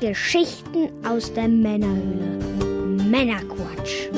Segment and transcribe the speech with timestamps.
[0.00, 2.38] Geschichten aus der Männerhöhle.
[3.10, 4.08] Männerquatsch.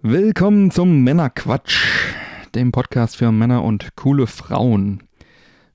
[0.00, 2.14] Willkommen zum Männerquatsch,
[2.54, 5.07] dem Podcast für Männer und coole Frauen.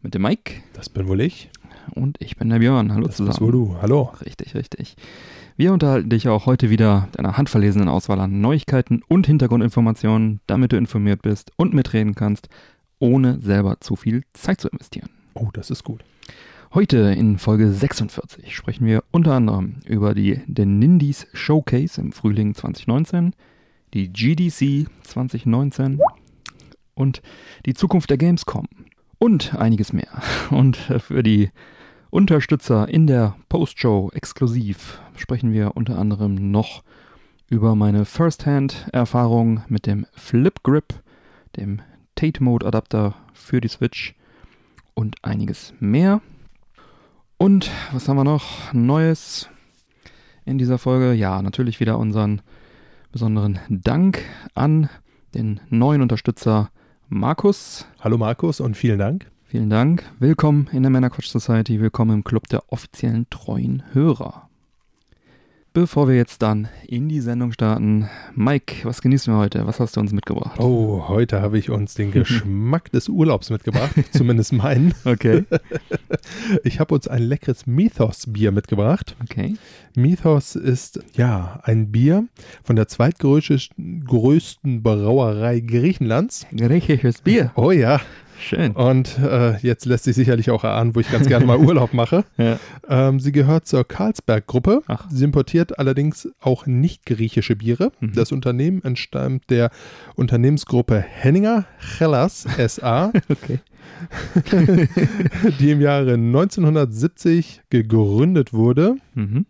[0.04, 1.50] Mit dem Mike Das bin wohl ich.
[1.96, 2.94] und ich bin der Björn.
[2.94, 3.30] Hallo Das zusammen.
[3.30, 3.78] bist wohl du.
[3.82, 4.12] Hallo.
[4.26, 4.96] Richtig, richtig.
[5.56, 10.72] Wir unterhalten dich auch heute wieder mit einer handverlesenen Auswahl an Neuigkeiten und Hintergrundinformationen, damit
[10.74, 12.50] du informiert bist und mitreden kannst,
[13.00, 15.10] ohne selber zu viel Zeit zu investieren.
[15.36, 16.04] Oh, das ist gut.
[16.74, 22.56] Heute in Folge 46 sprechen wir unter anderem über die den Nindies Showcase im Frühling
[22.56, 23.34] 2019,
[23.94, 26.00] die GDC 2019
[26.96, 27.22] und
[27.68, 28.68] die Zukunft der Gamescom
[29.24, 30.10] und einiges mehr.
[30.50, 31.50] Und für die
[32.10, 36.84] Unterstützer in der Postshow exklusiv sprechen wir unter anderem noch
[37.48, 41.02] über meine First-Hand-Erfahrung mit dem Flip Grip,
[41.56, 41.82] dem
[42.16, 44.14] Tate Mode Adapter für die Switch
[44.94, 46.22] und einiges mehr.
[47.38, 49.48] Und was haben wir noch Neues
[50.44, 51.14] in dieser Folge?
[51.14, 52.42] Ja, natürlich wieder unseren
[53.14, 54.22] besonderen Dank
[54.54, 54.90] an
[55.34, 56.72] den neuen Unterstützer
[57.14, 57.86] Markus.
[58.02, 59.30] Hallo Markus und vielen Dank.
[59.46, 60.04] Vielen Dank.
[60.20, 61.80] Willkommen in der Männerquatsch Society.
[61.80, 64.50] Willkommen im Club der offiziellen treuen Hörer.
[65.76, 69.66] Bevor wir jetzt dann in die Sendung starten, Mike, was genießen wir heute?
[69.66, 70.60] Was hast du uns mitgebracht?
[70.60, 74.94] Oh, heute habe ich uns den Geschmack des Urlaubs mitgebracht, zumindest meinen.
[75.04, 75.46] Okay.
[76.64, 79.16] Ich habe uns ein leckeres Mythos-Bier mitgebracht.
[79.24, 79.56] Okay.
[79.96, 82.26] Mythos ist ja ein Bier
[82.64, 86.46] von der zweitgrößten größten Brauerei Griechenlands.
[86.56, 87.52] Griechisches Bier.
[87.56, 88.00] Oh ja,
[88.44, 88.72] Schön.
[88.72, 92.26] und äh, jetzt lässt sich sicherlich auch erahnen, wo ich ganz gerne mal Urlaub mache.
[92.38, 92.60] Ja.
[92.88, 94.82] Ähm, sie gehört zur Carlsberg-Gruppe.
[95.10, 97.92] Sie importiert allerdings auch nicht griechische Biere.
[98.00, 98.14] Mhm.
[98.14, 99.72] Das Unternehmen entstammt der
[100.16, 101.66] Unternehmensgruppe Henninger
[101.98, 103.60] Hellas SA, Okay.
[105.60, 108.96] die im Jahre 1970 gegründet wurde.
[109.16, 109.46] Mhm.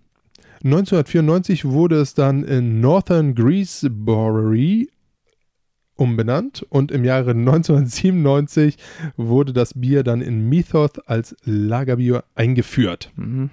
[0.64, 4.90] 1994 wurde es dann in Northern Greece Brewery
[5.96, 8.78] umbenannt und im Jahre 1997
[9.18, 13.12] wurde das Bier dann in Mythos als Lagerbier eingeführt.
[13.16, 13.50] Mhm.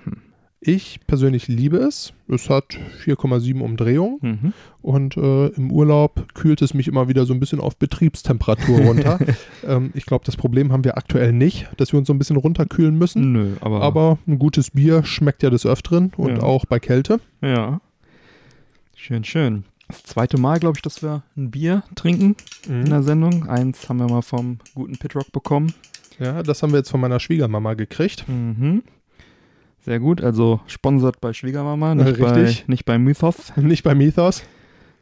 [0.62, 2.12] Ich persönlich liebe es.
[2.28, 4.53] Es hat 4,7 Umdrehungen Mhm.
[4.83, 9.19] und äh, im Urlaub kühlt es mich immer wieder so ein bisschen auf Betriebstemperatur runter.
[9.67, 12.37] ähm, ich glaube, das Problem haben wir aktuell nicht, dass wir uns so ein bisschen
[12.37, 13.33] runterkühlen müssen.
[13.33, 16.43] Nö, aber, Aber ein gutes Bier schmeckt ja des Öfteren und Ja.
[16.43, 17.21] auch bei Kälte.
[17.41, 17.81] ja.
[18.95, 19.65] Schön, schön.
[19.91, 22.37] Das zweite Mal, glaube ich, dass wir ein Bier trinken
[22.69, 23.49] in der Sendung.
[23.49, 25.75] Eins haben wir mal vom guten Pitrock bekommen.
[26.21, 28.25] Ja, das haben wir jetzt von meiner Schwiegermama gekriegt.
[28.28, 28.84] Mhm.
[29.81, 32.65] Sehr gut, also sponsert bei Schwiegermama, nicht, Richtig.
[32.67, 33.53] bei, nicht bei Mythos.
[33.56, 34.45] Nicht bei Mythos.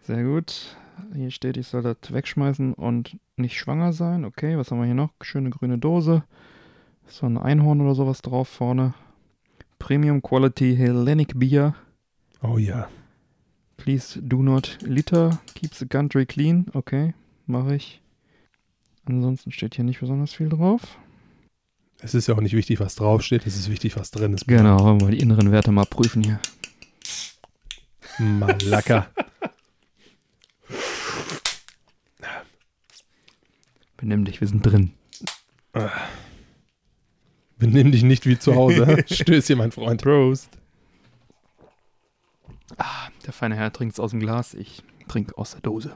[0.04, 0.76] Sehr gut.
[1.14, 4.24] Hier steht, ich soll das wegschmeißen und nicht schwanger sein.
[4.24, 5.10] Okay, was haben wir hier noch?
[5.20, 6.22] Schöne grüne Dose.
[7.06, 8.94] Ist so ein Einhorn oder sowas drauf vorne.
[9.78, 11.74] Premium Quality Hellenic Beer.
[12.42, 12.88] Oh ja.
[13.78, 15.38] Please do not litter.
[15.54, 16.66] Keep the country clean.
[16.74, 17.14] Okay,
[17.46, 18.02] mache ich.
[19.06, 20.98] Ansonsten steht hier nicht besonders viel drauf.
[22.00, 23.46] Es ist ja auch nicht wichtig, was draufsteht.
[23.46, 24.46] Es ist wichtig, was drin ist.
[24.46, 26.38] Genau, wollen wir mal die inneren Werte mal prüfen hier.
[28.18, 29.08] Malaka.
[33.96, 34.92] Benimm dich, wir sind drin.
[37.58, 39.04] Benimm dich nicht wie zu Hause.
[39.10, 40.02] Stößchen, mein Freund.
[40.02, 40.50] Prost.
[42.76, 45.94] Ah, der feine Herr trinkt es aus dem Glas, ich trinke aus der Dose.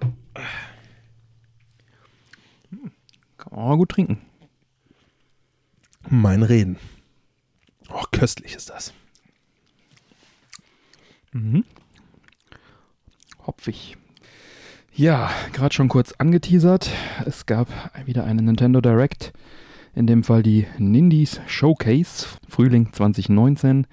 [2.70, 2.90] Hm,
[3.36, 4.18] Kann man auch gut trinken.
[6.08, 6.78] Mein Reden.
[7.88, 8.92] Oh, köstlich ist das.
[11.32, 11.64] Mhm.
[13.46, 13.96] Hopfig.
[14.94, 16.90] Ja, gerade schon kurz angeteasert.
[17.24, 17.68] Es gab
[18.06, 19.32] wieder eine Nintendo Direct.
[19.94, 23.86] In dem Fall die Nindies Showcase Frühling 2019.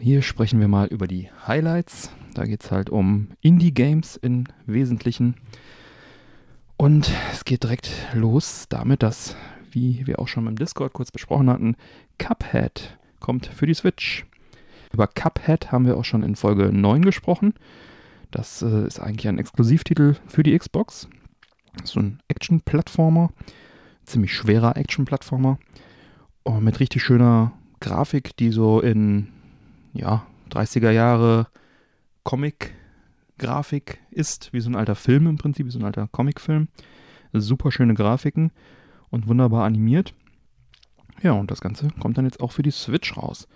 [0.00, 2.12] Hier sprechen wir mal über die Highlights.
[2.34, 5.34] Da geht es halt um Indie-Games im Wesentlichen.
[6.76, 9.34] Und es geht direkt los damit, dass,
[9.72, 11.74] wie wir auch schon im Discord kurz besprochen hatten,
[12.16, 14.24] Cuphead kommt für die Switch.
[14.92, 17.54] Über Cuphead haben wir auch schon in Folge 9 gesprochen.
[18.30, 21.08] Das äh, ist eigentlich ein Exklusivtitel für die Xbox.
[21.82, 23.32] So ein Action-Plattformer.
[24.04, 25.58] Ziemlich schwerer Action-Plattformer.
[26.44, 29.32] Oh, mit richtig schöner Grafik, die so in
[29.98, 31.48] ja, 30er Jahre
[32.24, 36.68] Comic-Grafik ist, wie so ein alter Film im Prinzip, wie so ein alter Comic-Film.
[37.32, 38.52] Super schöne Grafiken
[39.10, 40.14] und wunderbar animiert.
[41.22, 43.48] Ja, und das Ganze kommt dann jetzt auch für die Switch raus.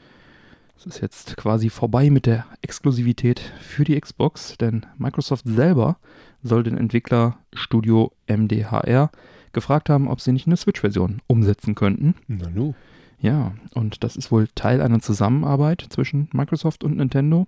[0.76, 5.96] Es ist jetzt quasi vorbei mit der Exklusivität für die Xbox, denn Microsoft selber
[6.42, 9.10] soll den Entwickler Studio MDHR
[9.52, 12.16] gefragt haben, ob sie nicht eine Switch-Version umsetzen könnten.
[12.26, 12.74] Na nu.
[13.22, 17.46] Ja, und das ist wohl Teil einer Zusammenarbeit zwischen Microsoft und Nintendo.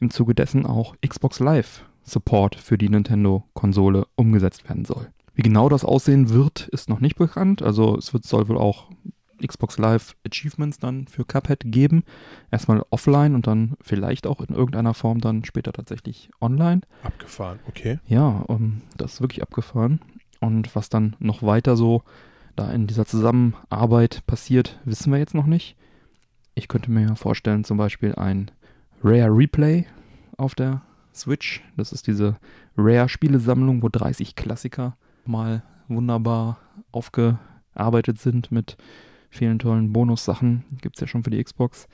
[0.00, 5.12] Im Zuge dessen auch Xbox Live Support für die Nintendo-Konsole umgesetzt werden soll.
[5.34, 7.62] Wie genau das aussehen wird, ist noch nicht bekannt.
[7.62, 8.90] Also es wird, soll wohl auch
[9.46, 12.02] Xbox Live Achievements dann für Cuphead geben.
[12.50, 16.80] Erstmal offline und dann vielleicht auch in irgendeiner Form dann später tatsächlich online.
[17.04, 18.00] Abgefahren, okay.
[18.06, 20.00] Ja, um, das ist wirklich abgefahren.
[20.40, 22.02] Und was dann noch weiter so
[22.56, 25.76] da in dieser Zusammenarbeit passiert, wissen wir jetzt noch nicht.
[26.54, 28.50] Ich könnte mir vorstellen, zum Beispiel ein
[29.02, 29.86] Rare Replay
[30.36, 30.82] auf der
[31.14, 31.62] Switch.
[31.76, 32.36] Das ist diese
[32.76, 36.58] Rare-Spielesammlung, wo 30 Klassiker mal wunderbar
[36.90, 38.76] aufgearbeitet sind mit
[39.30, 40.64] vielen tollen Bonussachen.
[40.80, 41.88] Gibt es ja schon für die Xbox.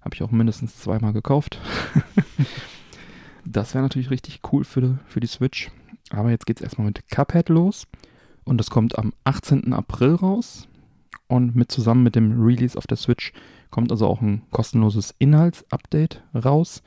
[0.00, 1.60] Habe ich auch mindestens zweimal gekauft.
[3.44, 5.70] das wäre natürlich richtig cool für, für die Switch.
[6.10, 7.86] Aber jetzt geht es erstmal mit Cuphead los.
[8.50, 9.72] Und das kommt am 18.
[9.72, 10.66] April raus.
[11.28, 13.32] Und mit zusammen mit dem Release auf der Switch
[13.70, 16.82] kommt also auch ein kostenloses Inhaltsupdate raus,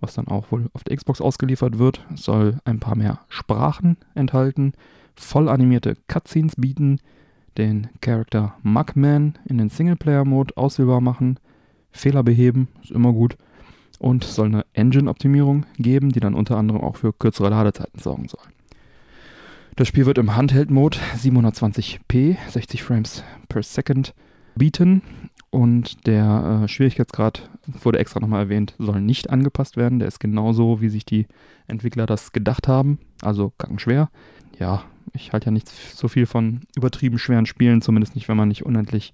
[0.00, 2.04] was dann auch wohl auf der Xbox ausgeliefert wird.
[2.12, 4.72] Es soll ein paar mehr Sprachen enthalten,
[5.14, 6.98] voll animierte Cutscenes bieten,
[7.58, 11.38] den Charakter Mugman in den Singleplayer-Mode auswählbar machen,
[11.92, 13.36] Fehler beheben, ist immer gut,
[14.00, 18.53] und soll eine Engine-Optimierung geben, die dann unter anderem auch für kürzere Ladezeiten sorgen soll.
[19.76, 24.14] Das Spiel wird im Handheld-Mode 720p, 60 Frames per Second
[24.54, 25.02] bieten
[25.50, 27.50] und der äh, Schwierigkeitsgrad,
[27.82, 29.98] wurde extra nochmal erwähnt, soll nicht angepasst werden.
[29.98, 31.26] Der ist genauso, wie sich die
[31.66, 34.10] Entwickler das gedacht haben, also schwer.
[34.60, 38.48] Ja, ich halte ja nicht so viel von übertrieben schweren Spielen, zumindest nicht, wenn man
[38.48, 39.12] nicht unendlich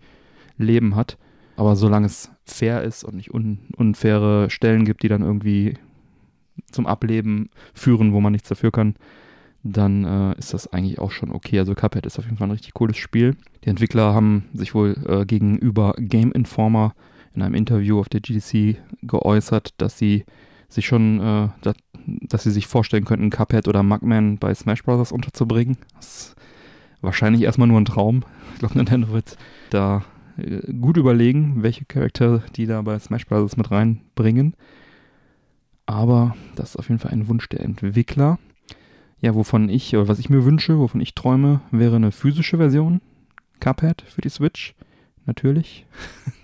[0.58, 1.16] Leben hat.
[1.56, 5.78] Aber solange es fair ist und nicht un unfaire Stellen gibt, die dann irgendwie
[6.70, 8.96] zum Ableben führen, wo man nichts dafür kann,
[9.62, 11.58] dann äh, ist das eigentlich auch schon okay.
[11.58, 13.36] Also Cuphead ist auf jeden Fall ein richtig cooles Spiel.
[13.64, 16.94] Die Entwickler haben sich wohl äh, gegenüber Game Informer
[17.34, 20.24] in einem Interview auf der GDC geäußert, dass sie
[20.68, 21.74] sich schon, äh, dass,
[22.04, 25.12] dass, sie sich vorstellen könnten, Cuphead oder Mugman bei Smash Bros.
[25.12, 25.76] unterzubringen.
[25.96, 26.36] Das ist
[27.00, 28.24] wahrscheinlich erstmal nur ein Traum.
[28.54, 29.36] Ich glaube, Nintendo wird
[29.68, 30.04] da
[30.38, 33.56] äh, gut überlegen, welche Charakter die da bei Smash Bros.
[33.56, 34.54] mit reinbringen.
[35.86, 38.38] Aber das ist auf jeden Fall ein Wunsch der Entwickler.
[39.20, 43.00] Ja, wovon ich, oder was ich mir wünsche, wovon ich träume, wäre eine physische Version.
[43.60, 44.74] Cuphead für die Switch.
[45.26, 45.86] Natürlich.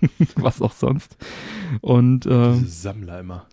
[0.35, 1.17] was auch sonst.
[1.81, 3.47] Und, äh, Sammler immer.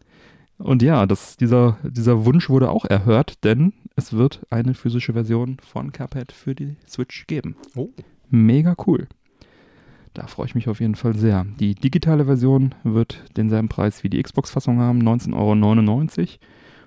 [0.59, 5.56] Und ja, das, dieser, dieser Wunsch wurde auch erhört, denn es wird eine physische Version
[5.61, 7.56] von Cuphead für die Switch geben.
[7.75, 7.88] Oh.
[8.31, 9.09] Mega cool.
[10.12, 11.44] Da freue ich mich auf jeden Fall sehr.
[11.59, 16.29] Die digitale Version wird denselben Preis wie die Xbox-Fassung haben, 19,99 Euro.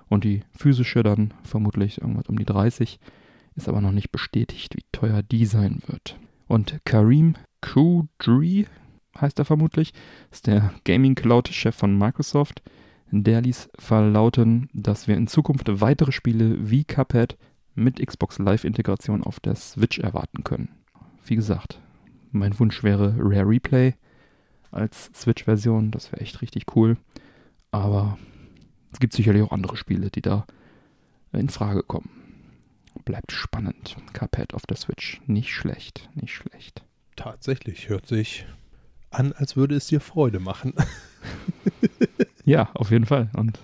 [0.08, 2.98] Und die physische dann vermutlich irgendwas um die 30.
[3.54, 6.18] Ist aber noch nicht bestätigt, wie teuer die sein wird.
[6.46, 8.66] Und Karim Kudri
[9.20, 9.92] heißt er vermutlich,
[10.30, 12.62] ist der Gaming Cloud-Chef von Microsoft.
[13.10, 17.36] Der ließ verlauten, dass wir in Zukunft weitere Spiele wie Cuphead
[17.74, 20.68] mit Xbox Live-Integration auf der Switch erwarten können.
[21.24, 21.80] Wie gesagt,
[22.32, 23.94] mein Wunsch wäre Rare Replay
[24.70, 25.90] als Switch-Version.
[25.90, 26.96] Das wäre echt richtig cool.
[27.70, 28.18] Aber
[28.92, 30.46] es gibt sicherlich auch andere Spiele, die da
[31.32, 32.10] in Frage kommen.
[33.04, 33.96] Bleibt spannend.
[34.12, 35.20] Cuphead auf der Switch.
[35.26, 36.84] Nicht schlecht, nicht schlecht.
[37.16, 38.46] Tatsächlich hört sich
[39.10, 40.74] an, als würde es dir Freude machen.
[42.44, 43.30] ja, auf jeden Fall.
[43.34, 43.58] Und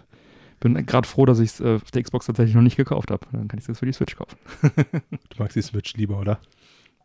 [0.60, 3.26] bin gerade froh, dass ich es äh, auf der Xbox tatsächlich noch nicht gekauft habe.
[3.32, 4.38] Dann kann ich es jetzt für die Switch kaufen.
[4.62, 6.40] du magst die Switch lieber, oder?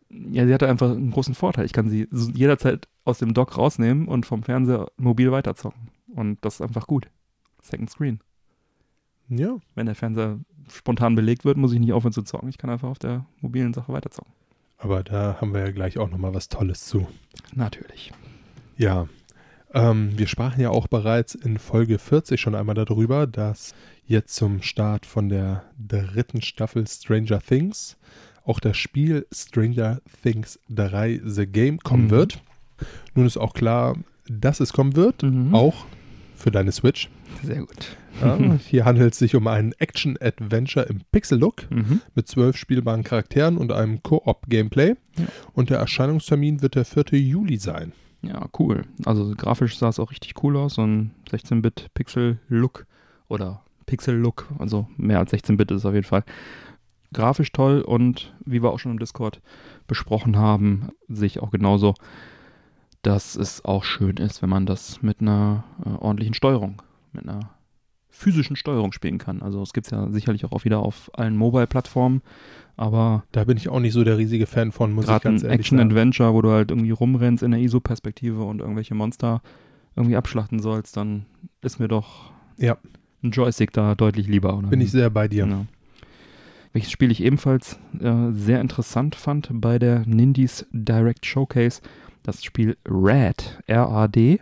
[0.09, 1.65] Ja, sie hatte einfach einen großen Vorteil.
[1.65, 5.89] Ich kann sie jederzeit aus dem Dock rausnehmen und vom Fernseher mobil weiterzocken.
[6.15, 7.07] Und das ist einfach gut.
[7.61, 8.19] Second Screen.
[9.29, 9.57] Ja.
[9.75, 10.39] Wenn der Fernseher
[10.71, 12.49] spontan belegt wird, muss ich nicht aufhören zu zocken.
[12.49, 14.31] Ich kann einfach auf der mobilen Sache weiterzocken.
[14.77, 17.07] Aber da haben wir ja gleich auch nochmal was Tolles zu.
[17.53, 18.11] Natürlich.
[18.77, 19.07] Ja.
[19.73, 23.75] Ähm, wir sprachen ja auch bereits in Folge 40 schon einmal darüber, dass
[24.07, 27.97] jetzt zum Start von der dritten Staffel Stranger Things
[28.43, 32.11] auch das Spiel Stranger Things 3 The Game kommen mhm.
[32.11, 32.41] wird.
[33.13, 33.95] Nun ist auch klar,
[34.27, 35.53] dass es kommen wird, mhm.
[35.53, 35.85] auch
[36.35, 37.09] für deine Switch.
[37.43, 37.97] Sehr gut.
[38.21, 42.01] Ja, hier handelt es sich um einen Action-Adventure im Pixel-Look mhm.
[42.15, 44.95] mit zwölf spielbaren Charakteren und einem Koop-Gameplay.
[45.17, 45.25] Ja.
[45.53, 47.19] Und der Erscheinungstermin wird der 4.
[47.19, 47.93] Juli sein.
[48.21, 48.83] Ja, cool.
[49.05, 50.75] Also grafisch sah es auch richtig cool aus.
[50.75, 52.85] So ein 16-Bit-Pixel-Look
[53.29, 54.47] oder Pixel-Look.
[54.59, 56.23] Also mehr als 16-Bit ist es auf jeden Fall.
[57.13, 59.41] Grafisch toll und wie wir auch schon im Discord
[59.87, 61.95] besprochen haben, sehe ich auch genauso
[63.01, 66.81] dass es auch schön ist, wenn man das mit einer äh, ordentlichen Steuerung,
[67.13, 67.51] mit einer
[68.09, 69.41] physischen Steuerung spielen kann.
[69.41, 72.21] Also es gibt es ja sicherlich auch wieder auf allen Mobile-Plattformen,
[72.75, 75.49] aber Da bin ich auch nicht so der riesige Fan von, muss ich ganz ein
[75.49, 75.59] ehrlich.
[75.59, 79.41] Action-Adventure, wo du halt irgendwie rumrennst in der ISO-Perspektive und irgendwelche Monster
[79.95, 81.25] irgendwie abschlachten sollst, dann
[81.61, 82.77] ist mir doch Ja.
[83.23, 84.57] ein Joystick da deutlich lieber.
[84.57, 84.67] Oder?
[84.69, 85.45] Bin ich sehr bei dir.
[85.45, 85.65] Ja.
[86.73, 91.81] Welches Spiel ich ebenfalls äh, sehr interessant fand bei der Nindies Direct Showcase,
[92.23, 94.39] das Spiel Rad, R-A-D,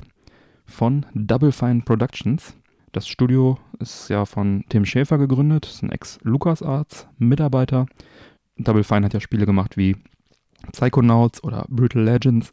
[0.65, 2.53] von Double Fine Productions.
[2.91, 7.88] Das Studio ist ja von Tim Schäfer gegründet, ist ein Ex-LucasArts-Mitarbeiter.
[8.58, 9.98] Double Fine hat ja Spiele gemacht wie
[10.72, 12.51] Psychonauts oder Brutal Legends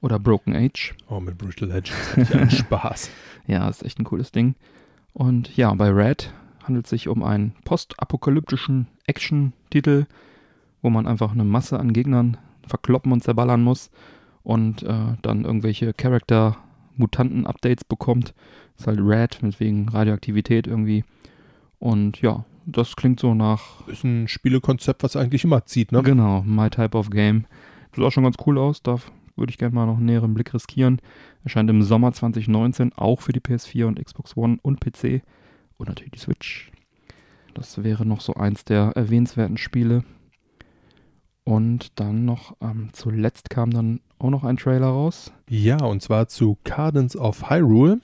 [0.00, 0.94] oder Broken Age.
[1.08, 3.10] Oh, mit Brutal Legends hatte ich einen Spaß.
[3.46, 4.54] Ja, ist echt ein cooles Ding.
[5.12, 6.32] Und ja, bei Red
[6.64, 10.06] handelt es sich um einen postapokalyptischen Action-Titel,
[10.82, 13.90] wo man einfach eine Masse an Gegnern verkloppen und zerballern muss
[14.42, 18.34] und äh, dann irgendwelche Charakter-Mutanten-Updates bekommt.
[18.80, 21.04] Ist halt Red, mit wegen Radioaktivität irgendwie.
[21.78, 26.02] Und ja, das klingt so nach, Ist ein Spielekonzept, was eigentlich immer zieht, ne?
[26.02, 27.44] genau, My Type of Game.
[27.94, 28.96] Sieht auch schon ganz cool aus, da
[29.36, 31.02] würde ich gerne mal noch einen näheren Blick riskieren.
[31.44, 35.22] Erscheint im Sommer 2019 auch für die PS4 und Xbox One und PC
[35.76, 36.72] und natürlich die Switch.
[37.52, 40.04] Das wäre noch so eins der erwähnenswerten Spiele.
[41.44, 45.32] Und dann noch, ähm, zuletzt kam dann auch noch ein Trailer raus.
[45.50, 48.00] Ja, und zwar zu Cadence of Hyrule.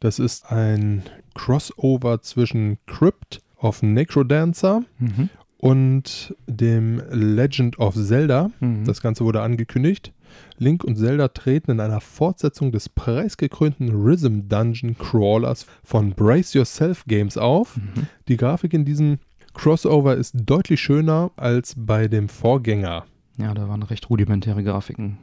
[0.00, 1.02] Das ist ein
[1.34, 5.30] Crossover zwischen Crypt of Necrodancer Mhm.
[5.58, 8.50] und dem Legend of Zelda.
[8.60, 8.84] Mhm.
[8.84, 10.12] Das Ganze wurde angekündigt.
[10.58, 17.04] Link und Zelda treten in einer Fortsetzung des preisgekrönten Rhythm Dungeon Crawlers von Brace Yourself
[17.06, 17.76] Games auf.
[17.76, 18.06] Mhm.
[18.28, 19.18] Die Grafik in diesem
[19.54, 23.06] Crossover ist deutlich schöner als bei dem Vorgänger.
[23.38, 25.16] Ja, da waren recht rudimentäre Grafiken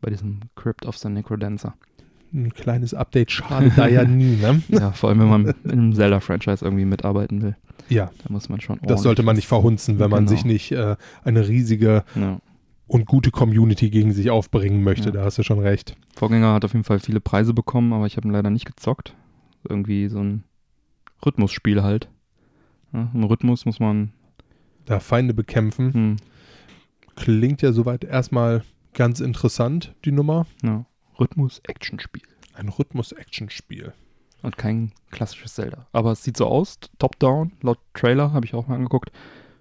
[0.00, 1.74] bei diesem Crypt of the Necrodancer.
[2.36, 4.62] Ein kleines Update schadet da ja nie, ne?
[4.68, 7.56] Ja, vor allem, wenn man in einem Zelda-Franchise irgendwie mitarbeiten will.
[7.88, 10.30] Ja, Da muss man schon das sollte man nicht verhunzen, wenn man Genau.
[10.36, 12.38] sich nicht äh, eine riesige Ja.
[12.86, 15.06] und gute Community gegen sich aufbringen möchte.
[15.06, 15.10] Ja.
[15.12, 15.96] Da hast du schon recht.
[16.14, 19.14] Vorgänger hat auf jeden Fall viele Preise bekommen, aber ich habe ihn leider nicht gezockt.
[19.68, 20.44] Irgendwie so ein
[21.24, 22.08] Rhythmusspiel halt.
[22.92, 24.12] Ja, Im Rhythmus muss man.
[24.84, 25.92] Da Feinde bekämpfen.
[25.94, 26.16] Hm,
[27.16, 28.62] Klingt ja soweit erstmal
[28.92, 30.46] ganz interessant, die Nummer.
[30.62, 30.84] ja,
[31.18, 32.22] Rhythmus-Action-Spiel.
[32.54, 33.92] Ein Rhythmus-Action-Spiel.
[34.42, 35.86] Und kein klassisches Zelda.
[35.92, 39.10] Aber es sieht so aus, top-down, laut Trailer, habe ich auch mal angeguckt.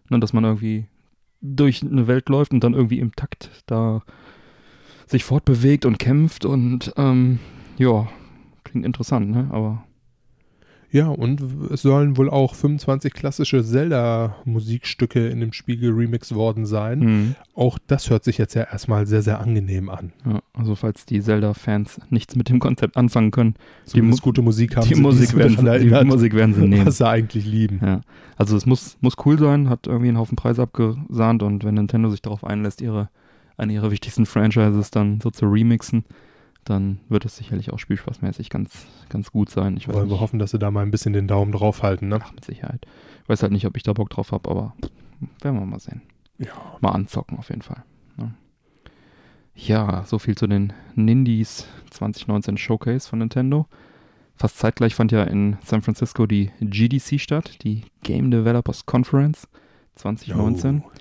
[0.09, 0.87] Nur, dass man irgendwie
[1.41, 4.03] durch eine Welt läuft und dann irgendwie im Takt da
[5.07, 7.39] sich fortbewegt und kämpft und ähm,
[7.77, 8.07] ja,
[8.63, 9.47] klingt interessant, ne?
[9.51, 9.84] Aber
[10.91, 17.01] Ja, und es sollen wohl auch 25 klassische Zelda-Musikstücke in dem Spiel geremixed worden sein.
[17.01, 20.13] hm, Auch das hört sich jetzt ja erstmal sehr, sehr angenehm an.
[20.25, 24.87] ja, also falls die Zelda-Fans nichts mit dem Konzept anfangen können, Zumindest gute Musik haben
[24.87, 26.85] die sie, Musik, werden sie, die Musik werden sie nehmen.
[26.85, 27.79] was sie eigentlich lieben.
[27.83, 28.01] Ja.
[28.37, 32.09] Also es muss, muss cool sein, hat irgendwie einen Haufen Preise abgesahnt und wenn Nintendo
[32.09, 33.09] sich darauf einlässt, ihre,
[33.57, 36.03] eine ihrer wichtigsten Franchises dann so zu remixen,
[36.65, 39.77] dann wird es sicherlich auch spielspaßmäßig ganz, ganz gut sein.
[39.77, 42.19] Ich Wollen wir hoffen, dass sie da mal ein bisschen den Daumen drauf halten, ne?
[42.21, 42.85] Ach, mit Sicherheit.
[43.23, 44.73] Ich weiß halt nicht, ob ich da Bock drauf habe, aber
[45.41, 46.01] werden wir mal sehen.
[46.39, 46.51] Ja.
[46.81, 47.83] Mal anzocken auf jeden Fall.
[48.17, 48.33] Ne?
[49.53, 53.67] Ja, so viel zu den Nindies 2019 Showcase von Nintendo.
[54.35, 59.47] Fast zeitgleich fand ja in San Francisco die GDC statt, die Game Developers Conference
[59.95, 60.83] 2019.
[60.85, 60.91] Oh.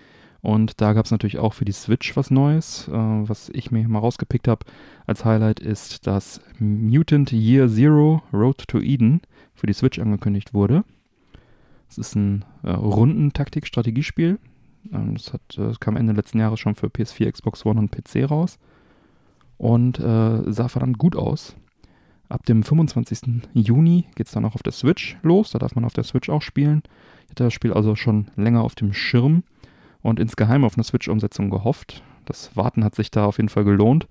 [0.44, 2.86] Und da gab es natürlich auch für die Switch was Neues.
[2.88, 4.66] Äh, was ich mir mal rausgepickt habe
[5.06, 9.22] als Highlight ist, dass Mutant Year Zero Road to Eden
[9.54, 10.84] für die Switch angekündigt wurde.
[11.88, 14.38] Es ist ein äh, Rundentaktik-Strategiespiel.
[14.92, 17.90] Ähm, das, hat, äh, das kam Ende letzten Jahres schon für PS4, Xbox One und
[17.90, 18.58] PC raus.
[19.56, 21.56] Und äh, sah verdammt gut aus.
[22.28, 23.48] Ab dem 25.
[23.54, 25.52] Juni geht es dann auch auf der Switch los.
[25.52, 26.82] Da darf man auf der Switch auch spielen.
[27.24, 29.42] Ich hatte das Spiel also schon länger auf dem Schirm
[30.04, 32.04] und insgeheim auf eine Switch-Umsetzung gehofft.
[32.26, 34.06] Das Warten hat sich da auf jeden Fall gelohnt.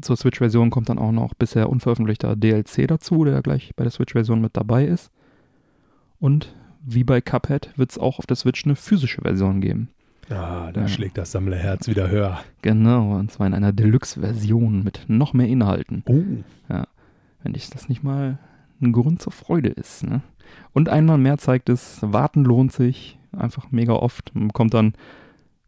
[0.00, 4.40] Zur Switch-Version kommt dann auch noch bisher unveröffentlichter DLC dazu, der gleich bei der Switch-Version
[4.40, 5.10] mit dabei ist.
[6.20, 6.54] Und
[6.84, 9.88] wie bei Cuphead wird es auch auf der Switch eine physische Version geben.
[10.30, 10.88] Ah, da Ja.
[10.88, 12.40] schlägt das Sammlerherz wieder höher.
[12.62, 16.02] Genau, und zwar in einer Deluxe-Version mit noch mehr Inhalten.
[16.06, 16.22] Oh.
[17.42, 18.38] Wenn ich das nicht mal
[18.82, 20.04] ein Grund zur Freude ist.
[20.04, 20.20] Ne?
[20.72, 24.34] Und einmal mehr zeigt es, warten lohnt sich einfach mega oft.
[24.34, 24.94] Man bekommt dann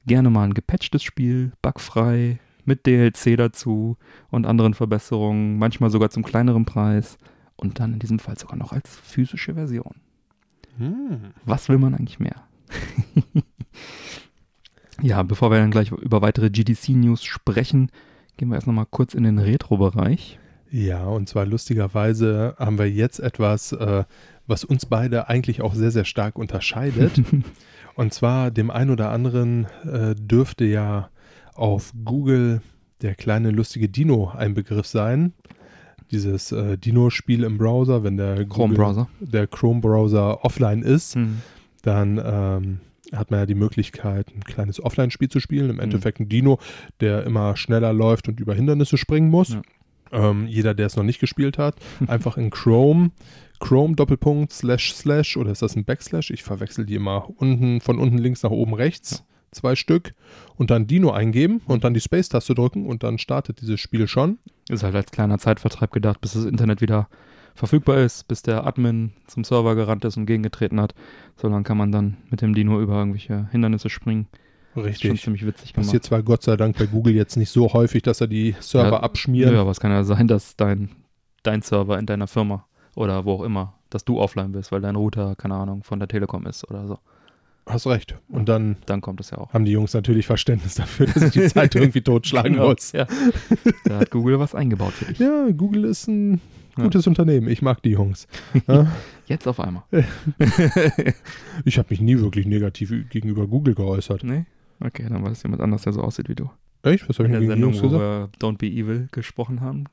[0.06, 3.96] gerne mal ein gepatchtes Spiel, bugfrei, mit DLC dazu
[4.30, 7.16] und anderen Verbesserungen, manchmal sogar zum kleineren Preis
[7.56, 9.94] und dann in diesem Fall sogar noch als physische Version.
[10.76, 11.32] Hm.
[11.44, 12.42] Was will man eigentlich mehr?
[15.02, 17.90] ja, bevor wir dann gleich über weitere GDC-News sprechen,
[18.38, 20.38] Gehen wir erst nochmal kurz in den Retro-Bereich.
[20.70, 24.04] Ja, und zwar lustigerweise haben wir jetzt etwas, äh,
[24.48, 27.22] was uns beide eigentlich auch sehr, sehr stark unterscheidet.
[27.94, 31.10] und zwar dem einen oder anderen äh, dürfte ja
[31.54, 32.62] auf Google
[33.02, 35.32] der kleine lustige Dino ein Begriff sein.
[36.10, 39.08] Dieses äh, Dino-Spiel im Browser, wenn der Chrome-Browser.
[39.20, 41.42] der Chrome-Browser offline ist, Hm.
[41.82, 42.80] dann ähm,
[43.14, 45.70] hat man ja die Möglichkeit, ein kleines Offline-Spiel zu spielen.
[45.70, 46.58] Im Endeffekt ein Dino,
[47.00, 49.50] der immer schneller läuft und über Hindernisse springen muss.
[49.50, 49.62] Ja.
[50.10, 51.76] Ähm, jeder, der es noch nicht gespielt hat,
[52.06, 53.10] einfach in Chrome,
[53.60, 56.30] Chrome Doppelpunkt slash slash oder ist das ein Backslash?
[56.30, 59.24] Ich verwechsel die immer unten von unten links nach oben rechts.
[59.50, 60.14] Zwei Stück
[60.56, 64.38] und dann Dino eingeben und dann die Space-Taste drücken und dann startet dieses Spiel schon.
[64.68, 67.08] Ist halt als kleiner Zeitvertreib gedacht, bis das Internet wieder
[67.54, 70.94] verfügbar ist, bis der Admin zum Server gerannt ist und gegengetreten hat.
[71.36, 74.28] So lange kann man dann mit dem Dino über irgendwelche Hindernisse springen.
[74.74, 75.22] Ist schon Richtig.
[75.22, 75.86] ziemlich witzig gemacht.
[75.86, 78.98] Passiert zwar Gott sei Dank bei Google jetzt nicht so häufig, dass er die Server
[78.98, 79.54] Ja, abschmieren.
[79.54, 80.90] Ja, aber es kann ja sein, dass dein,
[81.42, 82.66] dein Server in deiner Firma
[82.98, 86.08] oder wo auch immer, dass du offline bist, weil dein Router, keine Ahnung, von der
[86.08, 86.98] Telekom ist oder so.
[87.66, 88.16] Hast recht.
[88.28, 89.52] Und dann Dann kommt es ja auch.
[89.52, 92.92] haben die Jungs natürlich Verständnis dafür, dass ich die Zeit irgendwie totschlagen Genau, muss.
[92.92, 93.06] Ja.
[93.84, 95.18] Da hat Google was eingebaut für dich.
[95.18, 96.40] Ja, Google ist ein
[96.78, 96.84] Ja.
[96.84, 97.46] gutes Unternehmen.
[97.48, 98.26] Ich mag die Jungs.
[98.66, 98.86] Ja,
[99.26, 99.82] Jetzt auf einmal.
[101.64, 104.24] ich habe mich nie wirklich negativ gegenüber Google geäußert.
[104.24, 104.44] nee?
[104.80, 106.48] Okay, dann war das jemand anders, der so aussieht wie du.
[106.82, 107.08] Echt?
[107.08, 108.40] Was habe In ich der denn gegen Sendung, Jungs wo gesagt?
[108.40, 109.84] wir Don't Be Evil gesprochen haben.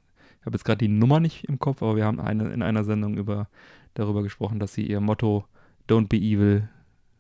[0.45, 2.83] Ich habe jetzt gerade die Nummer nicht im Kopf, aber wir haben eine, in einer
[2.83, 3.47] Sendung über,
[3.95, 5.45] darüber gesprochen, dass sie ihr Motto
[5.89, 6.69] Don't Be Evil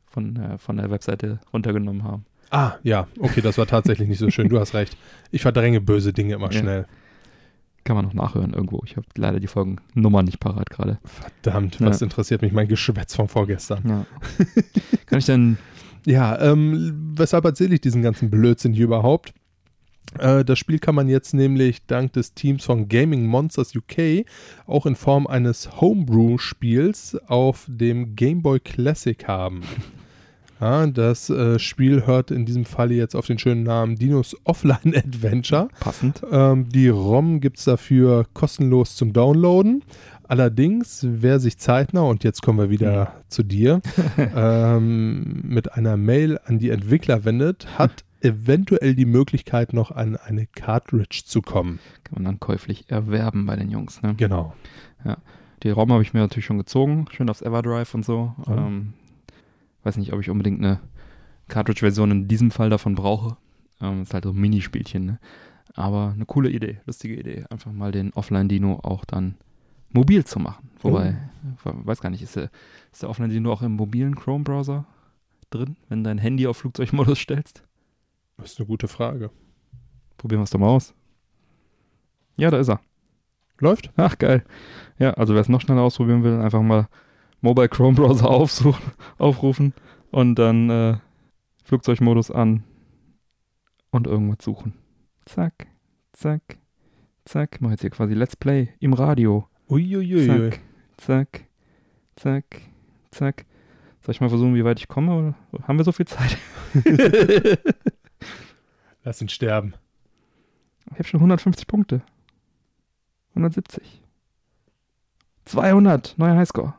[0.05, 2.25] von, äh, von der Webseite runtergenommen haben.
[2.51, 3.07] Ah, ja.
[3.17, 4.47] Okay, das war tatsächlich nicht so schön.
[4.47, 4.95] Du hast recht.
[5.31, 6.59] Ich verdränge böse Dinge immer Ja.
[6.59, 6.85] schnell.
[7.83, 8.83] Kann man noch nachhören irgendwo.
[8.85, 10.99] Ich habe leider die Folgennummer nicht parat gerade.
[11.03, 11.87] Verdammt, Ja.
[11.87, 13.81] was interessiert mich mein Geschwätz von vorgestern?
[13.87, 14.05] Ja.
[15.07, 15.57] Kann ich denn
[16.05, 19.33] Ja, ähm, weshalb erzähle ich diesen ganzen Blödsinn hier überhaupt?
[20.19, 24.25] Äh, das Spiel kann man jetzt nämlich dank des Teams von Gaming Monsters UK
[24.67, 29.61] auch in Form eines Homebrew-Spiels auf dem Game Boy Classic haben.
[30.61, 34.93] Ja, das äh, Spiel hört in diesem Falle jetzt auf den schönen Namen Dinos Offline
[34.95, 35.67] Adventure.
[35.81, 36.21] passend?
[36.31, 39.83] Ähm, die ROM gibt es dafür kostenlos zum Downloaden.
[40.27, 43.81] Allerdings, wer sich zeitnah, und jetzt kommen wir wieder zu dir,
[44.35, 50.47] ähm, mit einer Mail an die Entwickler wendet, hat eventuell die Möglichkeit, noch an eine
[50.47, 51.79] Cartridge zu kommen.
[52.03, 54.01] Kann man dann käuflich erwerben bei den Jungs.
[54.01, 54.15] Ne?
[54.15, 54.53] Genau.
[55.63, 58.33] Die ROM habe ich mir natürlich schon gezogen, schön aufs Everdrive und so.
[58.47, 58.57] Ja.
[58.67, 58.93] Ähm,
[59.83, 60.79] weiß nicht, ob ich unbedingt eine
[61.47, 63.37] Cartridge-Version in diesem Fall davon brauche.
[63.81, 65.19] Ähm, ist halt so ein Minispielchen, ne?
[65.73, 67.45] Aber eine coole Idee, lustige Idee.
[67.49, 69.35] Einfach mal den Offline-Dino auch dann
[69.91, 70.69] mobil zu machen.
[70.81, 71.17] Wobei,
[71.65, 71.71] Oh.
[71.83, 72.49] weiß gar nicht, ist der,
[72.91, 74.85] ist der Offline-Dino auch im mobilen Chrome-Browser
[75.49, 77.63] drin, wenn du dein Handy auf Flugzeugmodus stellst?
[78.37, 79.31] Das ist eine gute Frage.
[80.17, 80.93] Probieren wir es doch mal aus.
[82.37, 82.81] Ja, da ist er.
[83.59, 83.91] Läuft?
[83.95, 84.43] Ach, geil.
[84.99, 86.87] Ja, also wer es noch schneller ausprobieren will, einfach mal
[87.41, 89.73] Mobile Chrome Browser aufsuchen, aufrufen
[90.11, 90.97] und dann äh,
[91.63, 92.63] Flugzeugmodus an
[93.91, 94.73] und irgendwas suchen.
[95.25, 95.67] Zack,
[96.13, 96.57] zack,
[97.23, 97.61] zack.
[97.61, 99.47] Mach jetzt hier quasi Let's Play im Radio.
[99.69, 100.27] Uiuiui.
[100.27, 100.59] Zack,
[100.97, 101.45] zack,
[102.15, 102.61] zack,
[103.11, 103.45] zack.
[104.01, 105.35] Soll ich mal versuchen, wie weit ich komme?
[105.51, 106.37] Oder haben wir so viel Zeit?
[109.05, 109.73] Lass ihn sterben.
[110.91, 112.01] Ich habe schon 150 Punkte.
[113.29, 114.01] 170.
[115.45, 116.73] 200, neuer Highscore.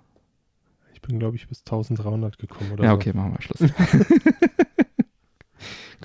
[0.92, 2.96] Ich bin, glaube ich, bis 1300 gekommen oder Ja, so.
[2.96, 3.60] okay, machen wir Schluss.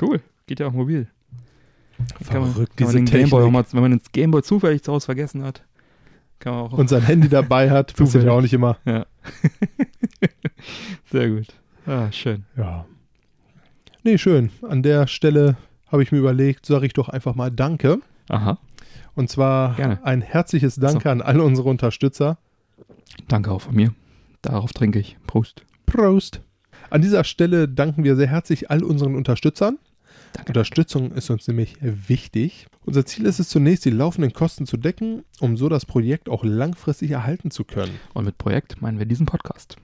[0.02, 1.08] cool, geht ja auch mobil.
[2.30, 4.92] Kann man, Verrückt, kann man diese den Gameboy mal, wenn man den Gameboy zufällig zu
[4.94, 5.64] Hause vergessen hat,
[6.40, 6.74] kann man auch.
[6.74, 8.78] Und sein Handy dabei hat, passiert ja auch nicht immer.
[8.86, 9.06] ja.
[11.12, 11.48] Sehr gut.
[11.86, 12.46] Ah, schön.
[12.56, 12.86] Ja.
[14.04, 14.52] Nee, schön.
[14.68, 15.58] An der Stelle
[15.91, 17.99] habe ich mir überlegt, sage ich doch einfach mal Danke.
[18.30, 18.58] Aha.
[19.13, 19.99] Und zwar Gerne.
[20.04, 22.38] ein herzliches Danke an alle unsere Unterstützer.
[23.27, 23.93] Danke auch von mir.
[24.41, 25.17] Darauf trinke ich.
[25.27, 25.63] Prost.
[25.86, 26.41] Prost.
[26.89, 29.77] An dieser Stelle danken wir sehr herzlich all unseren Unterstützern.
[30.34, 30.51] Danke.
[30.51, 32.67] Unterstützung ist uns nämlich wichtig.
[32.86, 36.43] Unser Ziel ist es zunächst, die laufenden Kosten zu decken, um so das Projekt auch
[36.43, 37.99] langfristig erhalten zu können.
[38.13, 39.75] Und mit Projekt meinen wir diesen Podcast.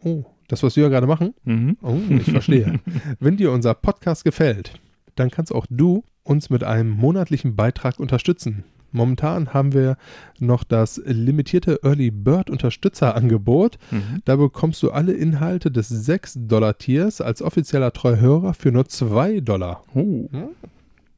[0.00, 1.34] Oh, das, was wir ja gerade machen?
[1.44, 1.78] Mhm.
[1.80, 2.80] Oh, ich verstehe.
[3.18, 4.72] Wenn dir unser Podcast gefällt,
[5.14, 8.64] dann kannst auch du uns mit einem monatlichen Beitrag unterstützen.
[8.94, 9.96] Momentan haben wir
[10.38, 13.76] noch das limitierte Early Bird Unterstützerangebot.
[13.90, 14.22] Mhm.
[14.24, 19.82] Da bekommst du alle Inhalte des 6-Dollar-Tiers als offizieller Treuhörer für nur 2 Dollar.
[19.94, 20.28] Oh.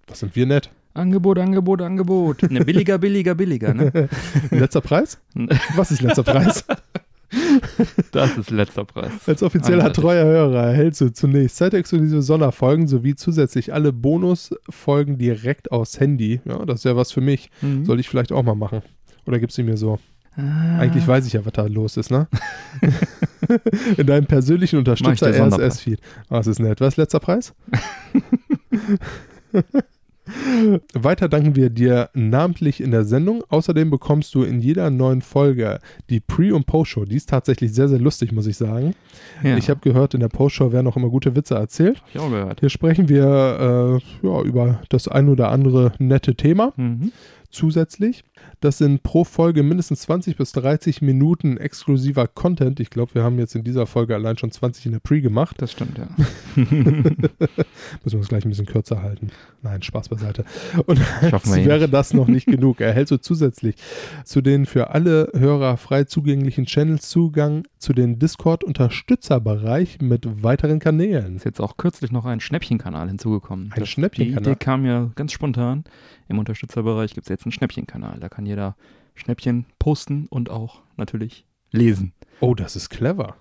[0.07, 0.71] Was sind wir nett?
[0.95, 2.51] Angebot, Angebot, Angebot.
[2.51, 4.09] Ne, billiger, billiger, billiger, ne?
[4.51, 5.19] Letzter Preis?
[5.77, 6.65] Was ist letzter Preis?
[8.13, 9.11] Das ist letzter Preis.
[9.27, 10.03] Als offizieller Eindeutig.
[10.03, 16.41] treuer Hörer erhältst du zunächst zeitexklusive Sonderfolgen sowie zusätzlich alle Bonusfolgen direkt aufs Handy.
[16.45, 17.51] Ja, das ist ja was für mich.
[17.61, 17.85] Mhm.
[17.85, 18.83] Soll ich vielleicht auch mal machen.
[19.27, 19.99] Oder gibst du mir so?
[20.37, 20.79] Ah.
[20.79, 22.29] Eigentlich weiß ich ja, was da los ist, ne?
[23.97, 25.31] In deinem persönlichen Unterstützer.
[25.31, 26.01] RSS-Feed.
[26.29, 26.81] Oh, das ist nett.
[26.81, 27.55] Was ist letzter Preis?
[30.95, 33.43] Weiter danken wir dir namentlich in der Sendung.
[33.49, 35.79] Außerdem bekommst du in jeder neuen Folge
[36.11, 37.05] die Pre- und Post-Show.
[37.05, 38.95] Die ist tatsächlich sehr, sehr lustig, muss ich sagen.
[39.43, 41.99] Ja, Ich habe gehört, in der Post-Show werden auch immer gute Witze erzählt.
[42.01, 42.61] hab ich auch gehört.
[42.61, 47.13] Hier sprechen wir äh, ja, über das ein oder andere nette Thema Mhm.
[47.57, 48.23] Zusätzlich.
[48.61, 52.79] Das sind pro Folge mindestens 20 bis 30 Minuten exklusiver Content.
[52.81, 55.57] Ich glaube, wir haben jetzt in dieser Folge allein schon 20 in der Pre gemacht.
[55.59, 56.07] Das stimmt, ja.
[56.57, 57.21] Müssen
[58.05, 59.31] wir uns gleich ein bisschen kürzer halten.
[59.63, 60.45] Nein, Spaß beiseite.
[60.87, 61.95] Und als eh wäre nicht.
[61.95, 63.77] das noch nicht genug, erhältst du zusätzlich
[64.25, 71.37] zu den für alle Hörer frei zugänglichen Channels Zugang zu den Discord-Unterstützerbereich mit weiteren Kanälen.
[71.37, 73.73] Ist jetzt auch kürzlich noch ein Schnäppchenkanal hinzugekommen.
[73.73, 74.43] Ein Schnäppchenkanal?
[74.43, 75.85] Die Idee kam ja ganz spontan.
[76.29, 78.19] Im Unterstützerbereich gibt es jetzt einen Schnäppchenkanal.
[78.21, 78.77] Da kann jeder
[79.15, 82.13] Schnäppchen posten und auch natürlich lesen.
[82.41, 83.37] Oh, das ist clever.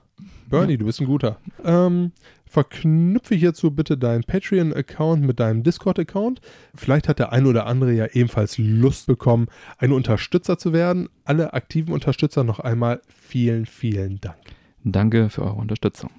[0.50, 1.40] Bernie, du bist ein guter.
[1.64, 2.12] Ähm,
[2.46, 6.40] verknüpfe hierzu bitte deinen Patreon-Account mit deinem Discord-Account.
[6.74, 11.10] Vielleicht hat der ein oder andere ja ebenfalls Lust bekommen, ein Unterstützer zu werden.
[11.26, 14.38] Alle aktiven Unterstützer noch einmal vielen, vielen Dank.
[14.84, 16.12] Danke für eure Unterstützung.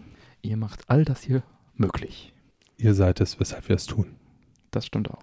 [0.42, 1.42] Ihr macht all das hier
[1.76, 2.32] möglich.
[2.76, 4.16] Ihr seid es, weshalb wir es tun.
[4.76, 5.22] Das stimmt auch.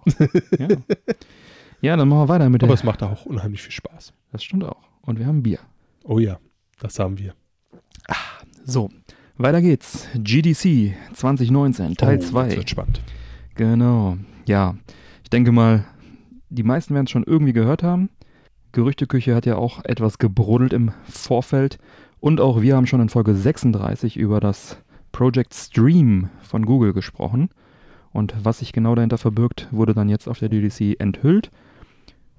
[0.58, 0.66] ja.
[1.80, 2.66] ja, dann machen wir weiter mit der.
[2.66, 4.12] Aber es macht auch unheimlich viel Spaß.
[4.32, 4.82] Das stimmt auch.
[5.02, 5.60] Und wir haben Bier.
[6.02, 6.38] Oh ja,
[6.80, 7.34] das haben wir.
[8.64, 8.90] So,
[9.36, 10.08] weiter geht's.
[10.16, 12.46] GDC 2019, Teil oh, 2.
[12.46, 13.00] Das wird spannend.
[13.54, 14.18] Genau.
[14.44, 14.74] Ja,
[15.22, 15.84] ich denke mal,
[16.48, 18.10] die meisten werden es schon irgendwie gehört haben.
[18.72, 21.78] Gerüchteküche hat ja auch etwas gebrodelt im Vorfeld.
[22.18, 24.78] Und auch wir haben schon in Folge 36 über das
[25.12, 27.50] Project Stream von Google gesprochen.
[28.14, 31.50] Und was sich genau dahinter verbirgt, wurde dann jetzt auf der GDC enthüllt.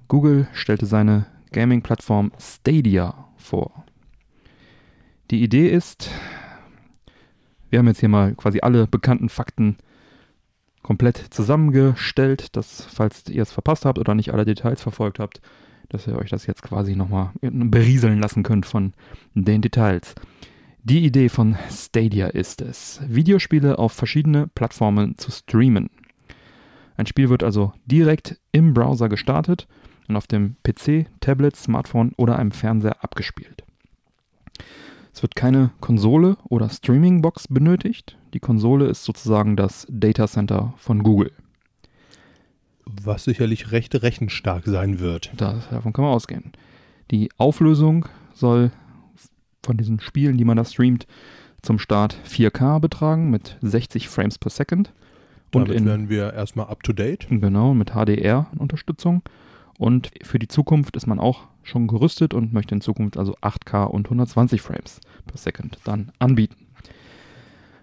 [0.08, 3.84] Google stellte seine Gaming-Plattform Stadia vor.
[5.30, 6.10] Die Idee ist,
[7.68, 9.76] wir haben jetzt hier mal quasi alle bekannten Fakten
[10.82, 15.42] komplett zusammengestellt, dass, falls ihr es verpasst habt oder nicht alle Details verfolgt habt,
[15.90, 18.94] dass ihr euch das jetzt quasi nochmal berieseln lassen könnt von
[19.34, 20.14] den Details.
[20.88, 25.90] Die Idee von Stadia ist es, Videospiele auf verschiedene Plattformen zu streamen.
[26.96, 29.66] Ein Spiel wird also direkt im Browser gestartet
[30.06, 33.64] und auf dem PC, Tablet, Smartphone oder einem Fernseher abgespielt.
[35.12, 38.16] Es wird keine Konsole oder Streaming-Box benötigt.
[38.32, 41.32] Die Konsole ist sozusagen das Data Center von Google.
[42.84, 45.32] Was sicherlich recht rechenstark sein wird.
[45.36, 46.52] Da, davon kann man ausgehen.
[47.10, 48.70] Die Auflösung soll
[49.66, 51.06] von diesen Spielen, die man da streamt,
[51.62, 54.92] zum Start 4K betragen mit 60 Frames per Second.
[55.52, 57.26] Und Damit in, werden wir erstmal up to date.
[57.28, 59.22] Genau, mit HDR-Unterstützung.
[59.78, 63.84] Und für die Zukunft ist man auch schon gerüstet und möchte in Zukunft also 8K
[63.84, 66.56] und 120 Frames per Second dann anbieten.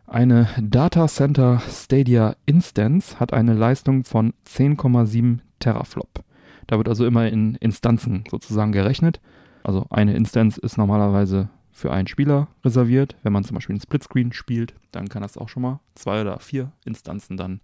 [0.08, 6.24] Eine Data Center Stadia Instance hat eine Leistung von 10,7 Teraflop.
[6.68, 9.20] Da wird also immer in Instanzen sozusagen gerechnet.
[9.64, 13.18] Also eine Instance ist normalerweise für einen Spieler reserviert.
[13.24, 16.40] Wenn man zum Beispiel einen Splitscreen spielt, dann kann das auch schon mal zwei oder
[16.40, 17.60] vier Instanzen dann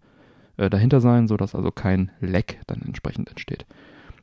[0.58, 3.65] äh, dahinter sein, sodass also kein Lag dann entsprechend entsteht.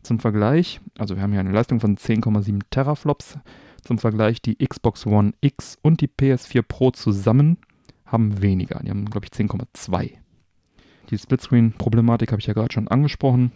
[0.03, 3.39] Zum Vergleich, also wir haben hier eine Leistung von 10,7 Teraflops.
[3.83, 7.59] Zum Vergleich die Xbox One X und die PS4 Pro zusammen
[8.05, 8.81] haben weniger.
[8.83, 10.13] Die haben, glaube ich, 10,2.
[11.11, 13.53] Die Splitscreen-Problematik habe ich ja gerade schon angesprochen.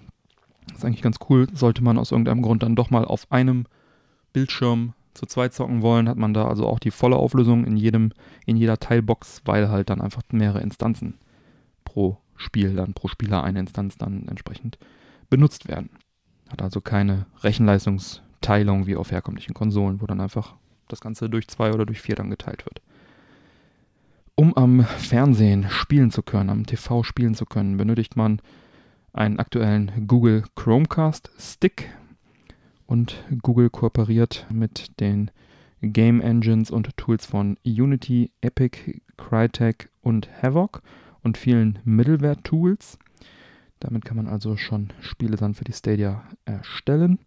[0.68, 1.48] Das ist eigentlich ganz cool.
[1.52, 3.66] Sollte man aus irgendeinem Grund dann doch mal auf einem
[4.32, 8.12] Bildschirm zu zweit zocken wollen, hat man da also auch die volle Auflösung in jedem,
[8.46, 11.18] in jeder Teilbox, weil halt dann einfach mehrere Instanzen
[11.84, 14.78] pro Spiel, dann pro Spieler eine Instanz dann entsprechend
[15.28, 15.90] benutzt werden.
[16.48, 20.56] Hat also keine Rechenleistungsteilung wie auf herkömmlichen Konsolen, wo dann einfach
[20.88, 22.80] das Ganze durch zwei oder durch vier dann geteilt wird.
[24.34, 28.40] Um am Fernsehen spielen zu können, am TV spielen zu können, benötigt man
[29.12, 31.90] einen aktuellen Google Chromecast Stick
[32.90, 35.30] und Google kooperiert mit den
[35.80, 40.82] Game Engines und Tools von Unity, Epic, Crytek und Havoc
[41.22, 42.98] und vielen Middleware-Tools.
[43.78, 47.20] Damit kann man also schon Spiele dann für die Stadia erstellen.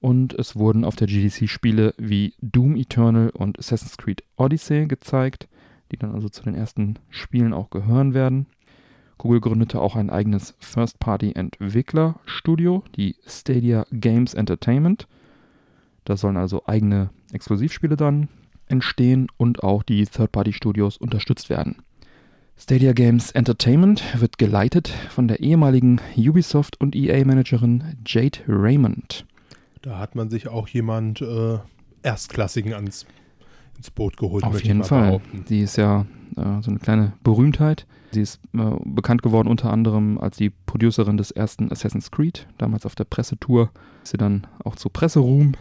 [0.00, 5.46] Und es wurden auf der GDC Spiele wie Doom Eternal und Assassin's Creed Odyssey gezeigt,
[5.92, 8.46] die dann also zu den ersten Spielen auch gehören werden.
[9.20, 15.06] Google gründete auch ein eigenes First-Party-Entwicklerstudio, die Stadia Games Entertainment.
[16.04, 18.30] Da sollen also eigene Exklusivspiele dann
[18.66, 21.82] entstehen und auch die Third-Party-Studios unterstützt werden.
[22.56, 29.26] Stadia Games Entertainment wird geleitet von der ehemaligen Ubisoft und EA-Managerin Jade Raymond.
[29.82, 31.58] Da hat man sich auch jemand äh,
[32.02, 33.04] Erstklassigen ans,
[33.76, 34.44] ins Boot geholt.
[34.44, 35.08] Auf jeden Fall.
[35.08, 35.44] Behaupten.
[35.46, 36.06] Sie ist ja
[36.38, 37.84] äh, so eine kleine Berühmtheit.
[38.12, 42.46] Sie ist äh, bekannt geworden unter anderem als die Producerin des ersten Assassin's Creed.
[42.58, 43.70] Damals auf der Pressetour
[44.02, 45.52] ist sie dann auch zu Presseruhm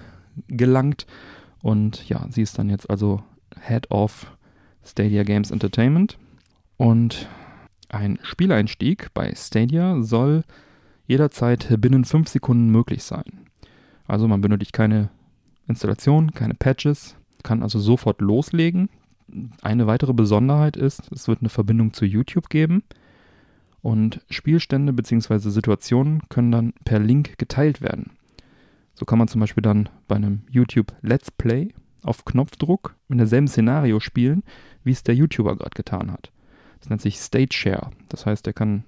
[0.47, 1.05] gelangt.
[1.61, 3.21] Und ja, sie ist dann jetzt also
[3.61, 4.35] Head of
[4.83, 6.17] Stadia Games Entertainment.
[6.77, 7.27] Und
[7.89, 10.43] ein Spieleinstieg bei Stadia soll
[11.05, 13.45] jederzeit binnen 5 Sekunden möglich sein.
[14.07, 15.09] Also man benötigt keine
[15.67, 18.89] Installation, keine Patches, kann also sofort loslegen.
[19.61, 22.83] Eine weitere Besonderheit ist, es wird eine Verbindung zu YouTube geben
[23.81, 25.49] und Spielstände bzw.
[25.49, 28.11] Situationen können dann per Link geteilt werden.
[28.93, 31.69] So kann man zum Beispiel dann bei einem YouTube Let's Play
[32.03, 34.43] auf Knopfdruck in derselben Szenario spielen,
[34.83, 36.31] wie es der YouTuber gerade getan hat.
[36.79, 37.91] Das nennt sich State Share.
[38.09, 38.83] Das heißt, er kann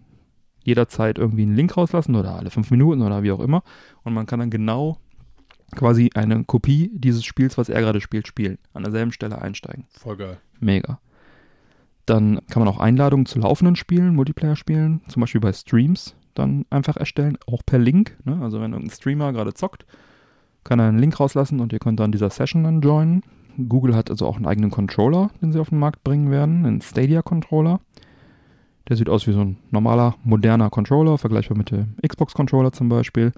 [0.64, 3.64] jederzeit irgendwie einen Link rauslassen oder alle fünf Minuten oder wie auch immer.
[4.04, 4.98] Und man kann dann genau
[5.76, 8.58] quasi eine Kopie dieses Spiels, was er gerade spielt, spielen.
[8.74, 9.86] An derselben Stelle einsteigen.
[9.90, 10.38] Voll geil.
[10.60, 11.00] Mega.
[12.06, 16.98] Dann kann man auch Einladungen zu laufenden Spielen, Multiplayer-Spielen, zum Beispiel bei Streams, dann einfach
[16.98, 18.18] erstellen, auch per Link.
[18.26, 18.40] Ne?
[18.42, 19.86] Also wenn irgendein Streamer gerade zockt,
[20.64, 23.24] kann er einen Link rauslassen und ihr könnt dann dieser Session dann joinen.
[23.68, 26.82] Google hat also auch einen eigenen Controller, den sie auf den Markt bringen werden, einen
[26.82, 27.80] Stadia-Controller.
[28.88, 33.32] Der sieht aus wie so ein normaler, moderner Controller, vergleichbar mit dem Xbox-Controller zum Beispiel.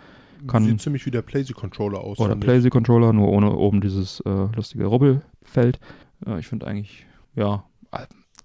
[0.48, 2.20] Kann, Sieht ziemlich wie der PlayStation-Controller aus.
[2.20, 5.80] Oder PlayStation-Controller, nur ohne oben dieses äh, lustige Rubbelfeld.
[6.26, 7.64] Äh, ich finde eigentlich, ja,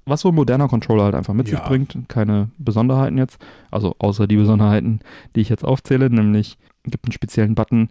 [0.04, 1.58] was so ein moderner Controller halt einfach mit ja.
[1.58, 2.08] sich bringt.
[2.08, 3.38] Keine Besonderheiten jetzt.
[3.70, 5.00] Also außer die Besonderheiten,
[5.34, 7.88] die ich jetzt aufzähle, nämlich gibt einen speziellen Button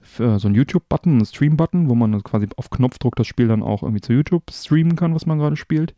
[0.00, 3.82] für so einen YouTube-Button, einen Stream-Button, wo man quasi auf Knopfdruck das Spiel dann auch
[3.82, 5.94] irgendwie zu YouTube streamen kann, was man gerade spielt.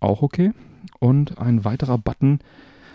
[0.00, 0.52] Auch okay.
[0.98, 2.40] Und ein weiterer Button,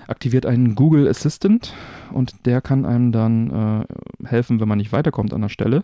[0.07, 1.73] aktiviert einen Google Assistant
[2.11, 3.85] und der kann einem dann
[4.21, 5.83] äh, helfen, wenn man nicht weiterkommt an der Stelle.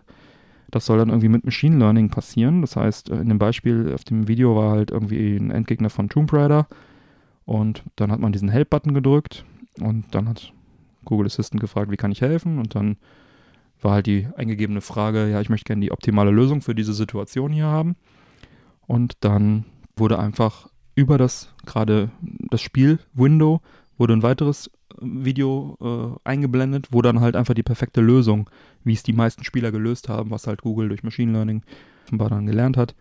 [0.70, 2.60] Das soll dann irgendwie mit Machine Learning passieren.
[2.60, 6.08] Das heißt, äh, in dem Beispiel auf dem Video war halt irgendwie ein Endgegner von
[6.08, 6.68] Tomb Raider
[7.44, 9.44] und dann hat man diesen Help-Button gedrückt
[9.80, 10.52] und dann hat
[11.04, 12.58] Google Assistant gefragt, wie kann ich helfen?
[12.58, 12.96] Und dann
[13.80, 17.52] war halt die eingegebene Frage, ja, ich möchte gerne die optimale Lösung für diese Situation
[17.52, 17.96] hier haben.
[18.86, 19.64] Und dann
[19.96, 22.10] wurde einfach über das gerade
[22.50, 23.60] das Spiel-Window
[24.00, 25.76] wurde ein weiteres äh, Video
[26.24, 28.48] äh, eingeblendet, wo dann halt einfach die perfekte Lösung,
[28.82, 31.62] wie es die meisten Spieler gelöst haben, was halt Google durch Machine Learning
[32.06, 32.96] offenbar dann gelernt hat,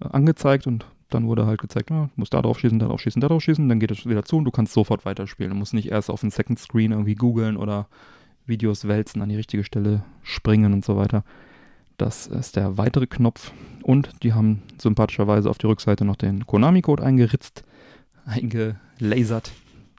[0.00, 3.00] äh, angezeigt und dann wurde halt gezeigt, ja, du musst da drauf schießen, da drauf
[3.00, 5.50] schießen, da drauf schießen, dann geht es wieder zu und du kannst sofort weiterspielen.
[5.52, 7.86] Du musst nicht erst auf den Second Screen irgendwie googeln oder
[8.46, 11.22] Videos wälzen, an die richtige Stelle springen und so weiter.
[11.98, 13.52] Das ist der weitere Knopf.
[13.82, 17.62] Und die haben sympathischerweise auf die Rückseite noch den Konami-Code eingeritzt,
[18.24, 19.52] eingelasert.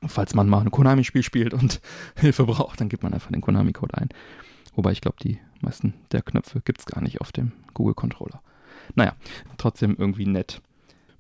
[0.08, 1.82] Falls man mal ein Konami-Spiel spielt und
[2.16, 4.10] Hilfe braucht, dann gibt man einfach den Konami-Code ein.
[4.76, 8.42] Wobei ich glaube, die meisten der Knöpfe gibt es gar nicht auf dem Google-Controller.
[8.96, 9.14] Naja,
[9.58, 10.62] trotzdem irgendwie nett.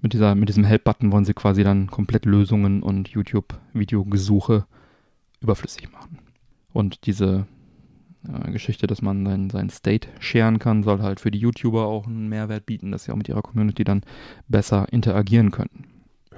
[0.02, 4.66] Mit, dieser, mit diesem Help-Button wollen sie quasi dann komplett Lösungen und YouTube-Videogesuche
[5.40, 6.20] überflüssig machen.
[6.74, 7.46] Und diese
[8.28, 12.06] äh, Geschichte, dass man sein, sein State sharen kann, soll halt für die YouTuber auch
[12.06, 14.02] einen Mehrwert bieten, dass sie auch mit ihrer Community dann
[14.50, 15.93] besser interagieren können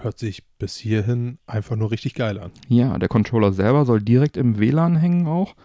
[0.05, 2.51] hört sich bis hierhin einfach nur richtig geil an.
[2.69, 5.55] Ja, der Controller selber soll direkt im WLAN hängen auch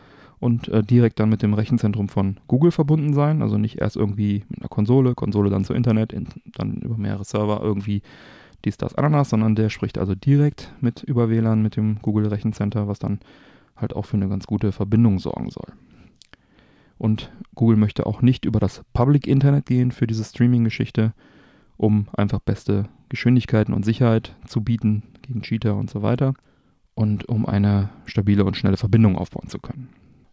[0.40, 3.42] und äh, direkt dann mit dem Rechenzentrum von Google verbunden sein.
[3.42, 7.24] Also nicht erst irgendwie mit einer Konsole, Konsole dann zu Internet, in, dann über mehrere
[7.24, 8.03] Server irgendwie
[8.64, 12.88] dies, das, Ananas, sondern der spricht also direkt mit über WLAN mit dem Google Rechencenter,
[12.88, 13.20] was dann
[13.76, 15.72] halt auch für eine ganz gute Verbindung sorgen soll.
[16.96, 21.12] Und Google möchte auch nicht über das Public Internet gehen für diese Streaming-Geschichte,
[21.80, 26.34] um einfach beste Geschwindigkeiten und Sicherheit zu bieten gegen Cheater und so weiter
[26.94, 29.88] und um eine stabile und schnelle Verbindung aufbauen zu können.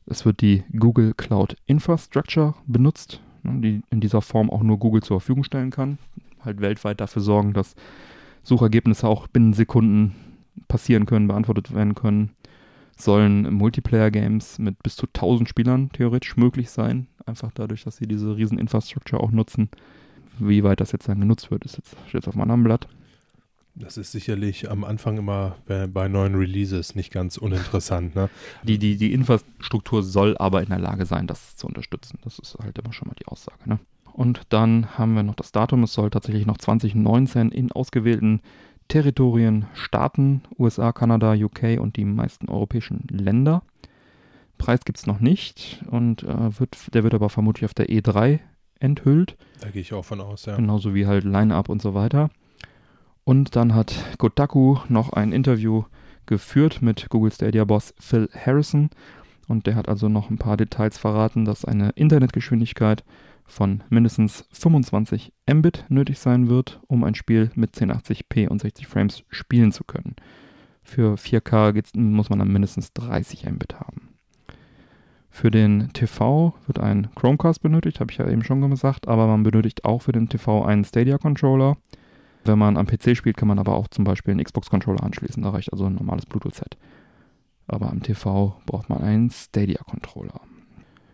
[0.05, 5.01] Es wird die Google Cloud Infrastructure benutzt, ne, die in dieser Form auch nur Google
[5.01, 5.99] zur Verfügung stellen kann.
[6.43, 7.75] Halt weltweit dafür sorgen, dass
[8.43, 10.15] Suchergebnisse auch binnen Sekunden
[10.67, 12.31] passieren können, beantwortet werden können.
[12.97, 18.36] Sollen Multiplayer-Games mit bis zu 1000 Spielern theoretisch möglich sein, einfach dadurch, dass sie diese
[18.36, 19.69] riesen Infrastructure auch nutzen.
[20.39, 22.88] Wie weit das jetzt dann genutzt wird, ist jetzt, steht auf einem anderen Blatt.
[23.80, 28.15] Das ist sicherlich am Anfang immer bei neuen Releases nicht ganz uninteressant.
[28.15, 28.30] Ne?
[28.63, 32.17] Die, die, die Infrastruktur soll aber in der Lage sein, das zu unterstützen.
[32.23, 33.69] Das ist halt immer schon mal die Aussage.
[33.69, 33.80] Ne?
[34.13, 35.84] Und dann haben wir noch das Datum.
[35.84, 38.41] Es soll tatsächlich noch 2019 in ausgewählten
[38.88, 40.41] Territorien starten.
[40.58, 43.62] USA, Kanada, UK und die meisten europäischen Länder.
[44.58, 48.39] Preis gibt es noch nicht und äh, wird, der wird aber vermutlich auf der E3
[48.80, 49.38] enthüllt.
[49.62, 50.56] Da gehe ich auch von aus, ja.
[50.56, 52.30] Genauso wie halt Line-Up und so weiter.
[53.24, 55.84] Und dann hat Kotaku noch ein Interview
[56.26, 58.90] geführt mit Google Stadia-Boss Phil Harrison.
[59.48, 63.04] Und der hat also noch ein paar Details verraten, dass eine Internetgeschwindigkeit
[63.46, 69.24] von mindestens 25 Mbit nötig sein wird, um ein Spiel mit 1080p und 60 Frames
[69.30, 70.16] spielen zu können.
[70.84, 74.07] Für 4K geht's, muss man dann mindestens 30 Mbit haben.
[75.38, 79.43] Für den TV wird ein Chromecast benötigt, habe ich ja eben schon gesagt, aber man
[79.43, 81.78] benötigt auch für den TV einen Stadia-Controller.
[82.43, 85.43] Wenn man am PC spielt, kann man aber auch zum Beispiel einen Xbox-Controller anschließen.
[85.43, 86.76] Da reicht also ein normales Bluetooth-Set.
[87.67, 90.41] Aber am TV braucht man einen Stadia-Controller.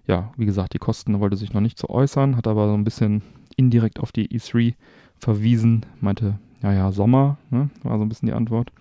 [0.07, 2.85] Ja, wie gesagt, die Kosten wollte sich noch nicht so äußern, hat aber so ein
[2.85, 3.23] bisschen
[3.57, 4.75] indirekt auf die E3
[5.17, 5.85] verwiesen.
[5.99, 7.69] Meinte, ja, ja, Sommer, ne?
[7.83, 8.71] war so ein bisschen die Antwort.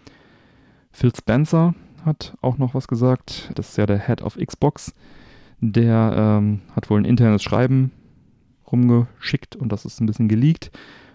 [0.93, 1.75] Phil Spencer
[2.05, 3.51] hat auch noch was gesagt.
[3.57, 4.95] Das ist ja der Head of Xbox.
[5.65, 7.93] Der ähm, hat wohl ein internes Schreiben
[8.71, 10.73] rumgeschickt und das ist ein bisschen geleakt.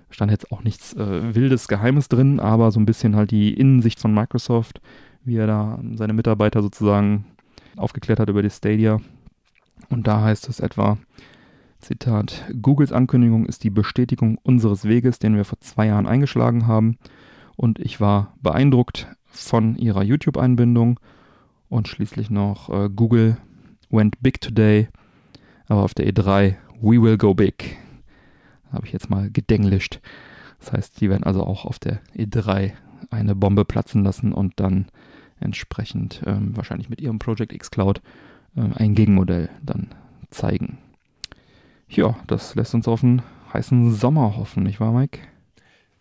[0.09, 3.99] Stand jetzt auch nichts äh, Wildes, Geheimes drin, aber so ein bisschen halt die Innensicht
[3.99, 4.79] von Microsoft,
[5.25, 7.25] wie er da seine Mitarbeiter sozusagen
[7.75, 9.01] aufgeklärt hat über die Stadia.
[9.89, 10.97] Und da heißt es etwa,
[11.81, 16.97] Zitat, Googles Ankündigung ist die Bestätigung unseres Weges, den wir vor zwei Jahren eingeschlagen haben.
[17.57, 21.01] Und ich war beeindruckt von ihrer YouTube-Einbindung.
[21.67, 23.37] Und schließlich noch äh, Google
[23.89, 24.87] went big today,
[25.67, 27.77] aber auf der E3, we will go big.
[28.71, 29.99] Habe ich jetzt mal gedenglischt.
[30.59, 32.73] Das heißt, die werden also auch auf der E3
[33.09, 34.87] eine Bombe platzen lassen und dann
[35.39, 38.01] entsprechend ähm, wahrscheinlich mit ihrem Project X Cloud
[38.55, 39.89] ähm, ein Gegenmodell dann
[40.29, 40.79] zeigen.
[41.87, 43.21] Ja, das lässt uns auf einen
[43.53, 45.19] heißen Sommer hoffen, nicht wahr, Mike?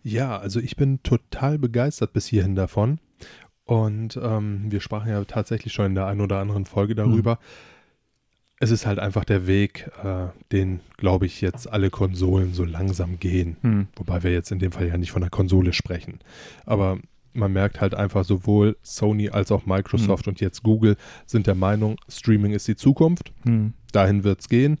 [0.03, 2.99] Ja, also ich bin total begeistert bis hierhin davon.
[3.65, 7.33] Und ähm, wir sprachen ja tatsächlich schon in der einen oder anderen Folge darüber.
[7.33, 7.76] Hm
[8.59, 13.19] es ist halt einfach der Weg, äh, den, glaube ich, jetzt alle Konsolen so langsam
[13.19, 13.57] gehen.
[13.61, 13.87] Hm.
[13.95, 16.19] Wobei wir jetzt in dem Fall ja nicht von der Konsole sprechen.
[16.65, 16.97] Aber
[17.33, 20.31] man merkt halt einfach, sowohl Sony als auch Microsoft hm.
[20.31, 23.31] und jetzt Google sind der Meinung, Streaming ist die Zukunft.
[23.45, 23.73] Hm.
[23.91, 24.79] Dahin wird es gehen.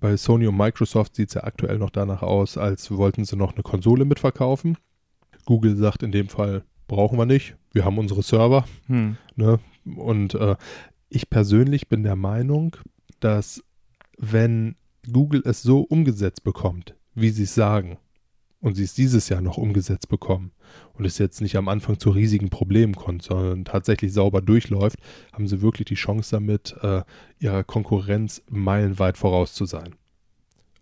[0.00, 3.54] Bei Sony und Microsoft sieht es ja aktuell noch danach aus, als wollten sie noch
[3.54, 4.78] eine Konsole mitverkaufen.
[5.44, 7.56] Google sagt in dem Fall, brauchen wir nicht.
[7.72, 8.64] Wir haben unsere Server.
[8.86, 9.18] Hm.
[9.36, 9.58] Ne?
[9.84, 10.56] Und äh,
[11.10, 12.76] ich persönlich bin der Meinung,
[13.20, 13.62] dass
[14.16, 14.76] wenn
[15.10, 17.98] Google es so umgesetzt bekommt, wie sie es sagen,
[18.60, 20.52] und sie es dieses Jahr noch umgesetzt bekommen
[20.94, 24.98] und es jetzt nicht am Anfang zu riesigen Problemen kommt, sondern tatsächlich sauber durchläuft,
[25.32, 27.02] haben sie wirklich die Chance damit, äh,
[27.38, 29.94] ihrer Konkurrenz meilenweit voraus zu sein.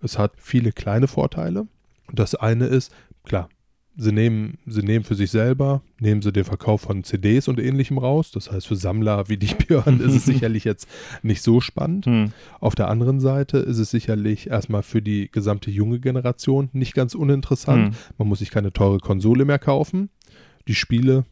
[0.00, 1.66] Es hat viele kleine Vorteile.
[2.12, 2.92] Das eine ist,
[3.24, 3.48] klar,
[3.96, 7.98] sie nehmen, sie nehmen für sich selber, nehmen sie den Verkauf von CDs und ähnlichem
[7.98, 8.30] raus.
[8.30, 10.88] Das heißt, für Sammler wie dich, Björn, ist es sicherlich jetzt
[11.22, 12.06] nicht so spannend.
[12.06, 12.32] Hm.
[12.60, 17.14] Auf der anderen Seite ist es sicherlich erstmal für die gesamte junge Generation nicht ganz
[17.14, 17.94] uninteressant.
[17.94, 18.00] Hm.
[18.18, 20.10] Man muss sich keine teure Konsole mehr kaufen.
[20.68, 21.24] Die Spiele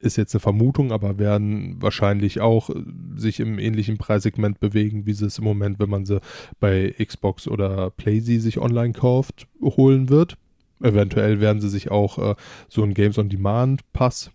[0.00, 2.70] ist jetzt eine Vermutung, aber werden wahrscheinlich auch
[3.16, 6.20] sich im ähnlichen Preissegment bewegen, wie sie es im Moment, wenn man sie
[6.60, 10.36] bei Xbox oder PlayZ sich online kauft, holen wird.
[10.80, 12.34] Eventuell werden sie sich auch äh,
[12.68, 14.30] so einen Games on Demand Pass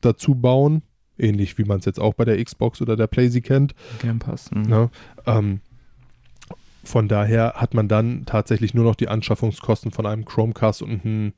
[0.00, 0.82] dazu bauen,
[1.18, 3.74] ähnlich wie man es jetzt auch bei der Xbox oder der PlayStation kennt.
[4.00, 4.50] Game Pass.
[4.50, 4.68] Mhm.
[4.68, 4.90] Ja,
[5.26, 5.60] ähm,
[6.84, 11.32] von daher hat man dann tatsächlich nur noch die Anschaffungskosten von einem Chromecast und einem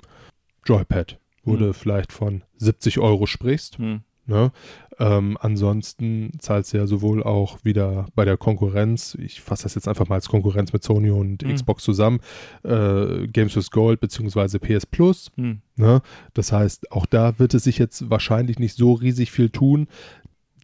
[0.64, 1.58] Joypad, wo mhm.
[1.58, 3.78] du vielleicht von 70 Euro sprichst.
[3.78, 4.02] Mhm.
[4.26, 4.52] Ne?
[4.98, 9.88] Ähm, ansonsten zahlst du ja sowohl auch wieder bei der Konkurrenz, ich fasse das jetzt
[9.88, 11.54] einfach mal als Konkurrenz mit Sony und mhm.
[11.54, 12.20] Xbox zusammen,
[12.62, 14.58] äh, Games with Gold bzw.
[14.58, 15.30] PS Plus.
[15.36, 15.62] Mhm.
[15.76, 16.02] Ne?
[16.34, 19.88] Das heißt, auch da wird es sich jetzt wahrscheinlich nicht so riesig viel tun.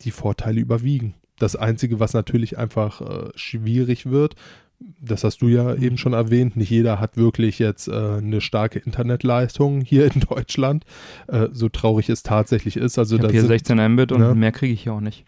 [0.03, 1.15] Die Vorteile überwiegen.
[1.39, 4.37] Das Einzige, was natürlich einfach äh, schwierig wird,
[5.01, 5.83] das hast du ja mhm.
[5.83, 10.85] eben schon erwähnt, nicht jeder hat wirklich jetzt äh, eine starke Internetleistung hier in Deutschland,
[11.29, 12.99] äh, so traurig es tatsächlich ist.
[12.99, 14.35] Also ich hier sind, 16 Mbit und ne?
[14.35, 15.25] mehr kriege ich ja auch nicht.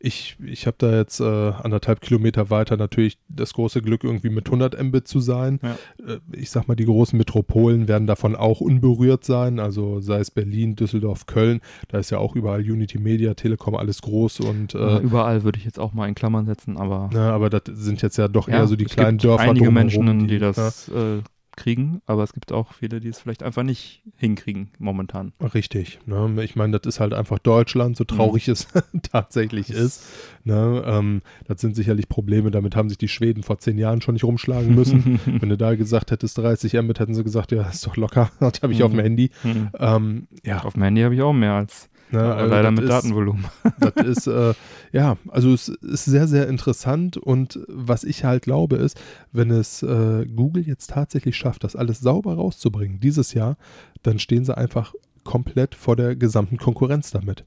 [0.00, 4.46] Ich, ich habe da jetzt äh, anderthalb Kilometer weiter natürlich das große Glück, irgendwie mit
[4.46, 5.60] 100 Mbit zu sein.
[5.62, 6.14] Ja.
[6.14, 9.58] Äh, ich sag mal, die großen Metropolen werden davon auch unberührt sein.
[9.58, 11.60] Also sei es Berlin, Düsseldorf, Köln.
[11.88, 14.74] Da ist ja auch überall Unity Media, Telekom, alles groß und.
[14.74, 17.10] Äh, ja, überall würde ich jetzt auch mal in Klammern setzen, aber.
[17.12, 19.42] Na, aber das sind jetzt ja doch eher so die kleinen Dörfer.
[19.42, 21.22] Einige Menschen, die, die das äh,
[21.58, 25.32] kriegen, aber es gibt auch viele, die es vielleicht einfach nicht hinkriegen momentan.
[25.52, 25.98] Richtig.
[26.06, 26.42] Ne?
[26.42, 28.52] Ich meine, das ist halt einfach Deutschland, so traurig mhm.
[28.52, 28.68] es
[29.02, 30.06] tatsächlich ist.
[30.44, 30.82] Ne?
[30.86, 34.24] Ähm, das sind sicherlich Probleme, damit haben sich die Schweden vor zehn Jahren schon nicht
[34.24, 35.20] rumschlagen müssen.
[35.26, 38.62] Wenn du da gesagt hättest 30 Mbit, hätten sie gesagt, ja, ist doch locker, das
[38.62, 38.84] habe ich mhm.
[38.84, 39.30] auf dem Handy.
[39.42, 39.70] Mhm.
[39.78, 40.62] Ähm, ja.
[40.62, 42.20] Auf dem Handy habe ich auch mehr als Ne?
[42.22, 43.44] Aber Also leider mit ist- Datenvolumen.
[43.78, 44.54] Das ist, äh,
[44.92, 49.00] ja, also es ist sehr, sehr interessant und was ich halt glaube ist,
[49.32, 53.56] wenn es äh, Google jetzt tatsächlich schafft, das alles sauber rauszubringen dieses Jahr,
[54.02, 54.94] dann stehen sie einfach
[55.24, 57.44] komplett vor der gesamten Konkurrenz damit.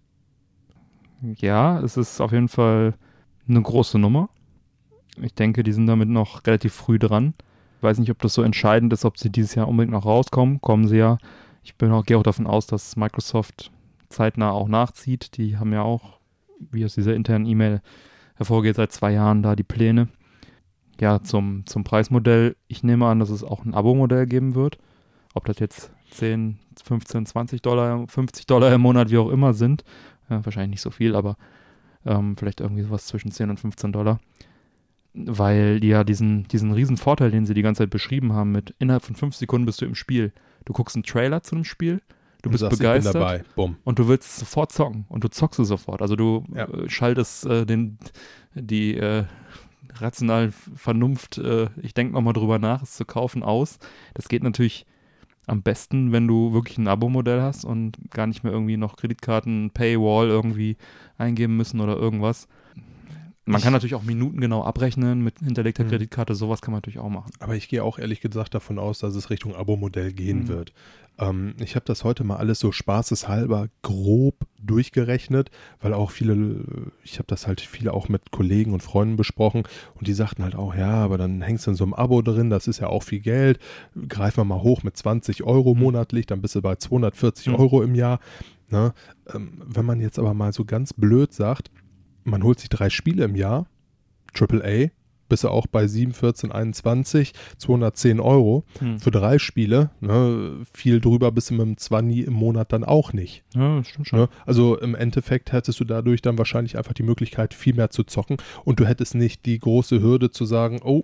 [1.38, 2.93] Ja, es ist auf jeden Fall
[3.47, 4.30] eine große Nummer.
[5.22, 7.34] Ich denke, die sind damit noch relativ früh dran.
[7.78, 10.62] Ich weiß nicht, ob das so entscheidend ist, ob sie dieses Jahr unbedingt noch rauskommen.
[10.62, 11.18] Kommen sie ja.
[11.64, 13.72] Ich bin auch, gehe auch davon aus, dass Microsoft
[14.12, 15.38] zeitnah auch nachzieht.
[15.38, 16.20] Die haben ja auch,
[16.59, 17.82] wie aus dieser internen E-Mail
[18.36, 20.07] hervorgeht, seit zwei Jahren da die Pläne.
[20.99, 22.55] Ja, zum, zum Preismodell.
[22.68, 24.78] Ich nehme an, dass es auch ein Abo-Modell geben wird.
[25.34, 29.84] Ob das jetzt 10, 15, 20 Dollar, 50 Dollar im Monat, wie auch immer sind.
[30.30, 31.38] Ja, wahrscheinlich nicht so viel, aber
[32.05, 34.20] ähm, vielleicht irgendwie sowas zwischen 10 und 15 Dollar.
[35.14, 38.76] Weil die ja diesen, diesen riesen Vorteil, den sie die ganze Zeit beschrieben haben, mit
[38.80, 40.32] innerhalb von 5 Sekunden bist du im Spiel.
[40.66, 42.01] Du guckst einen Trailer zu einem Spiel,
[42.42, 43.46] du bist sagst, begeistert
[43.84, 46.02] und du willst sofort zocken und du zockst es sofort.
[46.02, 46.66] Also du Ja.
[46.68, 47.98] äh, schaltest äh, den,
[48.56, 49.26] die äh,
[50.00, 53.78] rationale Vernunft, äh, ich denke nochmal drüber nach, es zu kaufen, aus.
[54.14, 54.86] Das geht natürlich
[55.48, 59.72] am besten, wenn du wirklich ein Abo-Modell hast und gar nicht mehr irgendwie noch Kreditkarten,
[59.72, 60.78] Paywall irgendwie
[61.18, 62.48] eingeben müssen oder irgendwas.
[63.46, 65.89] Man Ich- kann natürlich auch Minuten genau abrechnen mit hinterlegter Mhm.
[65.89, 67.32] Kreditkarte, sowas kann man natürlich auch machen.
[67.39, 70.48] Aber ich gehe auch ehrlich gesagt davon aus, dass es Richtung Abo-Modell gehen Mhm.
[70.48, 70.74] wird.
[71.22, 76.65] Ähm, ich habe das heute mal alles so spaßeshalber grob durchgerechnet, weil auch viele,
[77.03, 79.63] ich habe das halt viele auch mit Kollegen und Freunden besprochen
[79.95, 82.49] und die sagten halt auch, ja, aber dann hängst du in so einem Abo drin,
[82.49, 83.59] das ist ja auch viel Geld.
[84.09, 87.55] Greif mal mal hoch mit 20 Euro monatlich, dann bist du bei 240 Mhm.
[87.55, 88.19] Euro im Jahr.
[88.69, 88.93] Ne?
[89.34, 91.72] Ähm, wenn man jetzt aber mal so ganz blöd sagt,
[92.24, 93.67] man holt sich drei Spiele im Jahr,
[94.34, 94.89] AAA,
[95.32, 99.00] bist du auch bei 7, 14, 21, 210 Euro Hm.
[99.00, 99.90] für drei Spiele.
[100.02, 100.58] Ne?
[100.74, 103.44] Viel drüber bist du mit dem 20 im Monat dann auch nicht.
[103.56, 104.20] Ja, das stimmt schon.
[104.20, 104.30] Ne?
[104.46, 108.38] Also im Endeffekt hättest du dadurch dann wahrscheinlich einfach die Möglichkeit, viel mehr zu zocken
[108.66, 111.04] und du hättest nicht die große Hürde zu sagen, oh,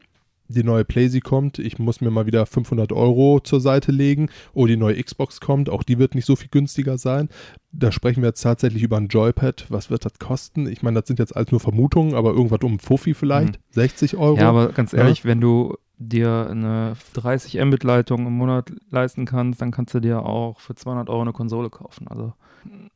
[0.49, 4.29] die neue Playsee kommt, ich muss mir mal wieder 500 Euro zur Seite legen.
[4.53, 7.29] Oh, die neue Xbox kommt, auch die wird nicht so viel günstiger sein.
[7.71, 9.65] Da sprechen wir jetzt tatsächlich über ein Joypad.
[9.69, 10.67] Was wird das kosten?
[10.67, 14.37] Ich meine, das sind jetzt alles nur Vermutungen, aber irgendwas um Fuffi vielleicht, 60 Euro.
[14.37, 14.99] Ja, aber ganz Ja.
[14.99, 20.23] ehrlich, wenn du dir eine 30 Mbit-Leitung im Monat leisten kannst, dann kannst du dir
[20.23, 22.07] auch für 200 Euro eine Konsole kaufen.
[22.07, 22.33] Also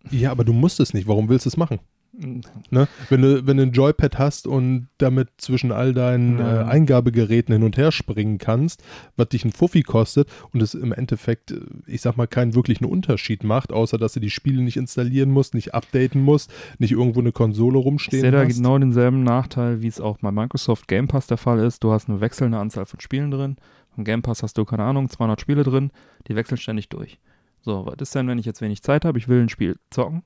[0.09, 1.07] ja, aber du musst es nicht.
[1.07, 1.79] Warum willst du es machen?
[2.13, 2.87] Ne?
[3.09, 6.65] Wenn, du, wenn du ein Joypad hast und damit zwischen all deinen äh, Ja.
[6.67, 8.83] Eingabegeräten hin und her springen kannst,
[9.15, 12.85] was dich ein Fuffi kostet und es im Endeffekt, äh, ich sag mal, keinen wirklichen
[12.85, 17.21] Unterschied macht, außer dass du die Spiele nicht installieren musst, nicht updaten musst, nicht irgendwo
[17.21, 21.07] eine Konsole ich rumstehen sehe da genau denselben Nachteil, wie es auch bei Microsoft Game
[21.07, 21.83] Pass der Fall ist.
[21.83, 23.55] Du hast eine wechselnde Anzahl von Spielen drin.
[23.95, 25.91] Im Game Pass hast du, keine Ahnung, 200 Spiele drin.
[26.27, 27.19] Die wechseln ständig durch.
[27.61, 29.17] So, was ist denn, wenn ich jetzt wenig Zeit habe?
[29.17, 30.23] Ich will ein Spiel zocken.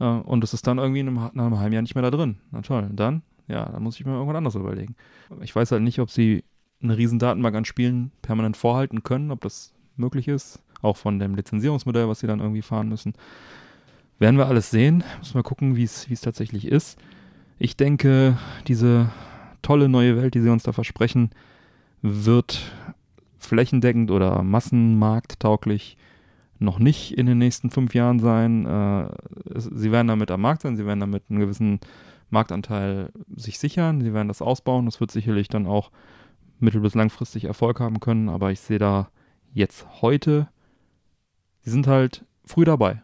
[0.00, 2.38] Äh, und es ist dann irgendwie in einem, einem halben Jahr nicht mehr da drin.
[2.50, 4.96] Na toll, dann, ja, dann muss ich mir irgendwas anderes überlegen.
[5.42, 6.44] Ich weiß halt nicht, ob sie
[6.82, 10.62] eine riesen Datenbank an Spielen permanent vorhalten können, ob das möglich ist.
[10.80, 13.14] Auch von dem Lizenzierungsmodell, was sie dann irgendwie fahren müssen.
[14.20, 15.02] Werden wir alles sehen.
[15.18, 16.98] Müssen wir gucken, wie es wie es tatsächlich ist.
[17.58, 18.38] Ich denke,
[18.68, 19.10] diese
[19.62, 21.30] tolle neue Welt, die sie uns da versprechen,
[22.02, 22.72] wird
[23.38, 25.96] flächendeckend oder massenmarkttauglich
[26.58, 28.66] noch nicht in den nächsten fünf Jahren sein.
[28.66, 29.08] Äh,
[29.56, 31.80] sie werden damit am Markt sein, sie werden damit einen gewissen
[32.30, 34.86] Marktanteil sich sichern, sie werden das ausbauen.
[34.86, 35.90] Das wird sicherlich dann auch
[36.60, 39.08] mittel- bis langfristig Erfolg haben können, aber ich sehe da
[39.52, 40.48] jetzt heute,
[41.60, 43.02] sie sind halt früh dabei.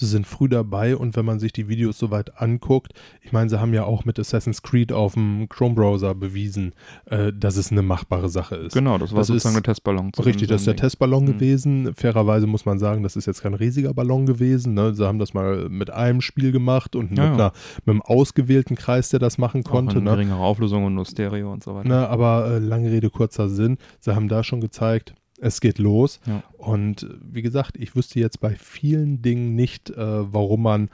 [0.00, 3.60] Sie sind früh dabei und wenn man sich die Videos soweit anguckt, ich meine, sie
[3.60, 6.72] haben ja auch mit Assassin's Creed auf dem Chrome-Browser bewiesen,
[7.06, 8.74] äh, dass es eine machbare Sache ist.
[8.74, 10.12] Genau, das war Das sozusagen ist der Testballon.
[10.24, 10.76] Richtig, das ist der.
[10.76, 11.26] Testballon Mhm.
[11.26, 11.94] gewesen.
[11.96, 14.74] Fairerweise muss man sagen, das ist jetzt kein riesiger Ballon gewesen.
[14.74, 14.94] Ne?
[14.94, 17.32] Sie haben das mal mit einem Spiel gemacht und mit, Ja, ja.
[17.34, 17.52] Einer,
[17.84, 19.98] mit einem ausgewählten Kreis, der das machen Auch konnte.
[19.98, 20.10] in Ne?
[20.10, 21.88] geringerer Auflösung und nur Stereo und so weiter.
[21.88, 23.78] Ne, aber äh, lange Rede, kurzer Sinn.
[23.98, 26.20] Sie haben da schon gezeigt, es geht los.
[26.26, 26.42] Ja.
[26.56, 30.90] Und äh, wie gesagt, ich wüsste jetzt bei vielen Dingen nicht, äh, warum man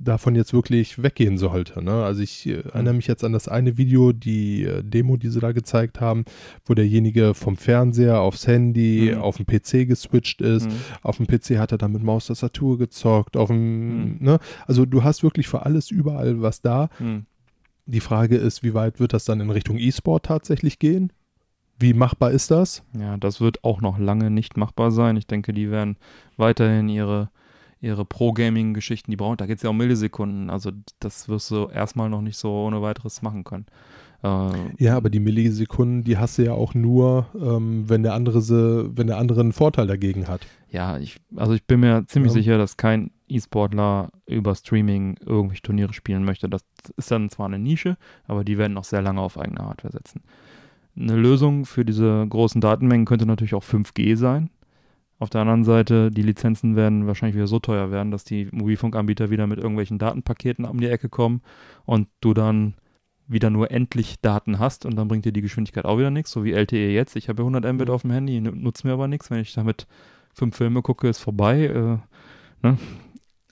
[0.00, 1.82] davon jetzt wirklich weggehen sollte.
[1.82, 2.04] Ne?
[2.04, 5.40] Also ich äh, erinnere mich jetzt an das eine Video, die äh, Demo, die sie
[5.40, 6.24] da gezeigt haben,
[6.66, 9.20] wo derjenige vom Fernseher aufs Handy, Mhm.
[9.20, 10.66] auf den PC geswitcht ist.
[10.68, 10.74] Mhm.
[11.02, 13.36] Auf dem PC hat er dann mit Maustastatur gezockt.
[13.36, 14.16] Auf dem, Mhm.
[14.20, 14.38] ne?
[14.68, 16.90] Also du hast wirklich für alles überall was da.
[17.00, 17.26] Mhm.
[17.86, 21.12] Die Frage ist, wie weit wird das dann in Richtung E-Sport tatsächlich gehen?
[21.78, 22.82] Wie machbar ist das?
[22.98, 25.16] Ja, das wird auch noch lange nicht machbar sein.
[25.16, 25.96] Ich denke, die werden
[26.36, 27.30] weiterhin ihre,
[27.80, 30.50] ihre Pro-Gaming-Geschichten, die brauchen, da geht es ja um Millisekunden.
[30.50, 33.66] Also das wirst du erstmal noch nicht so ohne weiteres machen können.
[34.24, 34.50] Äh,
[34.82, 38.90] Ja, aber die Millisekunden, die hast du ja auch nur, ähm, wenn der andere sie,
[38.96, 40.46] wenn der andere einen Vorteil dagegen hat.
[40.70, 42.40] ja, ich, also ich bin mir ziemlich Ja.
[42.40, 46.48] sicher, dass kein E-Sportler über Streaming irgendwelche Turniere spielen möchte.
[46.48, 46.62] Das
[46.96, 50.22] ist dann zwar eine Nische, aber die werden noch sehr lange auf eigene Hardware setzen.
[50.98, 54.50] Eine Lösung für diese großen Datenmengen könnte natürlich auch 5G sein.
[55.20, 59.30] Auf der anderen Seite, die Lizenzen werden wahrscheinlich wieder so teuer werden, dass die Mobilfunkanbieter
[59.30, 61.42] wieder mit irgendwelchen Datenpaketen um die Ecke kommen
[61.84, 62.74] und du dann
[63.26, 66.44] wieder nur endlich Daten hast und dann bringt dir die Geschwindigkeit auch wieder nichts, so
[66.44, 67.14] wie LTE jetzt.
[67.16, 69.30] Ich habe ja 100 Mbit auf dem Handy, nutzt mir aber nichts.
[69.30, 69.86] Wenn ich damit
[70.32, 71.66] fünf Filme gucke, ist vorbei.
[71.66, 71.98] Äh,
[72.66, 72.78] ne?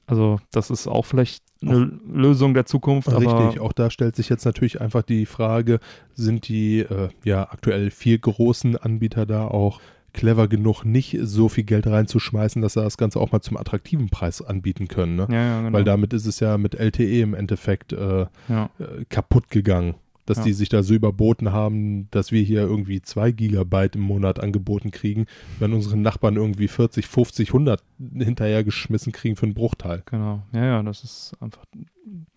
[0.07, 3.11] Also das ist auch vielleicht eine auch, Lösung der Zukunft.
[3.11, 5.81] Richtig, auch da stellt sich jetzt natürlich einfach die Frage,
[6.15, 9.81] sind die äh, ja aktuell vier großen Anbieter da auch
[10.13, 14.09] clever genug, nicht so viel Geld reinzuschmeißen, dass sie das Ganze auch mal zum attraktiven
[14.09, 15.17] Preis anbieten können.
[15.17, 15.29] Ne?
[15.31, 15.73] Ja, ja, genau.
[15.77, 18.71] Weil damit ist es ja mit LTE im Endeffekt äh, ja.
[18.79, 19.95] äh, kaputt gegangen
[20.27, 20.45] dass ja.
[20.45, 24.91] die sich da so überboten haben, dass wir hier irgendwie zwei Gigabyte im Monat angeboten
[24.91, 25.27] kriegen,
[25.59, 30.03] wenn unsere Nachbarn irgendwie 40, 50, 100 hinterhergeschmissen kriegen für einen Bruchteil.
[30.07, 31.65] Genau, ja, ja, das ist einfach,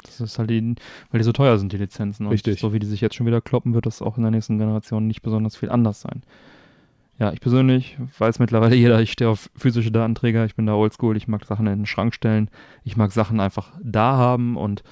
[0.03, 0.75] das ist halt die,
[1.11, 2.27] weil die so teuer sind, die Lizenzen.
[2.27, 2.59] Und Richtig.
[2.59, 5.07] so wie die sich jetzt schon wieder kloppen, wird das auch in der nächsten Generation
[5.07, 6.21] nicht besonders viel anders sein.
[7.19, 11.17] Ja, ich persönlich weiß mittlerweile jeder, ich stehe auf physische Datenträger, ich bin da oldschool,
[11.17, 12.49] ich mag Sachen in den Schrank stellen,
[12.85, 14.83] ich mag Sachen einfach da haben und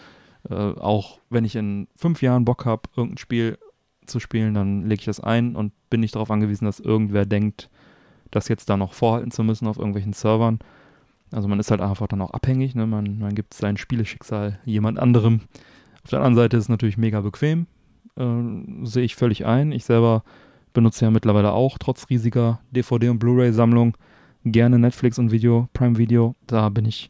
[0.49, 3.57] äh, auch wenn ich in fünf Jahren Bock habe, irgendein Spiel
[4.05, 7.69] zu spielen, dann lege ich das ein und bin nicht darauf angewiesen, dass irgendwer denkt,
[8.31, 10.59] das jetzt da noch vorhalten zu müssen auf irgendwelchen Servern.
[11.31, 12.87] Also man ist halt einfach dann auch abhängig, ne?
[12.87, 15.41] man, man gibt sein Spieleschicksal jemand anderem.
[16.03, 17.67] Auf der anderen Seite ist es natürlich mega bequem,
[18.15, 19.71] äh, sehe ich völlig ein.
[19.73, 20.23] Ich selber
[20.73, 23.97] benutze ja mittlerweile auch, trotz riesiger DVD- und Blu-ray-Sammlung,
[24.45, 26.35] gerne Netflix und Video, Prime Video.
[26.45, 27.09] Da bin ich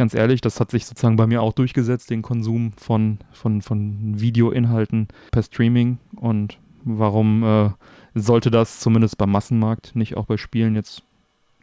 [0.00, 4.18] ganz ehrlich, das hat sich sozusagen bei mir auch durchgesetzt, den Konsum von, von, von
[4.18, 5.98] Videoinhalten per Streaming.
[6.16, 7.70] Und warum äh,
[8.14, 11.02] sollte das zumindest beim Massenmarkt nicht auch bei Spielen jetzt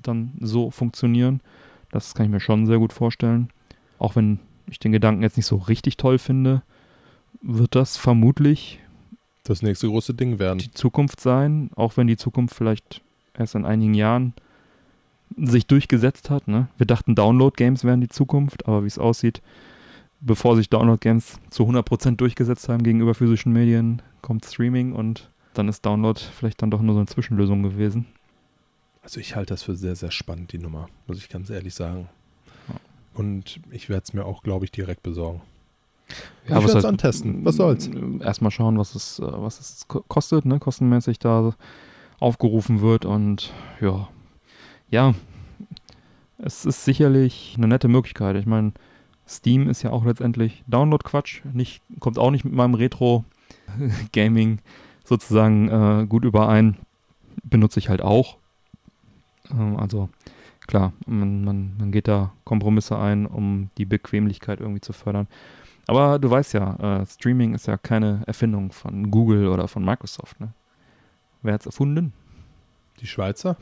[0.04, 1.42] dann so funktionieren?
[1.90, 3.50] Das kann ich mir schon sehr gut vorstellen.
[3.98, 6.62] Auch wenn ich den Gedanken jetzt nicht so richtig toll finde,
[7.42, 8.80] wird das vermutlich
[9.46, 10.60] das nächste große Ding werden.
[10.60, 13.02] Die Zukunft sein, auch wenn die Zukunft vielleicht
[13.36, 14.36] erst in einigen Jahren
[15.36, 16.48] sich durchgesetzt hat.
[16.48, 16.68] Ne?
[16.78, 19.42] Wir dachten, Download-Games wären die Zukunft, aber wie es aussieht,
[20.22, 25.86] bevor sich Download-Games zu 100% durchgesetzt haben gegenüber physischen Medien, kommt Streaming und dann ist
[25.86, 28.06] Download vielleicht dann doch nur so eine Zwischenlösung gewesen.
[29.04, 32.10] Also ich halte das für sehr, sehr spannend, die Nummer, muss ich ganz ehrlich sagen.
[33.14, 35.42] Und ich werde es mir auch, glaube ich, direkt besorgen.
[36.48, 37.44] Ja, ich werde es antesten.
[37.44, 37.90] Was soll's?
[38.20, 40.60] Erstmal schauen, was es, äh, was es kostet, ne?
[40.60, 41.54] kostenmäßig da
[42.20, 43.52] aufgerufen wird und
[43.82, 44.08] ja,
[44.90, 45.14] ja,
[46.38, 48.36] es ist sicherlich eine nette Möglichkeit.
[48.36, 48.74] Ich meine,
[49.28, 51.42] Steam ist ja auch letztendlich Download-Quatsch.
[52.00, 54.60] Kommt auch nicht mit meinem Retro-Gaming
[55.04, 56.78] sozusagen äh, gut überein.
[57.44, 58.38] Benutze ich halt auch.
[59.52, 60.10] Ähm, also
[60.68, 65.28] klar, man, man, man geht da Kompromisse ein, um die Bequemlichkeit irgendwie zu fördern.
[65.88, 70.40] Aber du weißt ja, äh, Streaming ist ja keine Erfindung von Google oder von Microsoft.
[70.40, 70.54] Ne?
[71.42, 72.14] Wer hat es erfunden?
[73.00, 73.58] Die Schweizer?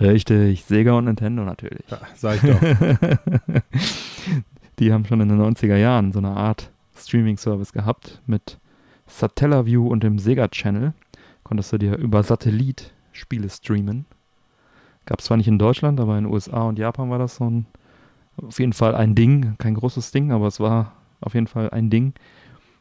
[0.00, 1.84] Richtig, Sega und Nintendo natürlich.
[1.90, 2.60] Ja, sag ich doch.
[4.78, 8.58] Die haben schon in den 90er Jahren so eine Art Streaming-Service gehabt mit
[9.06, 10.92] Satellaview und dem Sega Channel.
[11.44, 14.04] Konntest du dir über Satellit Spiele streamen.
[15.06, 17.48] Gab es zwar nicht in Deutschland, aber in den USA und Japan war das so
[17.48, 17.66] ein,
[18.36, 19.54] auf jeden Fall ein Ding.
[19.58, 22.12] Kein großes Ding, aber es war auf jeden Fall ein Ding.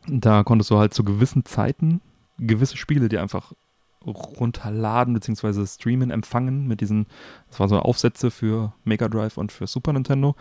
[0.08, 2.02] Da konntest du halt zu gewissen Zeiten
[2.38, 3.54] gewisse Spiele dir einfach
[4.06, 5.66] runterladen bzw.
[5.66, 7.08] streamen, empfangen mit diesen,
[7.50, 10.36] das waren so Aufsätze für Mega Drive und für Super Nintendo.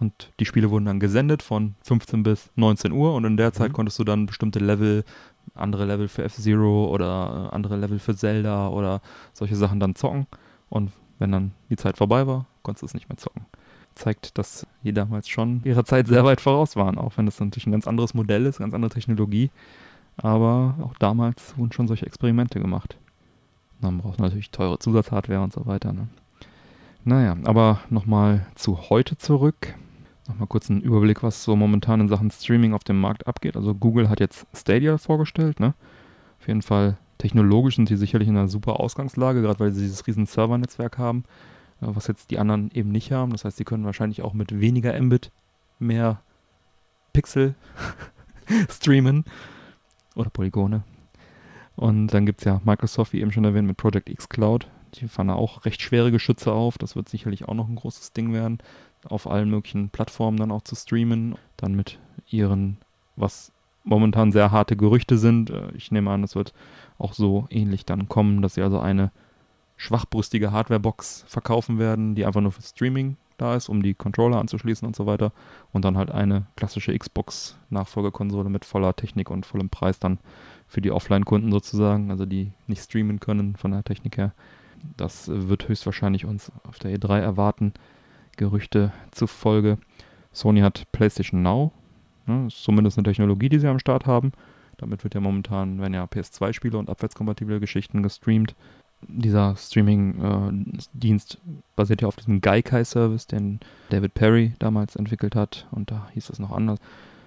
[0.00, 3.68] Und die Spiele wurden dann gesendet von 15 bis 19 Uhr und in der Zeit
[3.70, 3.74] mhm.
[3.74, 5.04] konntest du dann bestimmte Level,
[5.54, 9.02] andere Level für F-Zero oder andere Level für Zelda oder
[9.34, 10.26] solche Sachen dann zocken.
[10.70, 13.44] Und wenn dann die Zeit vorbei war, konntest du es nicht mehr zocken.
[13.94, 17.66] Zeigt, dass die damals schon ihrer Zeit sehr weit voraus waren, auch wenn das natürlich
[17.66, 19.50] ein ganz anderes Modell ist, ganz andere Technologie.
[20.16, 22.96] Aber auch damals wurden schon solche Experimente gemacht.
[23.80, 25.92] Dann braucht man natürlich teure Zusatzhardware und so weiter.
[25.92, 26.08] Ne?
[27.04, 29.74] Naja, aber nochmal zu heute zurück.
[30.28, 33.56] Nochmal kurz einen Überblick, was so momentan in Sachen Streaming auf dem Markt abgeht.
[33.56, 35.60] Also Google hat jetzt Stadia vorgestellt.
[35.60, 35.74] Ne?
[36.40, 40.06] Auf jeden Fall technologisch sind sie sicherlich in einer super Ausgangslage, gerade weil sie dieses
[40.06, 41.24] riesen Servernetzwerk haben,
[41.80, 43.32] äh, was jetzt die anderen eben nicht haben.
[43.32, 45.30] Das heißt, sie können wahrscheinlich auch mit weniger Mbit
[45.78, 46.20] mehr
[47.12, 47.54] Pixel
[48.70, 49.24] streamen
[50.14, 50.82] oder Polygone,
[51.80, 54.68] und dann gibt es ja Microsoft, wie eben schon erwähnt, mit Project X Cloud.
[54.96, 56.76] Die fahren auch recht schwere Geschütze auf.
[56.76, 58.58] Das wird sicherlich auch noch ein großes Ding werden,
[59.08, 61.36] auf allen möglichen Plattformen dann auch zu streamen.
[61.56, 62.76] Dann mit ihren,
[63.16, 63.50] was
[63.82, 65.48] momentan sehr harte Gerüchte sind.
[65.48, 66.52] Äh, ich nehme an, es wird
[66.98, 69.10] auch so ähnlich dann kommen, dass sie also eine
[69.78, 74.86] schwachbrüstige Hardwarebox verkaufen werden, die einfach nur für Streaming da ist, um die Controller anzuschließen
[74.86, 75.32] und so weiter.
[75.72, 80.18] Und dann halt eine klassische Xbox-Nachfolgekonsole mit voller Technik und vollem Preis dann
[80.70, 84.32] für die Offline-Kunden sozusagen, also die nicht streamen können von der Technik her.
[84.96, 87.74] Das wird höchstwahrscheinlich uns auf der E3 erwarten.
[88.36, 89.78] Gerüchte zufolge.
[90.32, 91.72] Sony hat PlayStation Now.
[92.26, 94.32] Ne, ist zumindest eine Technologie, die sie am Start haben.
[94.78, 98.54] Damit wird ja momentan, werden ja PS2-Spiele und abwärtskompatible Geschichten gestreamt.
[99.08, 101.38] Dieser Streaming-Dienst äh,
[101.74, 103.58] basiert ja auf diesem Gaikai-Service, den
[103.88, 105.66] David Perry damals entwickelt hat.
[105.72, 106.78] Und da hieß es noch anders.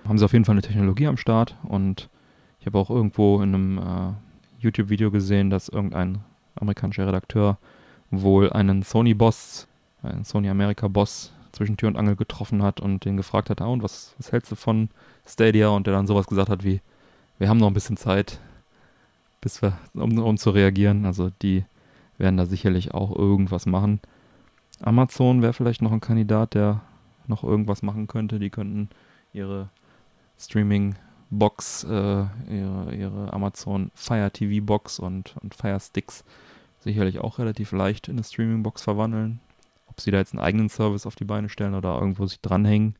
[0.07, 2.09] Haben sie auf jeden Fall eine Technologie am Start und
[2.63, 6.19] ich habe auch irgendwo in einem äh, YouTube-Video gesehen, dass irgendein
[6.55, 7.57] amerikanischer Redakteur
[8.09, 9.67] wohl einen Sony-Boss,
[10.01, 13.83] einen Sony America-Boss zwischen Tür und Angel getroffen hat und den gefragt hat, ah, und
[13.83, 14.87] was, was hältst du von
[15.27, 15.67] Stadia?
[15.67, 16.79] Und der dann sowas gesagt hat wie,
[17.37, 18.39] wir haben noch ein bisschen Zeit,
[19.41, 21.05] bis wir, um, um zu reagieren.
[21.05, 21.65] Also die
[22.17, 23.99] werden da sicherlich auch irgendwas machen.
[24.79, 26.79] Amazon wäre vielleicht noch ein Kandidat, der
[27.27, 28.39] noch irgendwas machen könnte.
[28.39, 28.87] Die könnten
[29.33, 29.67] ihre
[30.39, 30.95] Streaming
[31.37, 36.23] Box, äh, ihre, ihre Amazon Fire TV Box und, und Fire Sticks
[36.79, 39.39] sicherlich auch relativ leicht in eine Streaming Box verwandeln.
[39.87, 42.95] Ob sie da jetzt einen eigenen Service auf die Beine stellen oder irgendwo sich dranhängen,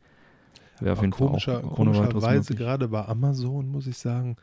[0.80, 4.38] wäre auf jeden komischer, Fall auch Komischerweise gerade bei Amazon, muss ich sagen,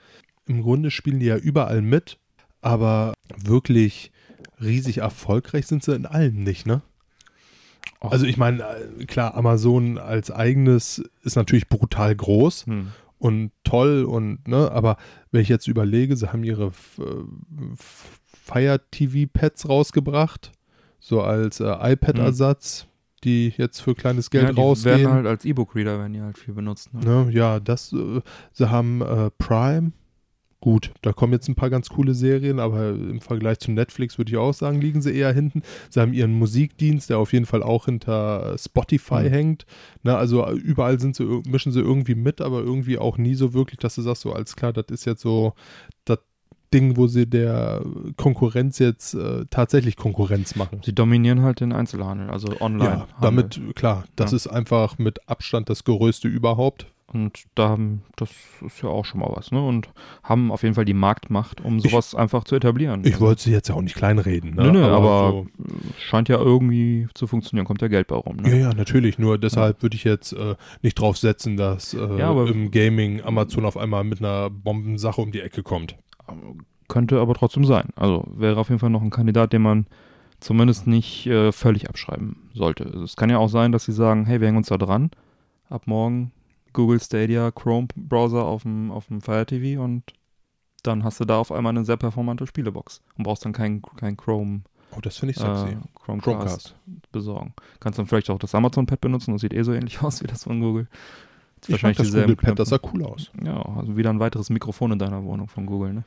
[0.47, 2.19] im Grunde spielen die ja überall mit,
[2.61, 4.11] aber wirklich
[4.61, 6.83] riesig erfolgreich sind sie in allen nicht, ne?
[8.01, 12.89] Also ich meine, äh, klar, Amazon als eigenes ist natürlich brutal groß hm
[13.21, 14.97] und toll und, ne, aber
[15.31, 16.69] wenn ich jetzt überlege, sie haben ihre
[16.99, 17.73] äh,
[18.25, 20.51] Fire TV Pads rausgebracht,
[20.99, 23.21] so als äh, iPad-Ersatz, mhm.
[23.25, 25.01] die jetzt für kleines Geld ja, die rausgehen.
[25.01, 26.93] werden halt als E-Book-Reader werden die halt viel benutzt.
[26.95, 27.01] Ne?
[27.05, 29.93] ne ja, das, äh, sie haben äh, Prime,
[30.63, 34.31] Gut, da kommen jetzt ein paar ganz coole Serien, aber im Vergleich zu Netflix würde
[34.31, 35.63] ich auch sagen, liegen sie eher hinten.
[35.89, 39.31] Sie haben ihren Musikdienst, der auf jeden Fall auch hinter Spotify mhm.
[39.31, 39.67] hängt.
[40.03, 43.79] Na, also überall sind sie, mischen sie irgendwie mit, aber irgendwie auch nie so wirklich,
[43.79, 45.55] dass du sagst, so als klar, das ist jetzt so
[46.05, 46.19] das
[46.75, 47.83] Ding, wo sie der
[48.19, 50.83] Konkurrenz jetzt äh, tatsächlich Konkurrenz machen.
[50.85, 53.07] Sie dominieren halt den Einzelhandel, also online.
[53.09, 54.37] Ja, damit, klar, das ja.
[54.37, 58.31] ist einfach mit Abstand das Größte überhaupt und da haben, das
[58.65, 59.65] ist ja auch schon mal was, ne?
[59.65, 59.91] Und
[60.23, 63.03] haben auf jeden Fall die Marktmacht, um sowas ich, einfach zu etablieren.
[63.05, 63.27] Ich also.
[63.27, 64.65] wollte sie jetzt ja auch nicht kleinreden, ne?
[64.65, 65.47] Nö, nö, aber, aber so
[65.99, 68.37] scheint ja irgendwie zu funktionieren, kommt ja Geld bei rum.
[68.37, 68.51] Ne?
[68.51, 69.19] Ja, ja, natürlich.
[69.19, 69.83] Nur deshalb ja.
[69.83, 74.05] würde ich jetzt äh, nicht drauf setzen, dass äh, ja, im Gaming Amazon auf einmal
[74.05, 75.97] mit einer Bombensache um die Ecke kommt.
[76.89, 77.89] Könnte aber trotzdem sein.
[77.97, 79.87] Also wäre auf jeden Fall noch ein Kandidat, den man
[80.41, 82.87] zumindest nicht äh, völlig abschreiben sollte.
[82.87, 85.11] Also es kann ja auch sein, dass sie sagen, hey, wir hängen uns da dran.
[85.69, 86.33] Ab morgen
[86.73, 90.05] Google Stadia Chrome Browser auf dem, auf dem Fire TV und
[90.83, 94.17] dann hast du da auf einmal eine sehr performante Spielebox und brauchst dann kein, kein
[94.17, 94.63] Chrome.
[94.97, 95.73] Oh, das finde ich sexy.
[95.73, 96.75] Äh, Chromecast, Chromecast
[97.13, 97.55] besorgen.
[97.79, 100.27] Kannst dann vielleicht auch das Amazon Pad benutzen, das sieht eh so ähnlich aus wie
[100.27, 100.89] das von Google.
[101.61, 103.31] Das ich wahrscheinlich das Google Pad, das sah cool aus.
[103.45, 106.05] Ja, also wieder ein weiteres Mikrofon in deiner Wohnung von Google, ne?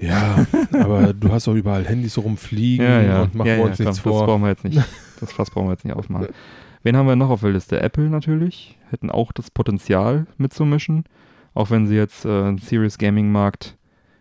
[0.00, 3.22] Ja, aber du hast auch überall Handys rumfliegen ja, ja.
[3.22, 4.20] und machen ja, wir uns ja, nichts komm, vor.
[4.22, 4.82] Das brauchen wir jetzt nicht.
[5.20, 6.28] Das Fass brauchen wir jetzt nicht aufmachen.
[6.82, 7.80] Wen haben wir noch auf der Liste?
[7.80, 8.76] Apple natürlich.
[8.94, 11.04] Hätten auch das Potenzial mitzumischen.
[11.52, 13.76] Auch wenn sie jetzt äh, den Serious Gaming Markt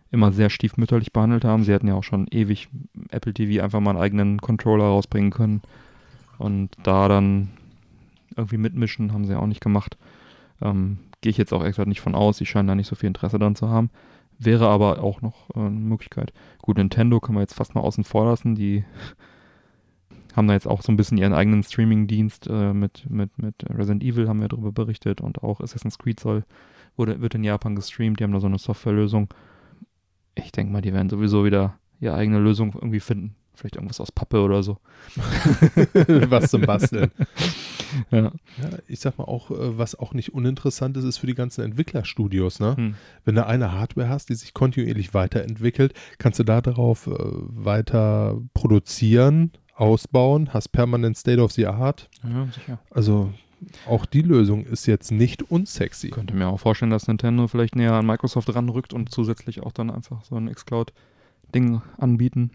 [0.10, 1.64] immer sehr stiefmütterlich behandelt haben.
[1.64, 2.70] Sie hätten ja auch schon ewig
[3.12, 5.62] Apple TV einfach mal einen eigenen Controller rausbringen können.
[6.40, 7.50] Und da dann
[8.36, 9.96] irgendwie mitmischen, haben sie auch nicht gemacht.
[10.60, 12.38] Ähm, Gehe ich jetzt auch extra nicht von aus.
[12.38, 13.92] Sie scheinen da nicht so viel Interesse dran zu haben.
[14.40, 16.34] Wäre aber auch noch äh, eine Möglichkeit.
[16.64, 18.56] Gut, Nintendo kann man jetzt fast mal außen vor lassen.
[18.56, 18.86] Die
[20.36, 24.04] haben da jetzt auch so ein bisschen ihren eigenen Streaming-Dienst äh, mit, mit, mit Resident
[24.04, 26.44] Evil, haben wir darüber berichtet und auch Assassin's Creed soll,
[26.98, 29.34] wurde, wird in Japan gestreamt, die haben da so eine Softwarelösung.
[30.36, 33.36] Ich denke mal, die werden sowieso wieder ihre eigene Lösung irgendwie finden.
[33.56, 34.80] Vielleicht irgendwas aus Pappe oder so.
[35.16, 37.12] was zum Basteln.
[38.10, 38.24] Ja.
[38.24, 38.32] ja.
[38.88, 42.60] Ich sag mal auch, äh, was auch nicht uninteressant ist, ist für die ganzen Entwicklerstudios.
[42.60, 42.76] Ne?
[42.76, 42.96] Hm.
[43.24, 48.42] Wenn du eine Hardware hast, die sich kontinuierlich weiterentwickelt, kannst du da darauf äh, weiter
[48.56, 52.10] produzieren ausbauen, hast permanent State of the Art.
[52.24, 52.80] Ja, sicher.
[52.90, 53.34] Also
[53.88, 56.08] auch die Lösung ist jetzt nicht unsexy.
[56.08, 59.72] Ich könnte mir auch vorstellen, dass Nintendo vielleicht näher an Microsoft ranrückt und zusätzlich auch
[59.72, 62.52] dann einfach so ein xCloud-Ding anbieten.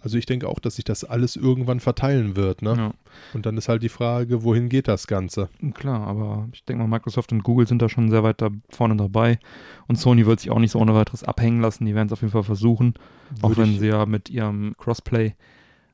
[0.00, 2.74] Also ich denke auch, dass sich das alles irgendwann verteilen wird, ne?
[2.76, 2.94] Ja.
[3.32, 5.48] Und dann ist halt die Frage, wohin geht das Ganze?
[5.74, 8.96] Klar, aber ich denke mal, Microsoft und Google sind da schon sehr weit da vorne
[8.96, 9.38] dabei.
[9.86, 11.84] Und Sony wird sich auch nicht so ohne weiteres abhängen lassen.
[11.84, 12.94] Die werden es auf jeden Fall versuchen.
[13.30, 15.34] Würde auch wenn sie ja mit ihrem Crossplay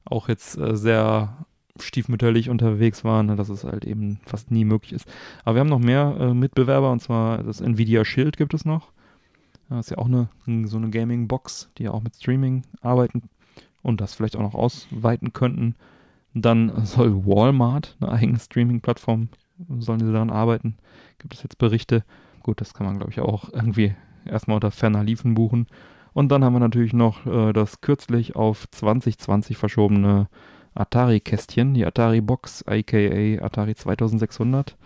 [0.05, 1.47] auch jetzt äh, sehr
[1.79, 5.09] stiefmütterlich unterwegs waren, ne, dass es halt eben fast nie möglich ist.
[5.45, 8.93] Aber wir haben noch mehr äh, Mitbewerber und zwar das Nvidia Shield gibt es noch.
[9.69, 10.29] Das ist ja auch eine,
[10.67, 13.23] so eine Gaming-Box, die ja auch mit Streaming arbeiten
[13.83, 15.77] und das vielleicht auch noch ausweiten könnten.
[16.35, 19.29] Dann soll Walmart eine eigene Streaming-Plattform,
[19.79, 20.77] sollen sie daran arbeiten.
[21.19, 22.05] Gibt es jetzt Berichte?
[22.43, 23.95] Gut, das kann man, glaube ich, auch irgendwie
[24.25, 25.67] erstmal unter ferner Liefen buchen.
[26.13, 30.29] Und dann haben wir natürlich noch äh, das kürzlich auf 2020 verschobene
[30.75, 34.77] Atari-Kästchen, die Atari-Box, aka Atari 2600.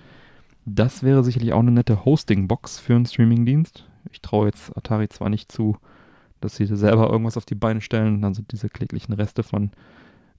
[0.66, 3.87] Das wäre sicherlich auch eine nette Hosting-Box für einen Streaming-Dienst.
[4.11, 5.77] Ich traue jetzt Atari zwar nicht zu,
[6.41, 9.70] dass sie selber irgendwas auf die Beine stellen, dann sind diese kläglichen Reste von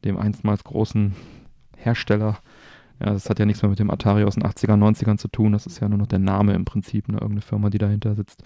[0.03, 1.15] dem einstmals großen
[1.77, 2.39] Hersteller.
[2.99, 5.51] Ja, das hat ja nichts mehr mit dem Atari aus den 80er, 90ern zu tun.
[5.51, 7.15] Das ist ja nur noch der Name im Prinzip, ne?
[7.15, 8.43] irgendeine Firma, die dahinter sitzt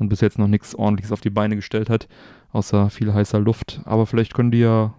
[0.00, 2.08] und bis jetzt noch nichts ordentliches auf die Beine gestellt hat,
[2.52, 3.82] außer viel heißer Luft.
[3.84, 4.94] Aber vielleicht können die ja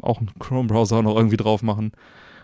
[0.00, 1.92] auch einen Chrome-Browser noch irgendwie drauf machen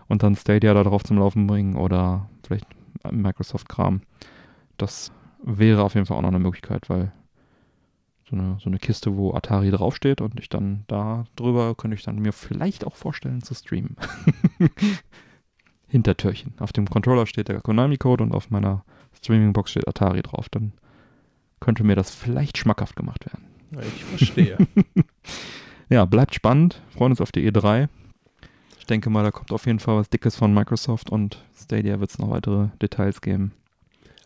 [0.08, 2.66] und dann Stadia da drauf zum Laufen bringen oder vielleicht
[3.10, 4.00] Microsoft-Kram.
[4.78, 5.12] Das
[5.44, 7.12] wäre auf jeden Fall auch noch eine Möglichkeit, weil
[8.28, 12.02] so eine, so eine Kiste, wo Atari draufsteht und ich dann da drüber könnte ich
[12.02, 13.96] dann mir vielleicht auch vorstellen zu streamen.
[15.88, 16.54] Hintertürchen.
[16.58, 18.82] Auf dem Controller steht der Konami-Code und auf meiner
[19.12, 20.48] Streaming-Box steht Atari drauf.
[20.48, 20.72] Dann
[21.62, 23.44] könnte mir das vielleicht schmackhaft gemacht werden.
[23.80, 24.58] Ich verstehe.
[25.88, 26.82] ja, bleibt spannend.
[26.90, 27.88] Freuen uns auf die E3.
[28.80, 32.10] Ich denke mal, da kommt auf jeden Fall was Dickes von Microsoft und Stadia wird
[32.10, 33.52] es noch weitere Details geben.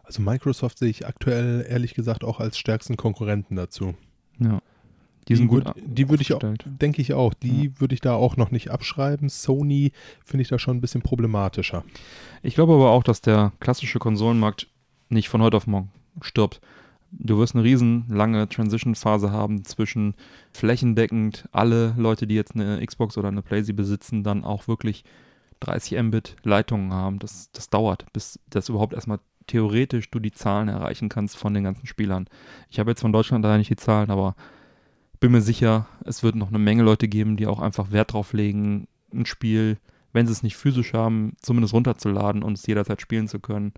[0.03, 3.95] Also Microsoft sehe ich aktuell ehrlich gesagt auch als stärksten Konkurrenten dazu.
[4.39, 4.61] Ja.
[5.29, 5.67] Die, sind gut.
[5.67, 7.81] Würd, die würde ich auch, denke ich auch, die ja.
[7.81, 9.29] würde ich da auch noch nicht abschreiben.
[9.29, 9.93] Sony
[10.25, 11.85] finde ich da schon ein bisschen problematischer.
[12.43, 14.69] Ich glaube aber auch, dass der klassische Konsolenmarkt
[15.11, 15.91] nicht von heute auf morgen
[16.23, 16.61] stirbt.
[17.11, 20.15] Du wirst eine riesen lange Transition-Phase haben zwischen
[20.53, 25.05] flächendeckend alle Leute, die jetzt eine Xbox oder eine PlayStation besitzen, dann auch wirklich
[25.61, 27.19] 30 Mbit Leitungen haben.
[27.19, 31.65] Das, das dauert, bis das überhaupt erstmal theoretisch du die Zahlen erreichen kannst von den
[31.65, 32.27] ganzen Spielern.
[32.71, 34.35] Ich habe jetzt von Deutschland leider nicht die Zahlen, aber
[35.21, 38.33] bin mir sicher, es wird noch eine Menge Leute geben, die auch einfach Wert drauf
[38.33, 39.79] legen, ein Spiel,
[40.13, 43.73] wenn sie es nicht physisch haben, zumindest runterzuladen und es jederzeit spielen zu können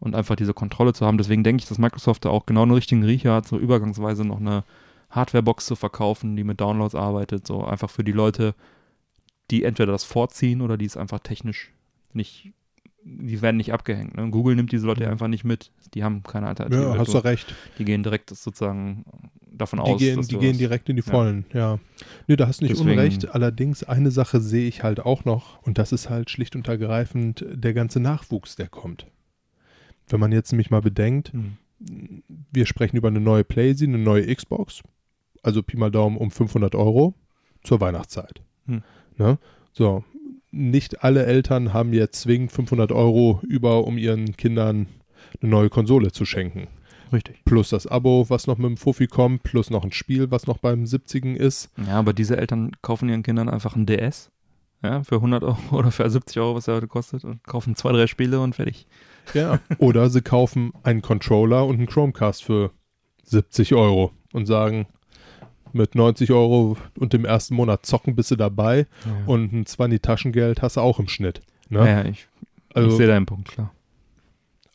[0.00, 1.18] und einfach diese Kontrolle zu haben.
[1.18, 4.40] Deswegen denke ich, dass Microsoft da auch genau einen richtigen Riecher hat, so übergangsweise noch
[4.40, 4.64] eine
[5.10, 8.54] Hardwarebox zu verkaufen, die mit Downloads arbeitet, so einfach für die Leute,
[9.50, 11.72] die entweder das vorziehen oder die es einfach technisch
[12.12, 12.52] nicht,
[13.04, 14.16] die werden nicht abgehängt.
[14.16, 14.30] Ne?
[14.30, 15.70] Google nimmt diese Leute einfach nicht mit.
[15.94, 16.82] Die haben keine Alternative.
[16.82, 17.54] Ja, hast du recht.
[17.78, 19.04] Die gehen direkt sozusagen
[19.50, 19.98] davon die aus.
[19.98, 21.74] Gehen, die gehen direkt in die Vollen, ja.
[21.74, 21.78] ja.
[22.26, 23.34] Nee, da hast du nicht Deswegen, Unrecht.
[23.34, 27.44] Allerdings, eine Sache sehe ich halt auch noch und das ist halt schlicht und ergreifend
[27.48, 29.06] der ganze Nachwuchs, der kommt.
[30.10, 31.56] Wenn man jetzt nämlich mal bedenkt, mhm.
[32.52, 34.82] wir sprechen über eine neue PlayStation, eine neue Xbox,
[35.42, 37.14] also Pi mal Daumen um 500 Euro
[37.62, 38.42] zur Weihnachtszeit.
[38.66, 38.82] Mhm.
[39.16, 39.38] Ne?
[39.72, 40.04] So,
[40.50, 44.86] nicht alle Eltern haben jetzt zwingend 500 Euro über, um ihren Kindern
[45.40, 46.66] eine neue Konsole zu schenken.
[47.12, 47.44] Richtig.
[47.44, 50.58] Plus das Abo, was noch mit dem Fuffi kommt, plus noch ein Spiel, was noch
[50.58, 51.36] beim 70.
[51.36, 51.70] ist.
[51.86, 54.30] Ja, aber diese Eltern kaufen ihren Kindern einfach ein DS,
[54.82, 57.92] ja, für 100 Euro oder für 70 Euro, was er heute kostet, und kaufen zwei,
[57.92, 58.86] drei Spiele und fertig.
[59.34, 59.60] Ja.
[59.78, 62.70] Oder sie kaufen einen Controller und einen Chromecast für
[63.24, 64.86] 70 Euro und sagen,
[65.72, 69.12] mit 90 Euro und dem ersten Monat zocken bist du dabei ja.
[69.26, 71.42] und ein 20 Taschengeld hast du auch im Schnitt.
[71.68, 71.78] Ne?
[71.78, 72.26] Ja, ich,
[72.74, 73.72] also, ich sehe deinen Punkt, klar.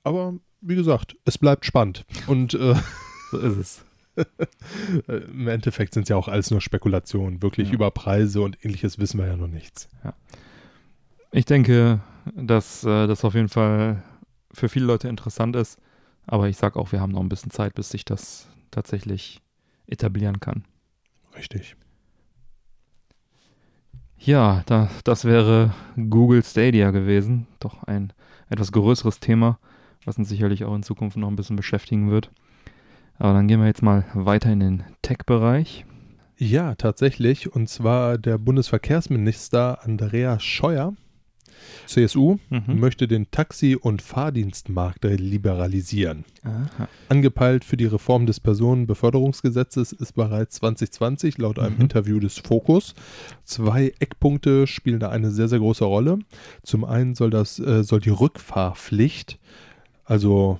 [0.04, 2.06] Aber wie gesagt, es bleibt spannend.
[2.28, 2.76] Und äh,
[3.32, 3.86] so ist es.
[5.08, 7.42] Im Endeffekt sind es ja auch alles nur Spekulationen.
[7.42, 7.74] Wirklich ja.
[7.74, 9.90] über Preise und ähnliches wissen wir ja noch nichts.
[10.04, 10.14] Ja.
[11.32, 12.00] Ich denke,
[12.34, 14.04] dass äh, das auf jeden Fall
[14.56, 15.80] für viele Leute interessant ist.
[16.26, 19.42] Aber ich sage auch, wir haben noch ein bisschen Zeit, bis sich das tatsächlich
[19.88, 20.64] etablieren kann.
[21.38, 21.76] Richtig.
[24.18, 27.48] Ja, da, das wäre Google Stadia gewesen.
[27.60, 28.14] Doch ein
[28.50, 29.60] etwas größeres Thema,
[30.06, 32.32] was uns sicherlich auch in Zukunft noch ein bisschen beschäftigen wird.
[33.18, 35.86] Aber dann gehen wir jetzt mal weiter in den Tech-Bereich.
[36.38, 37.54] Ja, tatsächlich.
[37.54, 40.94] Und zwar der Bundesverkehrsminister Andreas Scheuer
[41.88, 42.80] CSU mhm.
[42.80, 46.26] möchte den Taxi- und Fahrdienstmarkt liberalisieren.
[46.44, 46.88] Aha.
[47.10, 51.82] Angepeilt für die Reform des Personenbeförderungsgesetzes ist bereits 2020 laut einem mhm.
[51.82, 52.96] Interview des Fokus.
[53.44, 56.20] Zwei Eckpunkte spielen da eine sehr, sehr große Rolle.
[56.64, 59.40] Zum einen soll das äh, soll die Rückfahrpflicht,
[60.04, 60.60] also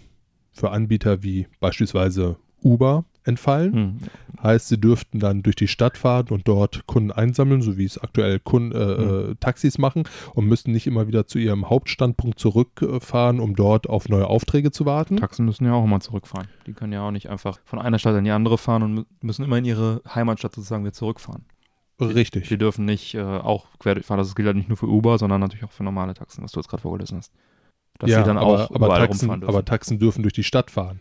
[0.52, 3.74] für Anbieter wie beispielsweise Uber entfallen.
[3.74, 3.98] Hm.
[4.42, 7.98] Heißt, sie dürften dann durch die Stadt fahren und dort Kunden einsammeln, so wie es
[7.98, 9.32] aktuell Kunden, äh, hm.
[9.32, 10.04] Äh, Taxis machen
[10.34, 14.86] und müssten nicht immer wieder zu ihrem Hauptstandpunkt zurückfahren, um dort auf neue Aufträge zu
[14.86, 15.18] warten.
[15.18, 16.48] Taxen müssen ja auch immer zurückfahren.
[16.68, 19.44] Die können ja auch nicht einfach von einer Stadt in die andere fahren und müssen
[19.44, 21.46] immer in ihre Heimatstadt sozusagen wieder zurückfahren.
[22.00, 22.50] Richtig.
[22.50, 24.18] Die dürfen nicht äh, auch quer fahren.
[24.18, 26.60] Das gilt halt nicht nur für Uber, sondern natürlich auch für normale Taxen, was du
[26.60, 27.32] jetzt gerade vorgelesen hast.
[28.00, 31.00] Dass ja, sie dann aber, auch aber Taxen, aber Taxen dürfen durch die Stadt fahren.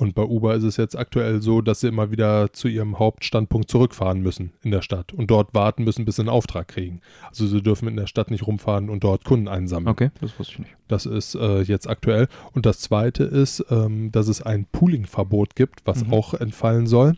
[0.00, 3.70] Und bei Uber ist es jetzt aktuell so, dass sie immer wieder zu ihrem Hauptstandpunkt
[3.70, 7.02] zurückfahren müssen in der Stadt und dort warten müssen, bis sie einen Auftrag kriegen.
[7.28, 9.92] Also sie dürfen in der Stadt nicht rumfahren und dort Kunden einsammeln.
[9.92, 10.76] Okay, das wusste ich nicht.
[10.88, 12.28] Das ist äh, jetzt aktuell.
[12.52, 16.14] Und das zweite ist, ähm, dass es ein Pooling-Verbot gibt, was Mhm.
[16.14, 17.12] auch entfallen soll.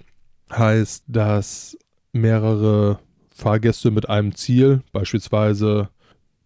[0.53, 1.79] Heißt, dass
[2.13, 2.99] mehrere
[3.33, 5.89] Fahrgäste mit einem Ziel, beispielsweise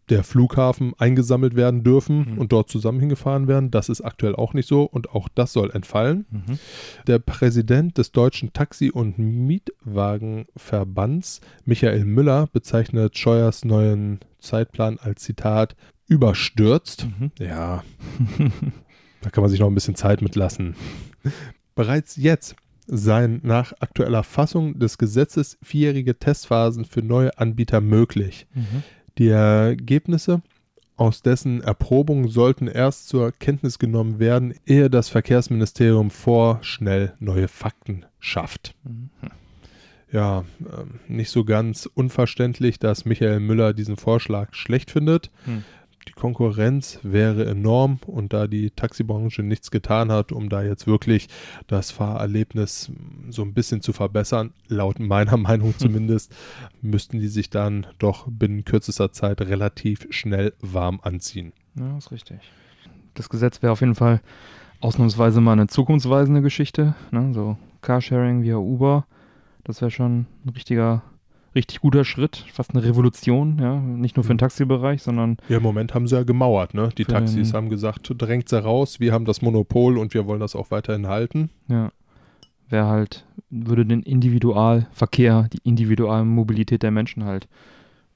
[0.09, 2.39] der Flughafen, eingesammelt werden dürfen Mhm.
[2.39, 3.71] und dort zusammen hingefahren werden.
[3.71, 6.27] Das ist aktuell auch nicht so und auch das soll entfallen.
[6.31, 6.59] Mhm.
[7.07, 15.75] Der Präsident des Deutschen Taxi- und Mietwagenverbands, Michael Müller, bezeichnet Scheuers neuen Zeitplan als Zitat
[16.09, 17.07] überstürzt.
[17.19, 17.31] Mhm.
[17.39, 17.83] Ja,
[19.23, 20.77] da kann man sich noch ein bisschen Zeit mit lassen.
[21.75, 22.55] Bereits jetzt
[22.87, 28.47] seien nach aktueller Fassung des Gesetzes vierjährige Testphasen für neue Anbieter möglich.
[28.55, 28.83] Mhm.
[29.19, 30.43] Die Ergebnisse
[30.97, 38.07] aus dessen Erprobung sollten erst zur Kenntnis genommen werden, ehe das Verkehrsministerium vorschnell neue Fakten
[38.19, 38.75] schafft.
[38.85, 39.11] Mhm.
[40.13, 45.31] Ja, ähm, nicht so ganz unverständlich, dass Michael Müller diesen Vorschlag schlecht findet.
[45.45, 45.65] Hm.
[46.09, 51.29] Die Konkurrenz wäre enorm und da die Taxibranche nichts getan hat, um da jetzt wirklich
[51.67, 52.93] das Fahrerlebnis
[53.31, 56.35] so ein bisschen zu verbessern, laut meiner Meinung zumindest,
[56.81, 61.53] müssten die sich dann doch binnen kürzester Zeit relativ schnell warm anziehen.
[61.75, 62.39] Ja, ist richtig.
[63.15, 64.21] Das Gesetz wäre auf jeden Fall
[64.81, 66.95] ausnahmsweise mal eine zukunftsweisende Geschichte.
[67.11, 67.33] Ne?
[67.33, 69.07] So Carsharing via Uber,
[69.65, 71.03] das wäre schon ein richtiger,
[71.57, 73.81] richtig guter Schritt, fast eine Revolution, ja.
[73.81, 74.39] Nicht nur für den Mhm.
[74.41, 76.91] Taxibereich, sondern Ja, im Moment haben sie ja gemauert, ne?
[76.97, 80.55] Die Taxis haben gesagt, drängt sie raus, wir haben das Monopol und wir wollen das
[80.55, 81.51] auch weiterhin halten.
[81.69, 81.91] ja,
[82.69, 87.49] wäre halt, würde den Individualverkehr, die Individualmobilität der Menschen halt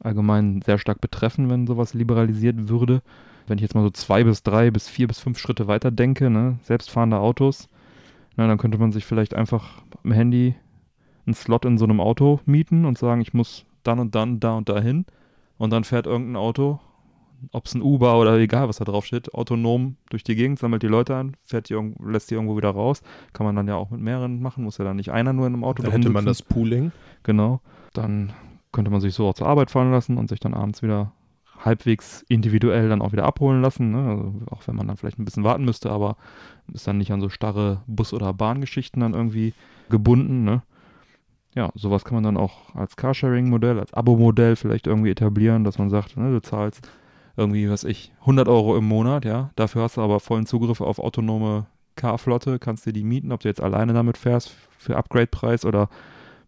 [0.00, 3.02] allgemein sehr stark betreffen, wenn sowas liberalisiert würde.
[3.46, 6.30] Wenn ich jetzt mal so zwei bis drei bis vier bis fünf Schritte weiter denke,
[6.30, 7.68] ne, selbstfahrende Autos,
[8.36, 10.54] na, dann könnte man sich vielleicht einfach im Handy
[11.30, 14.54] einen Slot in so einem Auto mieten und sagen, ich muss dann und dann da
[14.54, 15.06] und da hin.
[15.58, 16.80] Und dann fährt irgendein Auto,
[17.52, 20.82] ob es ein Uber oder egal, was da drauf steht, autonom durch die Gegend, sammelt
[20.82, 23.02] die Leute an, fährt die lässt die irgendwo wieder raus.
[23.32, 25.54] Kann man dann ja auch mit mehreren machen, muss ja dann nicht einer nur in
[25.54, 26.92] einem Auto Da drin hätte man das Pooling.
[27.22, 27.60] Genau.
[27.92, 28.32] Dann
[28.72, 31.12] könnte man sich so auch zur Arbeit fahren lassen und sich dann abends wieder
[31.64, 33.90] halbwegs individuell dann auch wieder abholen lassen.
[33.90, 34.10] Ne?
[34.10, 36.16] Also auch wenn man dann vielleicht ein bisschen warten müsste, aber
[36.72, 39.52] ist dann nicht an so starre Bus- oder Bahngeschichten dann irgendwie
[39.90, 40.44] gebunden.
[40.44, 40.62] Ne?
[41.54, 45.90] Ja, sowas kann man dann auch als Carsharing-Modell, als Abo-Modell vielleicht irgendwie etablieren, dass man
[45.90, 46.88] sagt, ne, du zahlst
[47.36, 49.50] irgendwie, was ich, 100 Euro im Monat, ja.
[49.56, 53.48] Dafür hast du aber vollen Zugriff auf autonome Car-Flotte, kannst dir die mieten, ob du
[53.48, 55.88] jetzt alleine damit fährst für Upgrade-Preis oder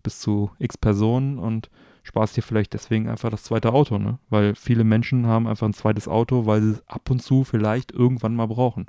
[0.03, 1.69] bis zu x Personen und
[2.05, 4.19] sparst dir vielleicht deswegen einfach das zweite Auto, ne?
[4.29, 7.93] Weil viele Menschen haben einfach ein zweites Auto, weil sie es ab und zu vielleicht
[7.93, 8.87] irgendwann mal brauchen.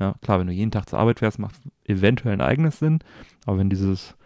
[0.00, 3.00] Ja, klar, wenn du jeden Tag zur Arbeit fährst, macht eventuell ein eigenes Sinn,
[3.46, 4.16] aber wenn dieses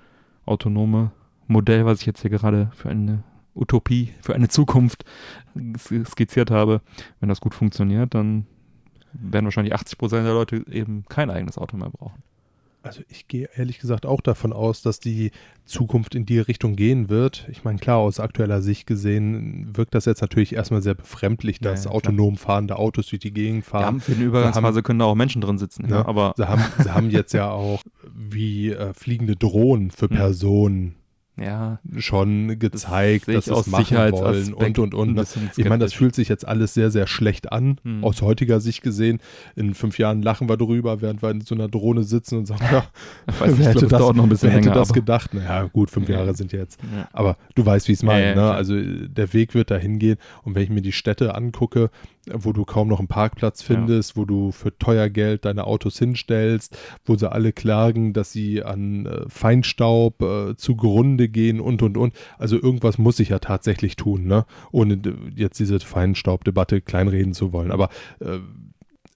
[0.45, 1.13] autonome
[1.47, 3.23] Modell, was ich jetzt hier gerade für eine
[3.55, 5.05] Utopie, für eine Zukunft
[5.57, 6.81] sk- skizziert habe,
[7.21, 8.47] wenn das gut funktioniert, dann
[9.13, 12.23] werden wahrscheinlich 80 Prozent der Leute eben kein eigenes Auto mehr brauchen.
[12.85, 15.31] Also ich gehe ehrlich gesagt auch davon aus, dass die
[15.67, 17.47] Zukunft in die Richtung gehen wird.
[17.53, 21.71] Ich meine, klar, aus aktueller Sicht gesehen wirkt das jetzt natürlich erstmal sehr befremdlich, Ja,
[21.71, 21.97] dass ja, klar.
[21.97, 24.01] autonom fahrende Autos durch die Gegend fahren.
[24.01, 26.91] für eine Übergangsphase können da auch Menschen drin sitzen, ja, Ja, aber Sie haben, sie
[26.93, 27.83] haben jetzt ja auch
[28.13, 30.09] wie äh, fliegende Drohnen für.
[30.23, 30.97] Personen
[31.41, 35.27] ja, schon gezeigt, dass sie aus es machen wollen und und und.
[35.57, 37.79] Ich meine, das fühlt sich jetzt alles sehr, sehr schlecht an.
[37.85, 38.05] Hm.
[38.05, 39.19] Aus heutiger Sicht gesehen,
[39.57, 42.65] in fünf Jahren lachen wir drüber, während wir in so einer Drohne sitzen und sagen,
[42.73, 42.85] ja,
[43.39, 44.79] weiß wer hätte glaube, das, dauert noch ein bisschen wer hätte länger.
[44.79, 45.33] das gedacht?
[45.33, 46.17] Naja, gut, fünf Ja.
[46.17, 46.79] Jahre sind jetzt.
[46.95, 47.09] ja.
[47.13, 48.27] Aber du weißt, wie ich es meine.
[48.31, 48.51] Ja, ne?
[48.53, 50.19] Also der Weg wird dahin gehen.
[50.43, 51.91] Und wenn ich mir die Städte angucke,
[52.33, 53.75] wo du kaum noch einen Parkplatz Ja.
[53.75, 58.63] findest, wo du für teuer Geld deine Autos hinstellst, wo sie alle klagen, dass sie
[58.63, 62.15] an äh, Feinstaub äh, zugrunde gehen und und und.
[62.39, 64.47] Also irgendwas muss ich ja tatsächlich tun, ne?
[64.71, 65.01] Ohne
[65.35, 67.71] jetzt diese Feinstaubdebatte kleinreden zu wollen.
[67.73, 67.89] Aber
[68.21, 68.39] äh,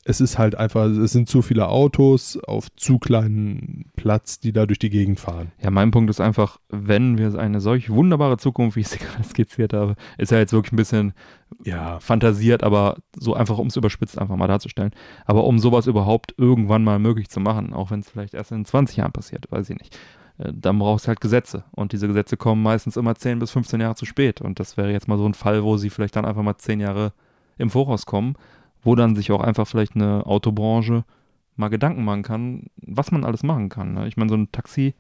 [0.09, 4.65] es ist halt einfach, es sind zu viele Autos auf zu kleinen Platz, die da
[4.65, 5.51] durch die Gegend fahren.
[5.61, 9.25] Ja, mein Punkt ist einfach, wenn wir eine solch wunderbare Zukunft, wie ich sie gerade
[9.25, 11.13] skizziert habe, ist ja jetzt wirklich ein bisschen
[11.65, 14.93] Ja, fantasiert, aber so einfach, um es überspitzt einfach mal darzustellen.
[15.25, 18.65] Aber um sowas überhaupt irgendwann mal möglich zu machen, auch wenn es vielleicht erst in
[18.65, 19.99] 20 Jahren passiert, weiß ich nicht,
[20.39, 21.65] äh, dann brauchst du halt Gesetze.
[21.73, 24.41] Und diese Gesetze kommen meistens immer 10 bis 15 Jahre zu spät.
[24.41, 26.79] Und das wäre jetzt mal so ein Fall, wo sie vielleicht dann einfach mal 10
[26.79, 27.13] Jahre
[27.59, 28.37] im Voraus kommen,
[28.87, 31.05] wo dann sich auch einfach vielleicht eine Autobranche
[31.57, 33.95] mal Gedanken machen kann, was man alles machen kann.
[33.95, 34.07] Ne?
[34.07, 34.95] Ich meine, so ein Taxi.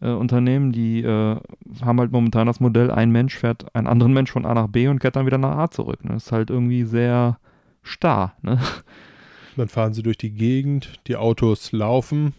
[0.00, 1.36] äh, die äh,
[1.82, 4.88] haben halt momentan das Modell, ein Mensch fährt einen anderen Mensch von A nach B
[4.88, 6.04] und kehrt dann wieder nach A zurück.
[6.04, 6.14] Ne?
[6.14, 7.38] Das ist halt irgendwie sehr
[7.82, 8.34] starr.
[8.42, 8.58] Ne?
[9.56, 12.32] Dann fahren sie durch die Gegend, die Autos laufen,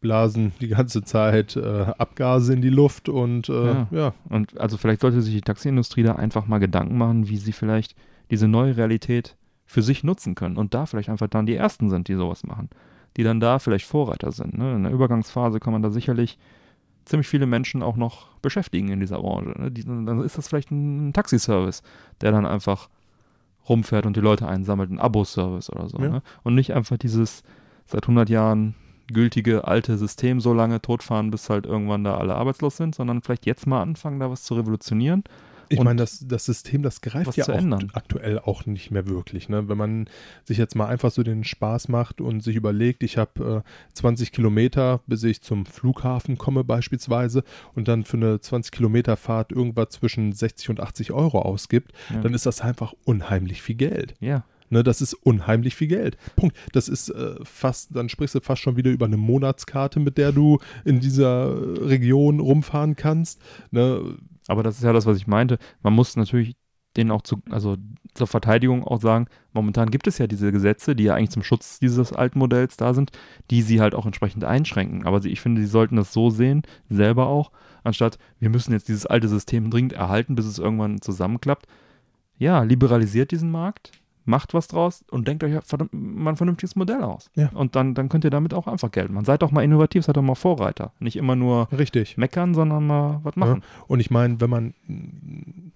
[0.00, 3.88] blasen die ganze Zeit äh, Abgase in die Luft und äh, Ja.
[3.90, 4.14] ja.
[4.28, 7.96] Und also vielleicht sollte sich die Taxiindustrie da einfach mal Gedanken machen, wie sie vielleicht
[8.30, 9.36] diese neue Realität
[9.74, 12.70] für sich nutzen können und da vielleicht einfach dann die Ersten sind, die sowas machen.
[13.16, 14.56] Die dann da vielleicht Vorreiter sind.
[14.56, 14.76] Ne?
[14.76, 16.38] In der Übergangsphase kann man da sicherlich
[17.04, 19.52] ziemlich viele Menschen auch noch beschäftigen in dieser Branche.
[19.60, 19.72] Ne?
[19.72, 21.82] Die, dann ist das vielleicht ein Taxiservice,
[22.20, 22.88] der dann einfach
[23.68, 25.98] rumfährt und die Leute einsammelt, ein Abo-Service oder so.
[25.98, 26.08] Ja.
[26.08, 26.22] Ne?
[26.44, 27.42] Und nicht einfach dieses
[27.84, 28.76] seit 100 Jahren
[29.12, 33.44] gültige alte System so lange totfahren, bis halt irgendwann da alle arbeitslos sind, sondern vielleicht
[33.44, 35.24] jetzt mal anfangen, da was zu revolutionieren.
[35.68, 37.90] Ich meine, das, das System, das greift ja auch ändern.
[37.94, 39.48] aktuell auch nicht mehr wirklich.
[39.48, 39.68] Ne?
[39.68, 40.08] Wenn man
[40.44, 44.32] sich jetzt mal einfach so den Spaß macht und sich überlegt, ich habe äh, 20
[44.32, 47.44] Kilometer, bis ich zum Flughafen komme beispielsweise
[47.74, 52.20] und dann für eine 20 Kilometer Fahrt irgendwas zwischen 60 und 80 Euro ausgibt, Ja.
[52.20, 54.14] dann ist das einfach unheimlich viel Geld.
[54.20, 56.16] Ja, Ne, das ist unheimlich viel Geld.
[56.36, 56.56] Punkt.
[56.72, 60.32] Das ist äh, fast, dann sprichst du fast schon wieder über eine Monatskarte, mit der
[60.32, 63.40] du in dieser äh, Region rumfahren kannst.
[63.70, 64.16] Ne?
[64.48, 65.58] Aber das ist ja das, was ich meinte.
[65.82, 66.56] Man muss natürlich
[66.96, 67.76] denen auch zu, also
[68.14, 71.80] zur Verteidigung auch sagen, momentan gibt es ja diese Gesetze, die ja eigentlich zum Schutz
[71.80, 73.10] dieses alten Modells da sind,
[73.50, 75.04] die sie halt auch entsprechend einschränken.
[75.04, 77.50] Aber sie, ich finde, sie sollten das so sehen, selber auch,
[77.82, 81.66] anstatt wir müssen jetzt dieses alte System dringend erhalten, bis es irgendwann zusammenklappt.
[82.38, 83.92] Ja, liberalisiert diesen Markt,
[84.24, 85.52] macht was draus und denkt euch
[85.92, 87.30] mal ein vernünftiges Modell aus.
[87.34, 87.50] Ja.
[87.54, 89.24] Und dann, dann könnt ihr damit auch einfach Geld machen.
[89.24, 90.92] Seid doch mal innovativ, seid doch mal Vorreiter.
[90.98, 92.16] Nicht immer nur Richtig.
[92.16, 93.62] meckern, sondern mal was machen.
[93.86, 94.74] Und ich meine, wenn man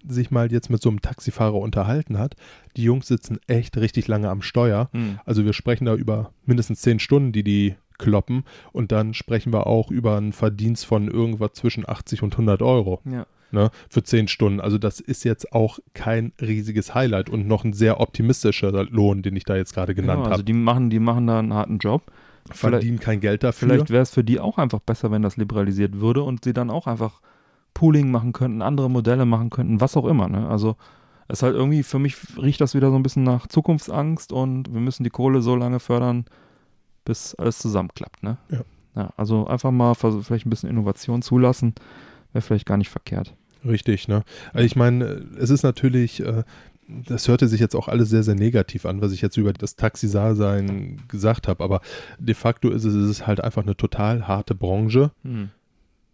[0.07, 2.35] sich mal jetzt mit so einem Taxifahrer unterhalten hat,
[2.75, 4.89] die Jungs sitzen echt richtig lange am Steuer.
[4.93, 5.19] Hm.
[5.25, 8.43] Also wir sprechen da über mindestens zehn Stunden, die die kloppen.
[8.71, 13.01] Und dann sprechen wir auch über einen Verdienst von irgendwas zwischen 80 und 100 Euro
[13.05, 13.27] Ja.
[13.51, 14.59] Ne, für zehn Stunden.
[14.59, 19.35] Also das ist jetzt auch kein riesiges Highlight und noch ein sehr optimistischer Lohn, den
[19.35, 20.43] ich da jetzt gerade genannt Genau, also habe.
[20.43, 22.03] die machen, die machen da einen harten Job.
[22.51, 23.67] Vielleicht, Verdienen kein Geld dafür.
[23.67, 26.69] vielleicht wäre es für die auch einfach besser, wenn das liberalisiert würde und sie dann
[26.71, 27.21] auch einfach
[27.73, 30.27] Pooling machen könnten, andere Modelle machen könnten, was auch immer.
[30.27, 30.47] Ne?
[30.49, 30.75] Also
[31.27, 34.73] es ist halt irgendwie, für mich riecht das wieder so ein bisschen nach Zukunftsangst und
[34.73, 36.25] wir müssen die Kohle so lange fördern,
[37.05, 38.23] bis alles zusammenklappt.
[38.23, 38.37] Ne?
[38.49, 38.61] Ja.
[38.95, 39.13] ja.
[39.15, 41.75] Also einfach mal vielleicht ein bisschen Innovation zulassen,
[42.33, 43.35] wäre vielleicht gar nicht verkehrt.
[43.65, 44.23] Richtig, ne?
[44.53, 45.03] Also ich meine,
[45.37, 46.43] es ist natürlich, äh,
[46.87, 49.75] das hörte sich jetzt auch alles sehr, sehr negativ an, was ich jetzt über das
[49.75, 51.81] Taxisalsein gesagt habe, aber
[52.17, 55.49] de facto ist es, es ist halt einfach eine total harte Branche, Hm.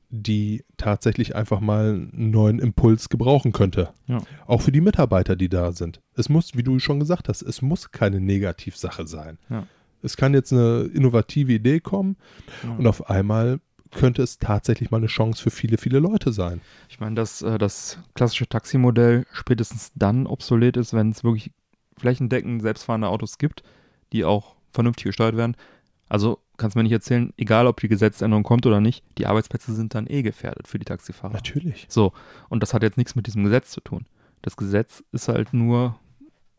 [0.09, 3.89] die tatsächlich einfach mal einen neuen Impuls gebrauchen könnte.
[4.07, 4.19] Ja.
[4.47, 6.01] Auch für die Mitarbeiter, die da sind.
[6.15, 9.37] Es muss, wie du schon gesagt hast, es muss keine Negativsache sein.
[9.49, 9.67] Ja.
[10.01, 12.17] Es kann jetzt eine innovative Idee kommen
[12.63, 12.75] Ja.
[12.75, 13.59] und auf einmal
[13.91, 16.61] könnte es tatsächlich mal eine Chance für viele, viele Leute sein.
[16.89, 21.51] Ich meine, dass äh, das klassische Taximodell spätestens dann obsolet ist, wenn es wirklich
[21.97, 23.63] flächendeckend selbstfahrende Autos gibt,
[24.11, 25.55] die auch vernünftig gesteuert werden.
[26.07, 29.73] Also kannst du mir nicht erzählen, egal ob die Gesetzesänderung kommt oder nicht, die Arbeitsplätze
[29.73, 31.33] sind dann eh gefährdet für die Taxifahrer.
[31.33, 31.87] Natürlich.
[31.89, 32.13] So,
[32.49, 34.05] und das hat jetzt nichts mit diesem Gesetz zu tun.
[34.41, 35.99] Das Gesetz ist halt nur,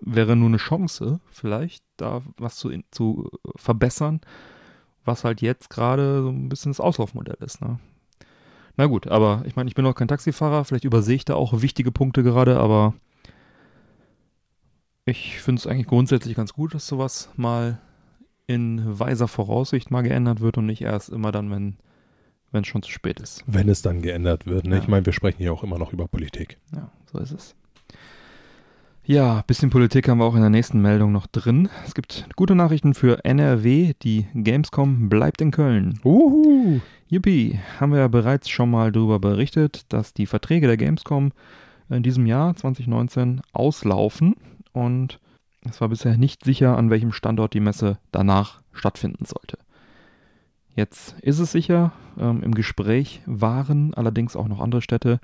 [0.01, 4.21] wäre nur eine Chance, vielleicht da was zu, zu verbessern,
[5.07, 7.61] was halt jetzt gerade so ein bisschen das Auslaufmodell ist.
[7.61, 7.79] Ne?
[8.77, 11.63] Na gut, aber ich meine, ich bin noch kein Taxifahrer, vielleicht übersehe ich da auch
[11.63, 12.95] wichtige Punkte gerade, aber
[15.05, 17.79] ich finde es eigentlich grundsätzlich ganz gut, dass sowas mal
[18.47, 21.77] in weiser Voraussicht mal geändert wird und nicht erst immer dann, wenn
[22.53, 23.45] wenn es schon zu spät ist.
[23.47, 24.67] Wenn es dann geändert wird.
[24.67, 24.77] Ne?
[24.77, 24.83] Ja.
[24.83, 26.59] Ich meine, wir sprechen hier auch immer noch über Politik.
[26.75, 27.55] Ja, so ist es.
[29.09, 31.69] Ja, bisschen Politik haben wir auch in der nächsten Meldung noch drin.
[31.85, 33.93] Es gibt gute Nachrichten für NRW.
[34.03, 36.01] Die Gamescom bleibt in Köln.
[36.05, 36.81] Uhu.
[37.07, 41.31] Yippie, haben wir ja bereits schon mal darüber berichtet, dass die Verträge der Gamescom
[41.89, 44.35] in diesem Jahr 2019 auslaufen
[44.73, 45.21] und
[45.65, 49.59] es war bisher nicht sicher, an welchem Standort die Messe danach stattfinden sollte.
[50.75, 55.21] Jetzt ist es sicher, ähm, im Gespräch waren allerdings auch noch andere Städte,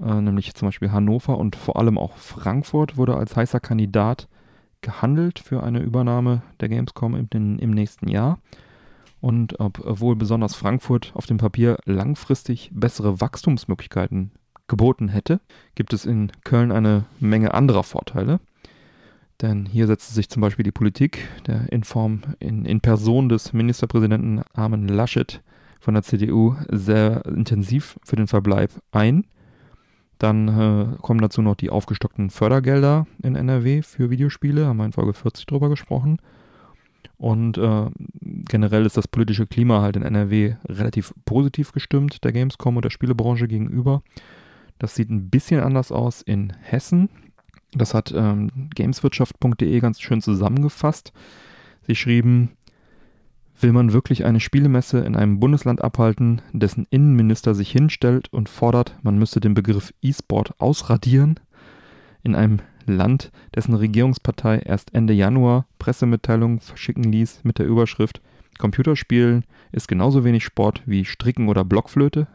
[0.00, 4.28] äh, nämlich zum Beispiel Hannover und vor allem auch Frankfurt wurde als heißer Kandidat
[4.80, 8.38] gehandelt für eine Übernahme der Gamescom im, im nächsten Jahr.
[9.20, 14.30] Und obwohl besonders Frankfurt auf dem Papier langfristig bessere Wachstumsmöglichkeiten
[14.66, 15.40] geboten hätte,
[15.74, 18.40] gibt es in Köln eine Menge anderer Vorteile.
[19.42, 23.52] Denn hier setzte sich zum Beispiel die Politik der in Form, in, in Person des
[23.52, 25.42] Ministerpräsidenten Armin Laschet
[25.80, 29.24] von der CDU sehr intensiv für den Verbleib ein.
[30.20, 34.92] Dann äh, kommen dazu noch die aufgestockten Fördergelder in NRW für Videospiele, haben wir in
[34.92, 36.20] Folge 40 drüber gesprochen.
[37.16, 37.86] Und äh,
[38.20, 42.90] generell ist das politische Klima halt in NRW relativ positiv gestimmt, der Gamescom und der
[42.90, 44.02] Spielebranche gegenüber.
[44.78, 47.08] Das sieht ein bisschen anders aus in Hessen.
[47.72, 51.14] Das hat ähm, gameswirtschaft.de ganz schön zusammengefasst.
[51.86, 52.50] Sie schrieben,
[53.60, 58.96] Will man wirklich eine Spielemesse in einem Bundesland abhalten, dessen Innenminister sich hinstellt und fordert,
[59.02, 61.38] man müsste den Begriff E-Sport ausradieren?
[62.22, 68.22] In einem Land, dessen Regierungspartei erst Ende Januar Pressemitteilungen verschicken ließ mit der Überschrift
[68.60, 72.28] Computerspielen ist genauso wenig Sport wie Stricken oder Blockflöte?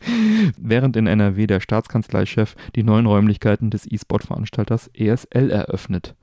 [0.58, 6.14] Während in NRW der Staatskanzleichef die neuen Räumlichkeiten des E-Sport-Veranstalters ESL eröffnet.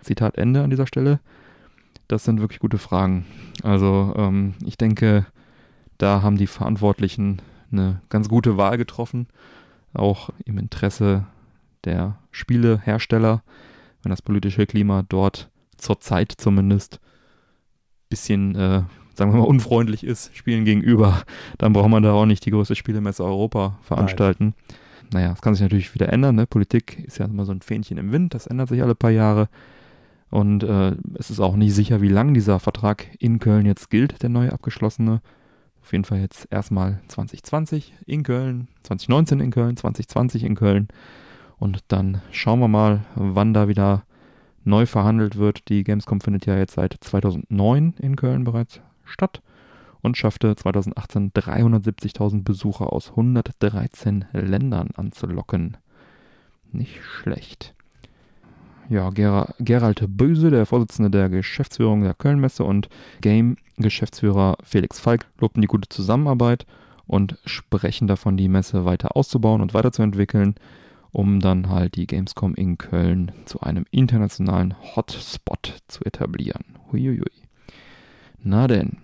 [0.00, 1.20] Zitat Ende an dieser Stelle.
[2.12, 3.24] Das sind wirklich gute Fragen.
[3.62, 5.24] Also ähm, ich denke,
[5.96, 7.40] da haben die Verantwortlichen
[7.72, 9.28] eine ganz gute Wahl getroffen,
[9.94, 11.24] auch im Interesse
[11.86, 13.42] der Spielehersteller,
[14.02, 15.48] wenn das politische Klima dort
[15.78, 18.82] zurzeit zumindest ein bisschen, äh,
[19.14, 21.22] sagen wir mal, unfreundlich ist, Spielen gegenüber,
[21.56, 24.52] dann braucht man da auch nicht die größte Spielemesse Europa veranstalten.
[24.54, 25.12] Nein.
[25.14, 26.34] Naja, das kann sich natürlich wieder ändern.
[26.34, 26.46] Ne?
[26.46, 29.48] Politik ist ja immer so ein Fähnchen im Wind, das ändert sich alle paar Jahre.
[30.32, 34.22] Und äh, es ist auch nicht sicher, wie lang dieser Vertrag in Köln jetzt gilt,
[34.22, 35.20] der neue abgeschlossene.
[35.82, 40.88] Auf jeden Fall jetzt erstmal 2020 in Köln, 2019 in Köln, 2020 in Köln.
[41.58, 44.04] Und dann schauen wir mal, wann da wieder
[44.64, 45.68] neu verhandelt wird.
[45.68, 49.42] Die Gamescom findet ja jetzt seit 2009 in Köln bereits statt
[50.00, 55.76] und schaffte 2018 370.000 Besucher aus 113 Ländern anzulocken.
[56.70, 57.74] Nicht schlecht
[58.92, 62.90] ja, Ger Gerald Böse, der Vorsitzende der Geschäftsführung der Kölnmesse und
[63.22, 66.66] Game-Geschäftsführer Felix Falk lobten die gute Zusammenarbeit
[67.06, 70.56] und sprechen davon, die Messe weiter auszubauen und weiterzuentwickeln,
[71.10, 76.64] um dann halt die Gamescom in Köln zu einem internationalen Hotspot zu etablieren.
[76.92, 77.32] Huiuiui.
[78.42, 78.98] Na denn.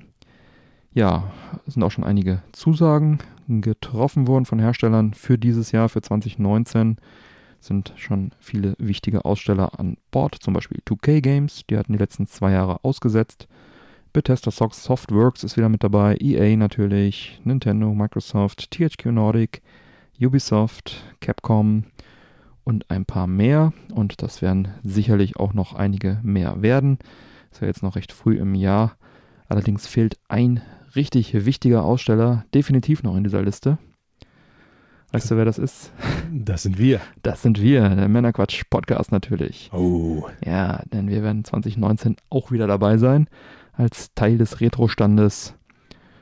[0.92, 1.30] Ja,
[1.66, 6.98] es sind auch schon einige Zusagen getroffen worden von Herstellern für dieses Jahr, für 2019
[7.60, 12.26] sind schon viele wichtige Aussteller an Bord, zum Beispiel 2K Games, die hatten die letzten
[12.26, 13.48] zwei Jahre ausgesetzt.
[14.12, 19.62] Bethesda Softworks ist wieder mit dabei, EA natürlich, Nintendo, Microsoft, THQ Nordic,
[20.20, 21.84] Ubisoft, Capcom
[22.64, 23.72] und ein paar mehr.
[23.94, 26.98] Und das werden sicherlich auch noch einige mehr werden.
[27.50, 28.96] Ist ja jetzt noch recht früh im Jahr.
[29.48, 30.60] Allerdings fehlt ein
[30.94, 33.78] richtig wichtiger Aussteller definitiv noch in dieser Liste.
[35.10, 35.90] Weißt du, wer das ist?
[36.30, 37.00] Das sind wir.
[37.22, 39.70] Das sind wir, der Männerquatsch-Podcast natürlich.
[39.72, 40.26] Oh.
[40.44, 43.26] Ja, denn wir werden 2019 auch wieder dabei sein,
[43.72, 45.54] als Teil des Retro-Standes,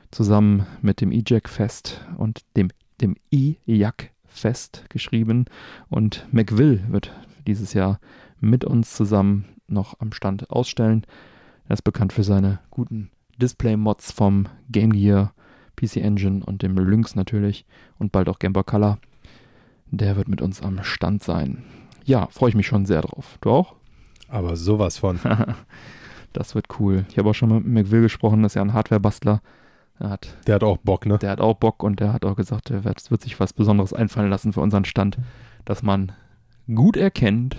[0.09, 2.69] zusammen mit dem E-Jack-Fest und dem,
[3.01, 5.45] dem E-Jack-Fest geschrieben.
[5.89, 7.11] Und McVill wird
[7.45, 7.99] dieses Jahr
[8.39, 11.05] mit uns zusammen noch am Stand ausstellen.
[11.67, 15.33] Er ist bekannt für seine guten Display-Mods vom Game Gear
[15.77, 17.65] PC Engine und dem Lynx natürlich
[17.99, 18.99] und bald auch Game Boy Color.
[19.89, 21.63] Der wird mit uns am Stand sein.
[22.03, 23.37] Ja, freue ich mich schon sehr drauf.
[23.41, 23.75] Du auch?
[24.27, 25.19] Aber sowas von.
[26.33, 27.05] das wird cool.
[27.09, 29.41] Ich habe auch schon mit McVille gesprochen, das ist ja ein Hardware-Bastler.
[29.99, 31.17] Hat, der hat auch Bock, ne?
[31.17, 33.93] Der hat auch Bock und der hat auch gesagt, er wird, wird sich was Besonderes
[33.93, 35.17] einfallen lassen für unseren Stand,
[35.65, 36.11] dass man
[36.73, 37.57] gut erkennt,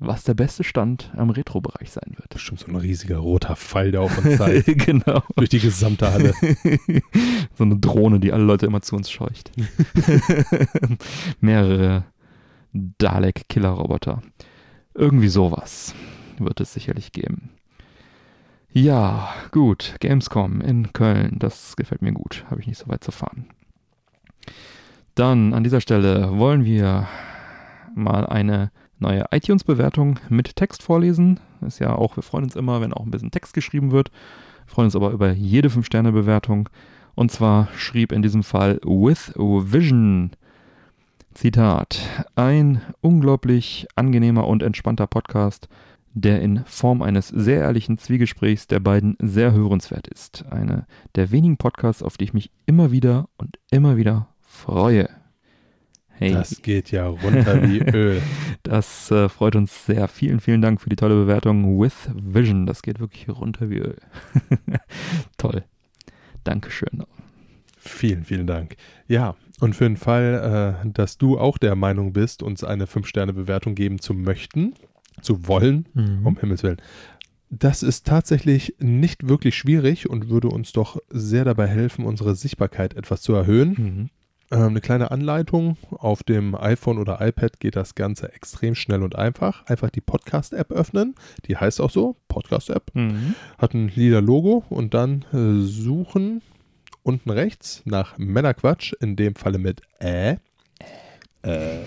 [0.00, 2.28] was der beste Stand am Retro-Bereich sein wird.
[2.30, 4.66] Bestimmt so ein riesiger roter Pfeil, der auf uns zeigt.
[4.86, 5.22] genau.
[5.34, 6.34] Durch die gesamte Halle.
[7.54, 9.50] so eine Drohne, die alle Leute immer zu uns scheucht.
[11.40, 12.04] Mehrere
[12.72, 14.22] Dalek-Killer-Roboter.
[14.94, 15.94] Irgendwie sowas
[16.38, 17.50] wird es sicherlich geben.
[18.70, 19.96] Ja, gut.
[19.98, 21.36] Gamescom in Köln.
[21.40, 22.44] Das gefällt mir gut.
[22.50, 23.46] Habe ich nicht so weit zu fahren.
[25.16, 27.08] Dann an dieser Stelle wollen wir
[27.96, 31.40] mal eine neue iTunes-Bewertung mit Text vorlesen.
[31.60, 34.10] Ist ja auch, wir freuen uns immer, wenn auch ein bisschen Text geschrieben wird.
[34.66, 36.68] Wir freuen uns aber über jede 5-Sterne-Bewertung.
[37.14, 40.30] Und zwar schrieb in diesem Fall With Vision.
[41.34, 42.00] Zitat.
[42.34, 45.68] Ein unglaublich angenehmer und entspannter Podcast,
[46.12, 50.44] der in Form eines sehr ehrlichen Zwiegesprächs der beiden sehr hörenswert ist.
[50.50, 55.08] Eine der wenigen Podcasts, auf die ich mich immer wieder und immer wieder freue.
[56.18, 56.32] Hey.
[56.32, 58.20] Das geht ja runter wie Öl.
[58.64, 60.08] Das äh, freut uns sehr.
[60.08, 61.80] Vielen, vielen Dank für die tolle Bewertung.
[61.80, 62.66] With Vision.
[62.66, 63.96] Das geht wirklich runter wie Öl.
[65.38, 65.64] Toll.
[66.44, 67.04] Dankeschön.
[67.78, 68.76] Vielen, vielen Dank.
[69.06, 73.74] Ja, und für den Fall, äh, dass du auch der Meinung bist, uns eine 5-Sterne-Bewertung
[73.74, 74.74] geben zu möchten,
[75.22, 76.26] zu wollen, mhm.
[76.26, 76.80] um Himmels Willen,
[77.50, 82.94] das ist tatsächlich nicht wirklich schwierig und würde uns doch sehr dabei helfen, unsere Sichtbarkeit
[82.94, 83.68] etwas zu erhöhen.
[83.70, 84.10] Mhm.
[84.50, 85.76] Ähm, eine kleine Anleitung.
[85.90, 89.66] Auf dem iPhone oder iPad geht das Ganze extrem schnell und einfach.
[89.66, 91.14] Einfach die Podcast-App öffnen.
[91.46, 92.94] Die heißt auch so, Podcast-App.
[92.94, 93.34] Mhm.
[93.58, 96.42] Hat ein lila Logo und dann äh, suchen
[97.02, 100.38] unten rechts nach Männerquatsch, in dem Falle mit Ä.
[101.42, 101.82] Äh.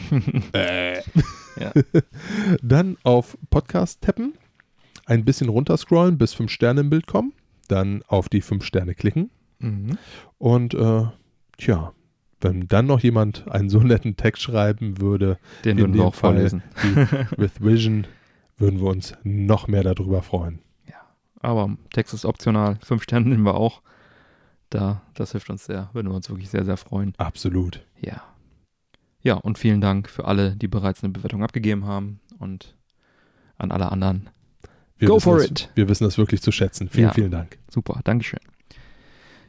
[0.53, 1.01] äh.
[1.59, 1.71] ja.
[2.61, 4.33] Dann auf Podcast tappen,
[5.05, 7.33] ein bisschen runterscrollen, bis fünf Sterne im Bild kommen.
[7.67, 9.29] dann auf die fünf Sterne klicken.
[9.59, 9.97] Mhm.
[10.38, 11.05] Und äh,
[11.57, 11.93] tja,
[12.41, 16.34] wenn dann noch jemand einen so netten Text schreiben würde, Den würden wir auch Fall-
[16.34, 16.63] vorlesen.
[17.38, 18.07] with Vision,
[18.57, 20.59] würden wir uns noch mehr darüber freuen.
[21.43, 22.77] Aber Text ist optional.
[22.84, 23.81] Fünf Sterne nehmen wir auch.
[24.69, 25.89] Da, das hilft uns sehr.
[25.91, 27.15] Würden wir uns wirklich sehr, sehr freuen.
[27.18, 27.84] Absolut.
[27.99, 28.22] Ja.
[29.23, 32.19] Ja, und vielen Dank für alle, die bereits eine Bewertung abgegeben haben.
[32.38, 32.76] Und
[33.57, 34.30] an alle anderen.
[34.99, 35.69] Wir Go for das, it.
[35.73, 36.89] Wir wissen das wirklich zu schätzen.
[36.89, 37.13] Vielen, Ja.
[37.13, 37.57] vielen Dank.
[37.72, 38.39] Super, Dankeschön.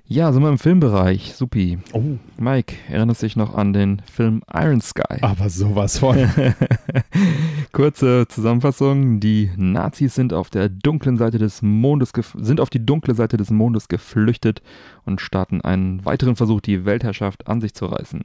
[0.07, 1.33] Ja, sind wir im Filmbereich.
[1.35, 1.79] Supi.
[1.93, 2.03] Oh,
[2.37, 5.23] Mike, erinnerst dich noch an den Film Iron Sky?
[5.23, 6.17] aber sowas von.
[7.73, 9.21] Kurze Zusammenfassung.
[9.21, 13.51] Die Nazis sind auf der dunklen Seite des Mondes sind auf die dunkle Seite des
[13.51, 14.61] Mondes geflüchtet
[15.07, 18.23] und starten einen weiteren Versuch, die Weltherrschaft an sich zu reißen.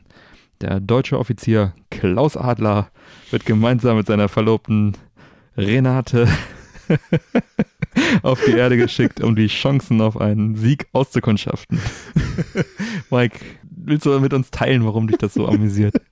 [0.59, 2.89] Der deutsche Offizier Klaus Adler
[3.29, 4.93] wird gemeinsam mit seiner Verlobten
[5.55, 6.27] Renate
[8.22, 11.80] auf die Erde geschickt, um die Chancen auf einen Sieg auszukundschaften.
[13.09, 15.95] Mike, willst du mit uns teilen, warum dich das so amüsiert?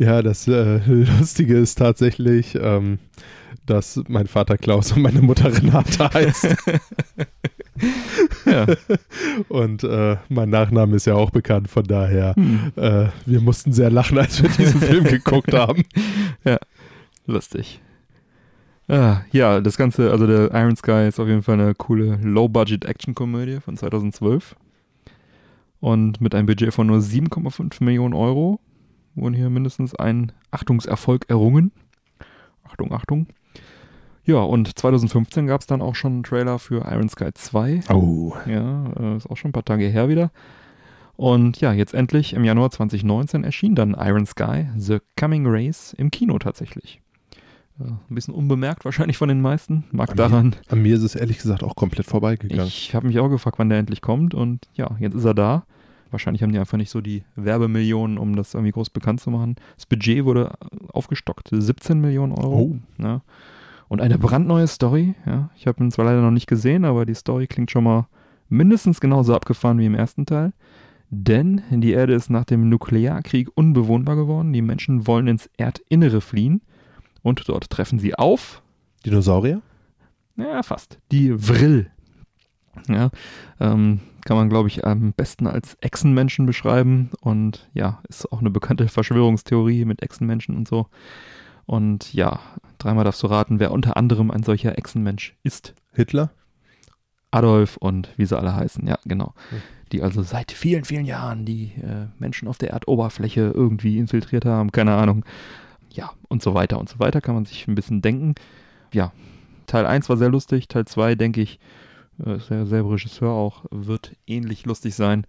[0.00, 2.98] Ja, das äh, Lustige ist tatsächlich, ähm,
[3.66, 6.56] dass mein Vater Klaus und meine Mutter Renate heißt.
[8.50, 8.66] Ja.
[9.48, 12.72] Und äh, mein Nachname ist ja auch bekannt, von daher, Hm.
[12.76, 15.84] äh, wir mussten sehr lachen, als wir diesen Film geguckt haben.
[17.26, 17.80] Lustig.
[18.88, 23.60] Ah, ja, das Ganze, also der Iron Sky ist auf jeden Fall eine coole Low-Budget-Action-Komödie
[23.60, 24.56] von 2012.
[25.78, 28.58] Und mit einem Budget von nur 7,5 Millionen Euro
[29.14, 31.70] wurden hier mindestens ein Achtungserfolg errungen.
[32.64, 33.26] Achtung, Achtung.
[34.30, 37.80] Ja, und 2015 gab es dann auch schon einen Trailer für Iron Sky 2.
[37.92, 38.32] Oh.
[38.46, 40.30] Ja, äh, ist auch schon ein paar Tage her wieder.
[41.16, 46.12] Und ja, jetzt endlich im Januar 2019 erschien dann Iron Sky, The Coming Race im
[46.12, 47.00] Kino tatsächlich.
[47.80, 49.82] Äh, ein bisschen unbemerkt wahrscheinlich von den meisten.
[49.90, 50.56] Mag An daran.
[50.68, 52.68] An mir ist es ehrlich gesagt auch komplett vorbeigegangen.
[52.68, 54.32] Ich habe mich auch gefragt, wann der endlich kommt.
[54.32, 55.64] Und ja, jetzt ist er da.
[56.12, 59.56] Wahrscheinlich haben die einfach nicht so die Werbemillionen, um das irgendwie groß bekannt zu machen.
[59.74, 60.52] Das Budget wurde
[60.92, 62.56] aufgestockt, 17 Millionen Euro.
[62.56, 62.76] Oh.
[63.02, 63.22] Ja.
[63.90, 65.16] Und eine brandneue Story.
[65.26, 65.50] Ja.
[65.56, 68.06] Ich habe ihn zwar leider noch nicht gesehen, aber die Story klingt schon mal
[68.48, 70.52] mindestens genauso abgefahren wie im ersten Teil.
[71.10, 74.52] Denn die Erde ist nach dem Nuklearkrieg unbewohnbar geworden.
[74.52, 76.62] Die Menschen wollen ins Erdinnere fliehen.
[77.22, 78.62] Und dort treffen sie auf
[79.04, 79.60] Dinosaurier?
[80.36, 81.00] ja, fast.
[81.10, 81.90] Die Vrill.
[82.86, 83.10] Ja,
[83.58, 87.10] ähm, kann man, glaube ich, am besten als Echsenmenschen beschreiben.
[87.20, 90.86] Und ja, ist auch eine bekannte Verschwörungstheorie mit Echsenmenschen und so.
[91.70, 92.40] Und ja,
[92.78, 95.72] dreimal darfst du raten, wer unter anderem ein solcher Echsenmensch ist.
[95.92, 96.32] Hitler?
[97.30, 99.34] Adolf und wie sie alle heißen, ja, genau.
[99.50, 99.62] Hm.
[99.92, 104.72] Die also seit vielen, vielen Jahren die äh, Menschen auf der Erdoberfläche irgendwie infiltriert haben,
[104.72, 105.24] keine Ahnung.
[105.92, 108.34] Ja, und so weiter und so weiter kann man sich ein bisschen denken.
[108.92, 109.12] Ja,
[109.68, 111.60] Teil 1 war sehr lustig, Teil 2, denke ich,
[112.26, 115.24] äh, ja selber Regisseur auch, wird ähnlich lustig sein.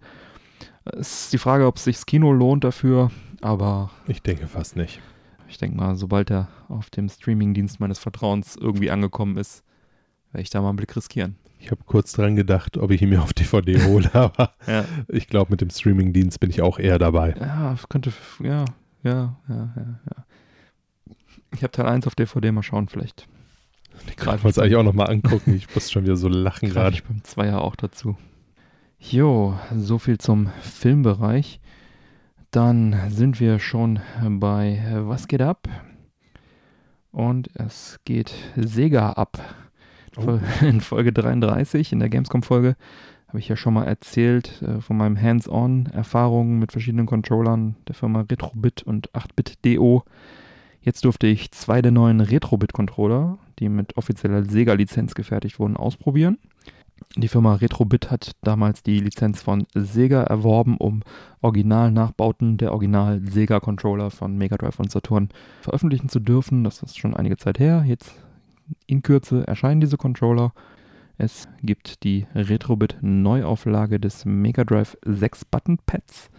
[0.86, 4.74] Es ist die Frage, ob es sich das Kino lohnt dafür, aber Ich denke fast
[4.74, 5.00] nicht.
[5.52, 9.62] Ich denke mal, sobald er auf dem Streamingdienst meines Vertrauens irgendwie angekommen ist,
[10.32, 11.36] werde ich da mal einen Blick riskieren.
[11.60, 14.84] Ich habe kurz dran gedacht, ob ich ihn mir auf DVD hole, aber Ja.
[15.08, 17.34] ich glaube, mit dem Streamingdienst bin ich auch eher dabei.
[17.38, 18.12] Ja, könnte,
[18.42, 18.64] ja,
[19.04, 20.24] ja, ja, ja, ja.
[21.54, 23.28] Ich habe Teil 1 auf DVD, mal schauen, vielleicht.
[24.08, 25.54] Ich kann das eigentlich auch nochmal angucken.
[25.54, 26.94] Ich muss schon wieder so lachen gerade.
[26.96, 28.16] ich beim Zweier auch dazu.
[28.98, 31.60] Jo, so viel zum Filmbereich.
[32.52, 35.68] Dann sind wir schon bei äh, Was geht ab?
[37.10, 39.38] Und es geht Sega ab.
[40.18, 40.38] Oh.
[40.60, 42.76] In Folge 33, in der Gamescom-Folge,
[43.28, 48.26] habe ich ja schon mal erzählt äh, von meinem Hands-on-Erfahrungen mit verschiedenen Controllern der Firma
[48.30, 50.04] Retrobit und 8-Bit.do.
[50.82, 56.36] Jetzt durfte ich zwei der neuen Retrobit-Controller, die mit offizieller Sega-Lizenz gefertigt wurden, ausprobieren.
[57.16, 61.02] Die Firma Retrobit hat damals die Lizenz von Sega erworben, um
[61.40, 65.28] Original-Nachbauten der Original-Sega-Controller von Mega Drive und Saturn
[65.60, 66.64] veröffentlichen zu dürfen.
[66.64, 67.84] Das ist schon einige Zeit her.
[67.86, 68.14] Jetzt
[68.86, 70.52] in Kürze erscheinen diese Controller.
[71.18, 76.30] Es gibt die Retrobit-Neuauflage des Mega Drive 6 Button Pads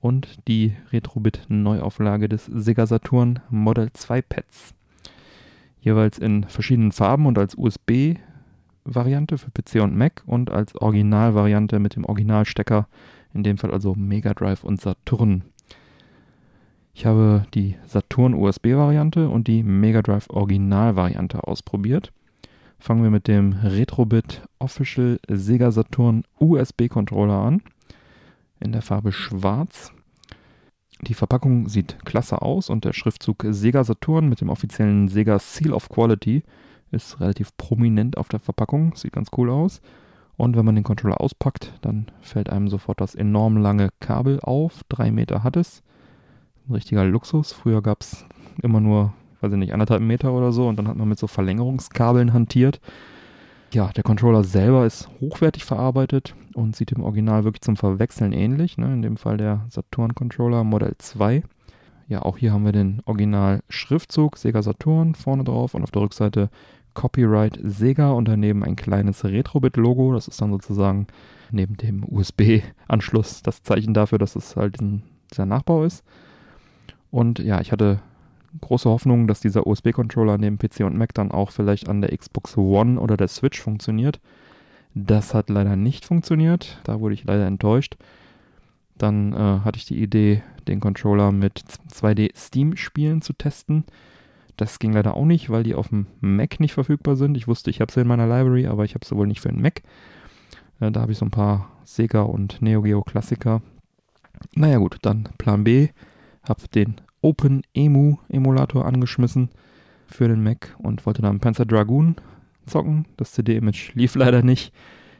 [0.00, 4.74] und die Retrobit-Neuauflage des Sega Saturn Model 2 Pads.
[5.80, 7.56] Jeweils in verschiedenen Farben und als
[8.88, 12.88] USB-Variante für PC und Mac und als Originalvariante mit dem Originalstecker,
[13.34, 15.44] in dem Fall also Mega Drive und Saturn.
[16.94, 22.12] Ich habe die Saturn USB-Variante und die Mega Drive Original-Variante ausprobiert.
[22.80, 27.62] Fangen wir mit dem Retrobit Official Sega Saturn USB-Controller an.
[28.60, 29.92] In der Farbe Schwarz.
[31.02, 35.72] Die Verpackung sieht klasse aus und der Schriftzug Sega Saturn mit dem offiziellen Sega Seal
[35.72, 36.42] of Quality
[36.90, 38.94] ist relativ prominent auf der Verpackung.
[38.94, 39.80] Sieht ganz cool aus.
[40.36, 44.82] Und wenn man den Controller auspackt, dann fällt einem sofort das enorm lange Kabel auf.
[44.88, 45.82] Drei Meter hat es.
[46.68, 47.52] Ein richtiger Luxus.
[47.52, 48.24] Früher gab es
[48.62, 51.26] immer nur, weiß ich nicht, anderthalb Meter oder so und dann hat man mit so
[51.26, 52.80] Verlängerungskabeln hantiert.
[53.72, 58.78] Ja, der Controller selber ist hochwertig verarbeitet und sieht im Original wirklich zum Verwechseln ähnlich.
[58.78, 58.92] Ne?
[58.94, 61.42] In dem Fall der Saturn Controller Modell 2.
[62.06, 66.48] Ja, auch hier haben wir den Original-Schriftzug Sega Saturn vorne drauf und auf der Rückseite
[66.94, 70.12] Copyright Sega und daneben ein kleines Retrobit-Logo.
[70.14, 71.06] Das ist dann sozusagen
[71.50, 76.04] neben dem USB-Anschluss das Zeichen dafür, dass es halt ein, dieser Nachbau ist.
[77.10, 78.00] Und ja, ich hatte
[78.60, 82.56] große Hoffnung, dass dieser USB-Controller neben PC und Mac dann auch vielleicht an der Xbox
[82.56, 84.20] One oder der Switch funktioniert.
[84.94, 86.80] Das hat leider nicht funktioniert.
[86.84, 87.96] Da wurde ich leider enttäuscht.
[88.96, 91.62] Dann äh, hatte ich die Idee, den Controller mit
[91.92, 93.84] 2D Steam-Spielen zu testen.
[94.58, 97.36] Das ging leider auch nicht, weil die auf dem Mac nicht verfügbar sind.
[97.36, 99.48] Ich wusste, ich habe sie in meiner Library, aber ich habe sie wohl nicht für
[99.48, 99.82] den Mac.
[100.80, 103.62] Äh, da habe ich so ein paar Sega und Neo Geo Klassiker.
[104.54, 105.90] Naja gut, dann Plan B.
[106.42, 109.50] Habe den OpenEMU Emulator angeschmissen
[110.08, 112.16] für den Mac und wollte dann Panzer Dragoon
[112.66, 113.06] zocken.
[113.16, 114.74] Das CD-Image lief leider nicht.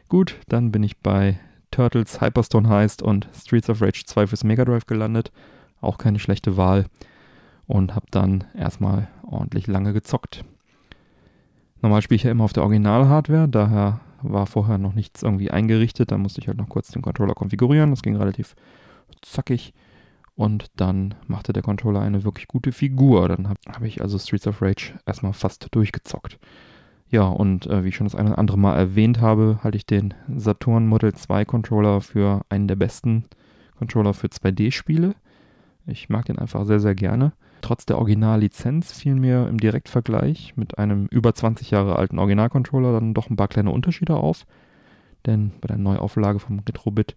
[0.09, 1.39] Gut, dann bin ich bei
[1.71, 5.31] Turtles Hyperstone Heist und Streets of Rage 2 fürs Mega Drive gelandet.
[5.81, 6.87] Auch keine schlechte Wahl.
[7.69, 10.45] Und habe dann erstmal ordentlich lange gezockt.
[11.81, 16.11] Normal spiele ich ja immer auf der Original-Hardware, daher war vorher noch nichts irgendwie eingerichtet.
[16.11, 17.91] Da musste ich halt noch kurz den Controller konfigurieren.
[17.91, 18.57] Das ging relativ
[19.23, 19.75] zackig.
[20.35, 23.29] Und dann machte der Controller eine wirklich gute Figur.
[23.29, 26.39] Dann habe hab ich also Streets of Rage erstmal fast durchgezockt.
[27.11, 29.87] Ja, und äh, wie ich schon das eine oder andere Mal erwähnt habe, halte ich
[29.87, 33.25] den Saturn Model 2 Controller für einen der besten
[33.79, 35.15] Controller für 2D-Spiele.
[35.87, 37.33] Ich mag den einfach sehr, sehr gerne.
[37.61, 43.15] Trotz der Originallizenz fielen mir im Direktvergleich mit einem über 20 Jahre alten Originalcontroller dann
[43.15, 44.47] doch ein paar kleine Unterschiede auf.
[45.27, 47.15] Denn bei der Neuauflage vom Retrobit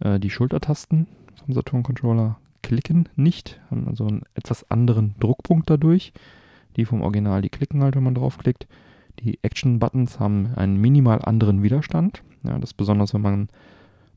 [0.00, 1.06] äh, die Schultertasten
[1.44, 6.12] vom Saturn-Controller klicken nicht, haben also einen etwas anderen Druckpunkt dadurch.
[6.76, 8.66] Die vom Original, die klicken halt, wenn man draufklickt.
[9.20, 12.22] Die Action-Buttons haben einen minimal anderen Widerstand.
[12.44, 13.48] Ja, das besonders, wenn man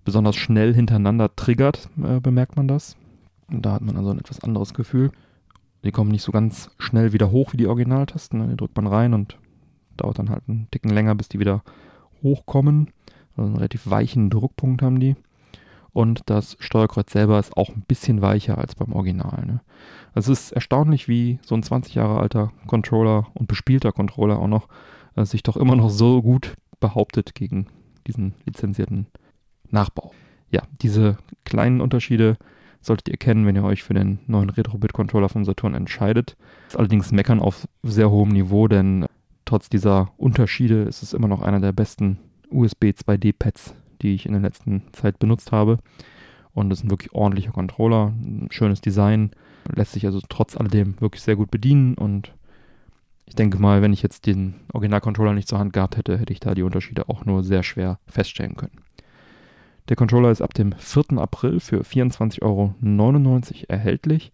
[0.06, 2.96] besonders schnell hintereinander triggert, äh, bemerkt man das.
[3.52, 5.12] Und da hat man also ein etwas anderes Gefühl.
[5.86, 8.40] Die kommen nicht so ganz schnell wieder hoch wie die Originaltasten.
[8.40, 8.48] Ne?
[8.50, 9.38] Die drückt man rein und
[9.98, 11.64] dauert dann halt einen Ticken länger, bis die wieder
[12.24, 12.90] hochkommen.
[13.38, 15.16] Also einen relativ weichen Druckpunkt haben die.
[15.94, 19.46] Und das Steuerkreuz selber ist auch ein bisschen weicher als beim Original.
[19.46, 19.62] Ne?
[20.14, 24.48] Also es ist erstaunlich, wie so ein 20 Jahre alter Controller und bespielter Controller auch
[24.48, 24.68] noch
[25.16, 27.68] äh, sich doch immer noch so gut behauptet gegen
[28.08, 29.08] diesen lizenzierten
[29.70, 30.12] Nachbau.
[30.50, 32.38] Ja, diese kleinen Unterschiede
[32.86, 36.38] solltet ihr kennen, wenn ihr euch für den neuen Retrobit-Controller vom Saturn entscheidet.
[36.76, 39.06] Allerdings meckern auf sehr hohem Niveau, denn
[39.46, 44.34] trotz dieser Unterschiede ist es immer noch einer der besten USB 2D-Pads, die ich in
[44.34, 45.80] der letzten Zeit benutzt habe.
[46.54, 49.32] Und es ist ein wirklich ordentlicher Controller, ein schönes Design,
[49.74, 51.96] lässt sich also trotz alledem wirklich sehr gut bedienen.
[51.96, 52.34] Und
[53.26, 56.40] ich denke mal, wenn ich jetzt den Original-Controller nicht zur Hand gehabt hätte, hätte ich
[56.40, 58.78] da die Unterschiede auch nur sehr schwer feststellen können.
[59.88, 61.18] Der Controller ist ab dem 4.
[61.18, 62.74] April für 24,99 Euro
[63.68, 64.32] erhältlich.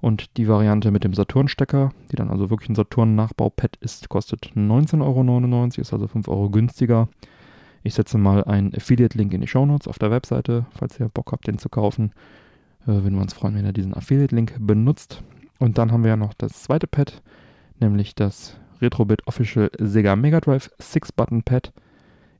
[0.00, 5.02] Und die Variante mit dem Saturn-Stecker, die dann also wirklich ein Saturn-Nachbau-Pad ist, kostet 19,99
[5.02, 7.08] Euro, ist also 5 Euro günstiger.
[7.82, 11.46] Ich setze mal einen Affiliate-Link in die Shownotes auf der Webseite, falls ihr Bock habt,
[11.46, 12.12] den zu kaufen.
[12.82, 15.22] Äh, würden wir uns freuen, wenn ihr diesen Affiliate-Link benutzt.
[15.58, 17.22] Und dann haben wir ja noch das zweite Pad,
[17.80, 21.72] nämlich das Retrobit Official Sega Mega Drive 6-Button-Pad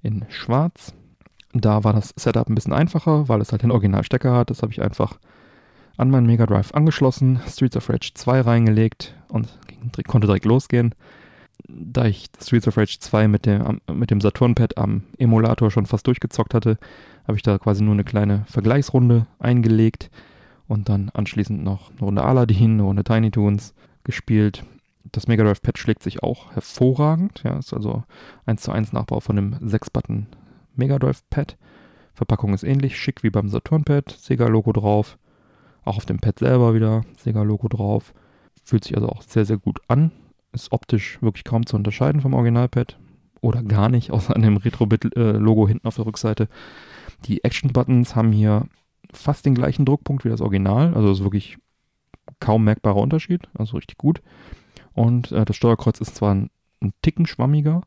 [0.02, 0.94] in schwarz.
[1.61, 4.51] Da war das Setup ein bisschen einfacher, weil es halt den Originalstecker hat.
[4.51, 5.19] Das habe ich einfach
[5.97, 9.49] an meinen Mega Drive angeschlossen, Streets of Rage 2 reingelegt und
[10.07, 10.95] konnte direkt losgehen
[11.69, 16.07] da ich Streets of Rage 2 mit dem, mit dem Saturn-Pad am Emulator schon fast
[16.07, 16.78] durchgezockt hatte,
[17.27, 20.11] habe ich da quasi nur eine kleine Vergleichsrunde eingelegt
[20.69, 23.74] und dann anschließend noch eine Runde Aladdin, eine Runde Tiny Toons
[24.05, 24.65] gespielt.
[25.12, 27.43] Das Mega Drive Pad schlägt sich auch hervorragend.
[27.45, 28.05] Ja, ist also
[28.47, 30.27] 1 zu 1 Nachbau von dem 6-Button
[30.77, 31.57] Mega Drive Pad.
[32.15, 34.11] Verpackung ist ähnlich schick wie beim Saturn Pad.
[34.11, 35.19] Sega-Logo drauf.
[35.85, 38.15] Auch auf dem Pad selber wieder Sega-Logo drauf.
[38.65, 40.11] Fühlt sich also auch sehr, sehr gut an
[40.57, 42.98] ist optisch wirklich kaum zu unterscheiden vom Originalpad
[43.40, 46.48] oder gar nicht, außer an dem Retrobit-Logo hinten auf der Rückseite.
[47.27, 48.66] Die Action-Buttons haben hier
[49.12, 51.59] fast den gleichen Druckpunkt wie das Original, also ist wirklich
[52.40, 54.20] kaum merkbarer Unterschied, also richtig gut.
[54.94, 56.51] Und äh, das Steuerkreuz ist zwar ein,
[56.82, 57.82] ein Ticken schwammiger,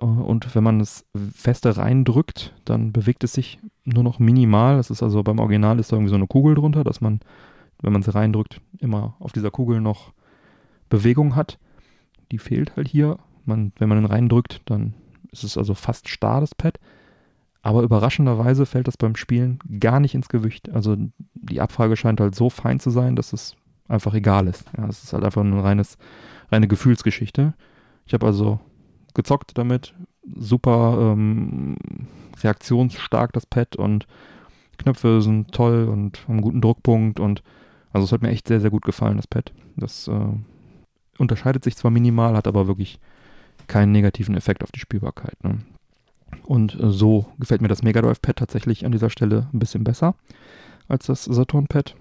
[0.00, 1.04] Und wenn man es
[1.34, 4.76] feste reindrückt, dann bewegt es sich nur noch minimal.
[4.76, 7.20] Das ist also beim Original ist da irgendwie so eine Kugel drunter, dass man,
[7.80, 10.12] wenn man sie reindrückt, immer auf dieser Kugel noch
[10.88, 11.58] Bewegung hat.
[12.30, 13.18] Die fehlt halt hier.
[13.44, 14.94] Man, wenn man ihn reindrückt, dann
[15.30, 16.78] ist es also fast starr, das Pad.
[17.62, 20.70] Aber überraschenderweise fällt das beim Spielen gar nicht ins Gewicht.
[20.70, 20.96] Also
[21.34, 23.56] die Abfrage scheint halt so fein zu sein, dass es
[23.88, 24.64] einfach egal ist.
[24.76, 27.54] Ja, es ist halt einfach eine reine Gefühlsgeschichte.
[28.06, 28.58] Ich habe also
[29.14, 29.94] gezockt damit,
[30.36, 31.76] super ähm,
[32.42, 34.06] reaktionsstark das Pad und
[34.78, 37.42] Knöpfe sind toll und haben einen guten Druckpunkt und
[37.92, 39.52] also es hat mir echt sehr, sehr gut gefallen, das Pad.
[39.76, 40.12] Das äh,
[41.18, 42.98] unterscheidet sich zwar minimal, hat aber wirklich
[43.66, 45.42] keinen negativen Effekt auf die Spielbarkeit.
[45.44, 45.58] Ne?
[46.44, 49.84] Und äh, so gefällt mir das Mega Drive Pad tatsächlich an dieser Stelle ein bisschen
[49.84, 50.14] besser
[50.88, 51.94] als das Saturn Pad.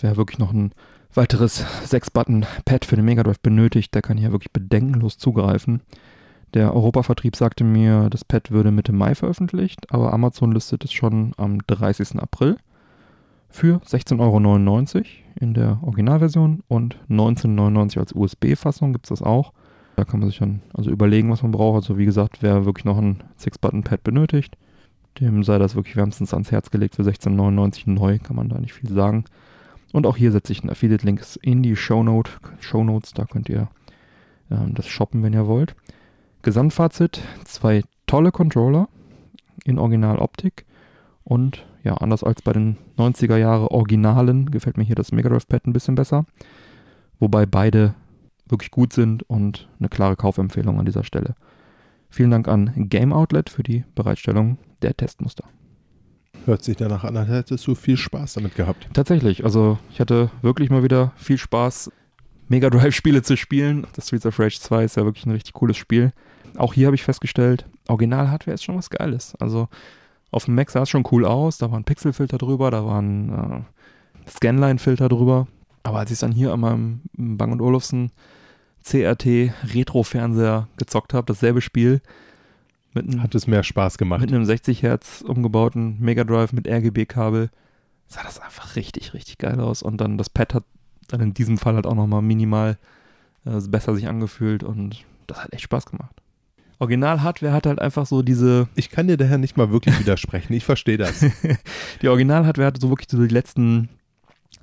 [0.00, 0.72] Wer wirklich noch ein
[1.14, 5.80] weiteres 6-Button-Pad für den Mega Drive benötigt, der kann hier wirklich bedenkenlos zugreifen.
[6.56, 11.34] Der Europavertrieb sagte mir, das Pad würde Mitte Mai veröffentlicht, aber Amazon listet es schon
[11.36, 12.18] am 30.
[12.18, 12.56] April
[13.50, 15.04] für 16,99 Euro
[15.38, 19.52] in der Originalversion und 19,99 als USB-Fassung gibt es das auch.
[19.96, 21.76] Da kann man sich dann also überlegen, was man braucht.
[21.76, 24.56] Also wie gesagt, wer wirklich noch ein Six-Button-Pad benötigt,
[25.20, 28.72] dem sei das wirklich wärmstens ans Herz gelegt für 16,99 neu, kann man da nicht
[28.72, 29.26] viel sagen.
[29.92, 32.30] Und auch hier setze ich einen Affiliate-Link in die Shownote,
[32.60, 33.68] Shownotes, da könnt ihr
[34.50, 35.76] ähm, das shoppen, wenn ihr wollt.
[36.46, 38.88] Gesamtfazit, zwei tolle Controller
[39.64, 40.64] in Originaloptik
[41.24, 45.48] und ja, anders als bei den 90er Jahre Originalen gefällt mir hier das Mega Drive
[45.48, 46.24] Pad ein bisschen besser.
[47.18, 47.96] Wobei beide
[48.48, 51.34] wirklich gut sind und eine klare Kaufempfehlung an dieser Stelle.
[52.10, 55.46] Vielen Dank an Game Outlet für die Bereitstellung der Testmuster.
[56.44, 58.88] Hört sich danach an, als hättest du viel Spaß damit gehabt.
[58.92, 61.90] Tatsächlich, also ich hatte wirklich mal wieder viel Spaß,
[62.48, 63.86] Mega Drive-Spiele zu spielen.
[63.94, 66.12] Das Streets of Rage 2 ist ja wirklich ein richtig cooles Spiel.
[66.56, 69.34] Auch hier habe ich festgestellt, Original-Hardware ist schon was Geiles.
[69.40, 69.68] Also
[70.30, 73.00] auf dem Mac sah es schon cool aus, da war ein Pixelfilter drüber, da war
[73.00, 73.64] ein
[74.26, 75.46] äh, Scanline-Filter drüber.
[75.82, 78.10] Aber als ich dann hier an meinem Bang Olufsen
[78.82, 82.00] CRT Retro-Fernseher gezockt habe, dasselbe Spiel,
[82.92, 84.20] mit einem, Hat es mehr Spaß gemacht.
[84.20, 87.50] mit einem 60 Hertz umgebauten Mega Drive mit RGB-Kabel,
[88.08, 89.82] sah das einfach richtig, richtig geil aus.
[89.82, 90.64] Und dann das Pad hat
[91.06, 92.78] dann in diesem Fall halt auch nochmal minimal
[93.44, 96.14] äh, besser sich angefühlt und das hat echt Spaß gemacht.
[96.78, 100.52] Original-Hardware hat halt einfach so diese, Ich kann dir daher nicht mal wirklich widersprechen.
[100.52, 101.24] Ich verstehe das.
[102.02, 103.88] die Original-Hardware hat so wirklich so die letzten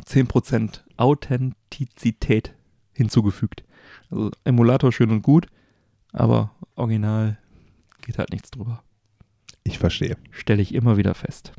[0.05, 2.53] 10% Authentizität
[2.93, 3.63] hinzugefügt.
[4.11, 5.47] Also Emulator schön und gut,
[6.11, 7.37] aber Original
[8.05, 8.83] geht halt nichts drüber.
[9.63, 10.17] Ich verstehe.
[10.31, 11.53] Stelle ich immer wieder fest.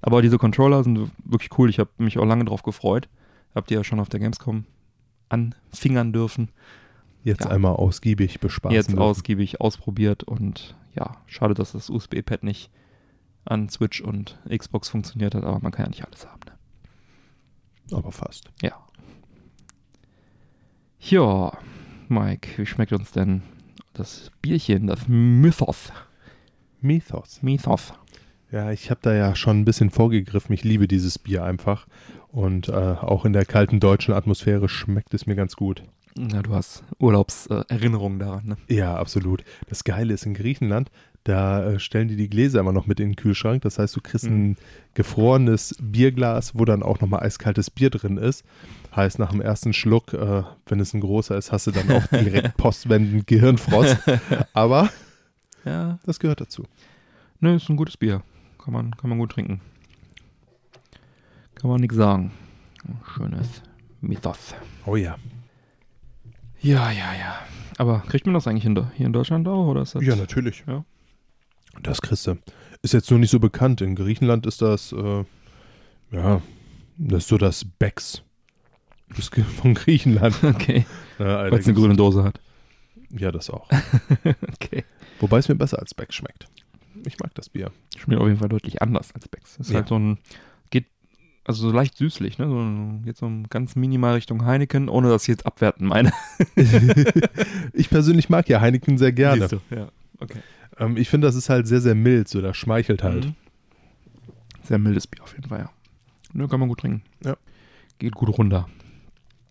[0.00, 1.70] Aber diese Controller sind wirklich cool.
[1.70, 3.08] Ich habe mich auch lange drauf gefreut.
[3.54, 4.64] Habt ihr ja schon auf der Gamescom
[5.28, 6.50] anfingern dürfen.
[7.22, 7.50] Jetzt Ja.
[7.50, 8.74] einmal ausgiebig bespaßen.
[8.74, 9.00] Jetzt dürfen.
[9.02, 12.70] ausgiebig ausprobiert und ja, schade, dass das USB-Pad nicht
[13.44, 16.40] an Switch und Xbox funktioniert hat, aber man kann ja nicht alles haben.
[16.46, 17.96] Ne?
[17.96, 18.50] Aber fast.
[18.62, 18.72] Ja.
[21.00, 21.52] Ja,
[22.08, 23.42] Mike, wie schmeckt uns denn
[23.92, 25.92] das Bierchen, das Mythos?
[26.80, 27.42] Mythos.
[27.42, 27.92] Mythos.
[28.50, 30.54] Ja, ich habe da ja schon ein bisschen vorgegriffen.
[30.54, 31.86] Ich liebe dieses Bier einfach.
[32.34, 35.84] Und äh, auch in der kalten deutschen Atmosphäre schmeckt es mir ganz gut.
[36.16, 38.56] Na, du hast Urlaubserinnerungen daran, ne?
[38.68, 39.44] Ja, absolut.
[39.68, 40.90] Das Geile ist in Griechenland,
[41.22, 43.62] da äh, stellen die die Gläser immer noch mit in den Kühlschrank.
[43.62, 44.56] Das heißt, du kriegst ein
[44.94, 48.44] gefrorenes Bierglas, wo dann auch nochmal eiskaltes Bier drin ist.
[48.94, 52.06] Heißt, nach dem ersten Schluck, äh, wenn es ein großer ist, hast du dann auch
[52.08, 53.96] direkt postwendend Gehirnfrost.
[54.52, 54.90] Aber
[55.64, 56.64] Ja, das gehört dazu.
[57.40, 58.22] ne, ist ein gutes Bier.
[58.62, 59.60] Kann man, kann man gut trinken.
[61.64, 62.30] Kann man nichts sagen.
[63.16, 63.62] Schönes
[64.02, 64.54] Mythos.
[64.84, 65.16] Oh ja.
[66.60, 67.38] Ja, ja, ja.
[67.78, 69.68] Aber kriegt man das eigentlich in, hier in Deutschland auch?
[69.68, 70.62] Oder ist das Ja, natürlich.
[70.66, 70.84] Ja.
[71.82, 72.36] Das kriegst du.
[72.82, 73.80] Ist jetzt nur nicht so bekannt.
[73.80, 75.24] In Griechenland ist das, äh,
[76.10, 76.42] ja,
[76.98, 78.22] das ist so das Becks
[79.16, 79.30] Das
[79.62, 80.36] von Griechenland.
[80.44, 80.84] Okay,
[81.18, 82.42] Ja, weil es eine grüne Dose hat.
[83.08, 83.70] Ja, das auch.
[84.52, 84.84] Okay.
[85.18, 86.46] Wobei es mir besser als Becks schmeckt.
[87.06, 87.70] Ich mag das Bier.
[87.96, 89.56] Schmeckt auf jeden Fall deutlich anders als Becks.
[89.56, 89.76] Ist Ja.
[89.76, 90.18] halt so ein,
[91.44, 92.48] also so leicht süßlich, ne?
[92.48, 96.12] So geht so ganz minimal Richtung Heineken, ohne dass ich jetzt abwerten meine.
[97.72, 99.48] ich persönlich mag ja Heineken sehr gerne.
[99.48, 99.88] Du, Ja,
[100.20, 100.40] okay.
[100.78, 102.28] Ähm, ich finde, das ist halt sehr, sehr mild.
[102.28, 103.26] So, das schmeichelt halt.
[103.26, 103.34] Mhm.
[104.62, 105.70] Sehr mildes Bier auf jeden Fall, ja.
[106.32, 107.02] Ne, kann man gut trinken.
[107.22, 107.36] Ja.
[107.98, 108.66] Geht gut runter.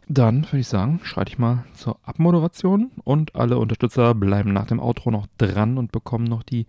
[0.08, 4.80] Dann würde ich sagen, schreite ich mal zur Abmoderation und alle Unterstützer bleiben nach dem
[4.80, 6.66] Outro noch dran und bekommen noch die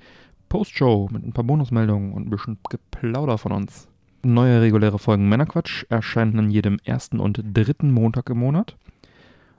[0.48, 3.88] Postshow mit ein paar Bonusmeldungen und ein bisschen Geplauder von uns.
[4.24, 8.78] Neue reguläre Folgen Männerquatsch erscheinen an jedem ersten und dritten Montag im Monat.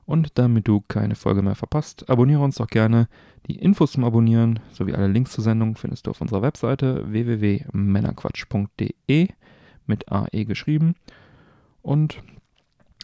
[0.06, 3.08] Und damit du keine Folge mehr verpasst, abonniere uns doch gerne.
[3.48, 9.28] Die Infos zum Abonnieren sowie alle Links zur Sendung findest du auf unserer Webseite www.männerquatsch.de
[9.86, 10.96] mit AE geschrieben.
[11.82, 12.22] Und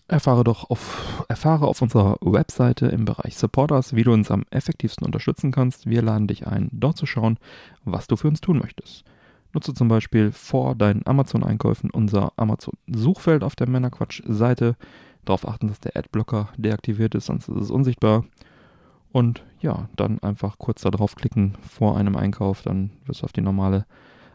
[0.07, 5.05] erfahre doch auf, erfahre auf unserer Webseite im Bereich Supporters, wie du uns am effektivsten
[5.05, 5.87] unterstützen kannst.
[5.87, 7.37] Wir laden dich ein, dort zu schauen,
[7.83, 9.05] was du für uns tun möchtest.
[9.53, 14.75] Nutze zum Beispiel vor deinen Amazon-Einkäufen unser Amazon-Suchfeld auf der Männerquatsch-Seite
[15.25, 18.25] darauf achten, dass der Adblocker deaktiviert ist, sonst ist es unsichtbar.
[19.11, 23.41] Und ja, dann einfach kurz da draufklicken vor einem Einkauf, dann wirst du auf die
[23.41, 23.85] normale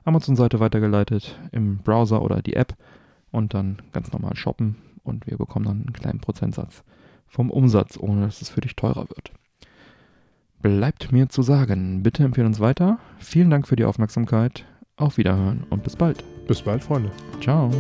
[0.05, 2.77] Amazon-Seite weitergeleitet im Browser oder die App
[3.33, 6.85] und dann ganz normal shoppen und wir bekommen dann einen kleinen Prozentsatz
[7.27, 9.33] vom Umsatz, ohne dass es für dich teurer wird.
[10.63, 12.99] Bleibt mir zu sagen, bitte empfehle uns weiter.
[13.19, 14.65] Vielen Dank für die Aufmerksamkeit.
[14.97, 16.25] Auf Wiederhören und bis bald.
[16.47, 17.11] Bis bald, Freunde.
[17.43, 17.71] Ciao.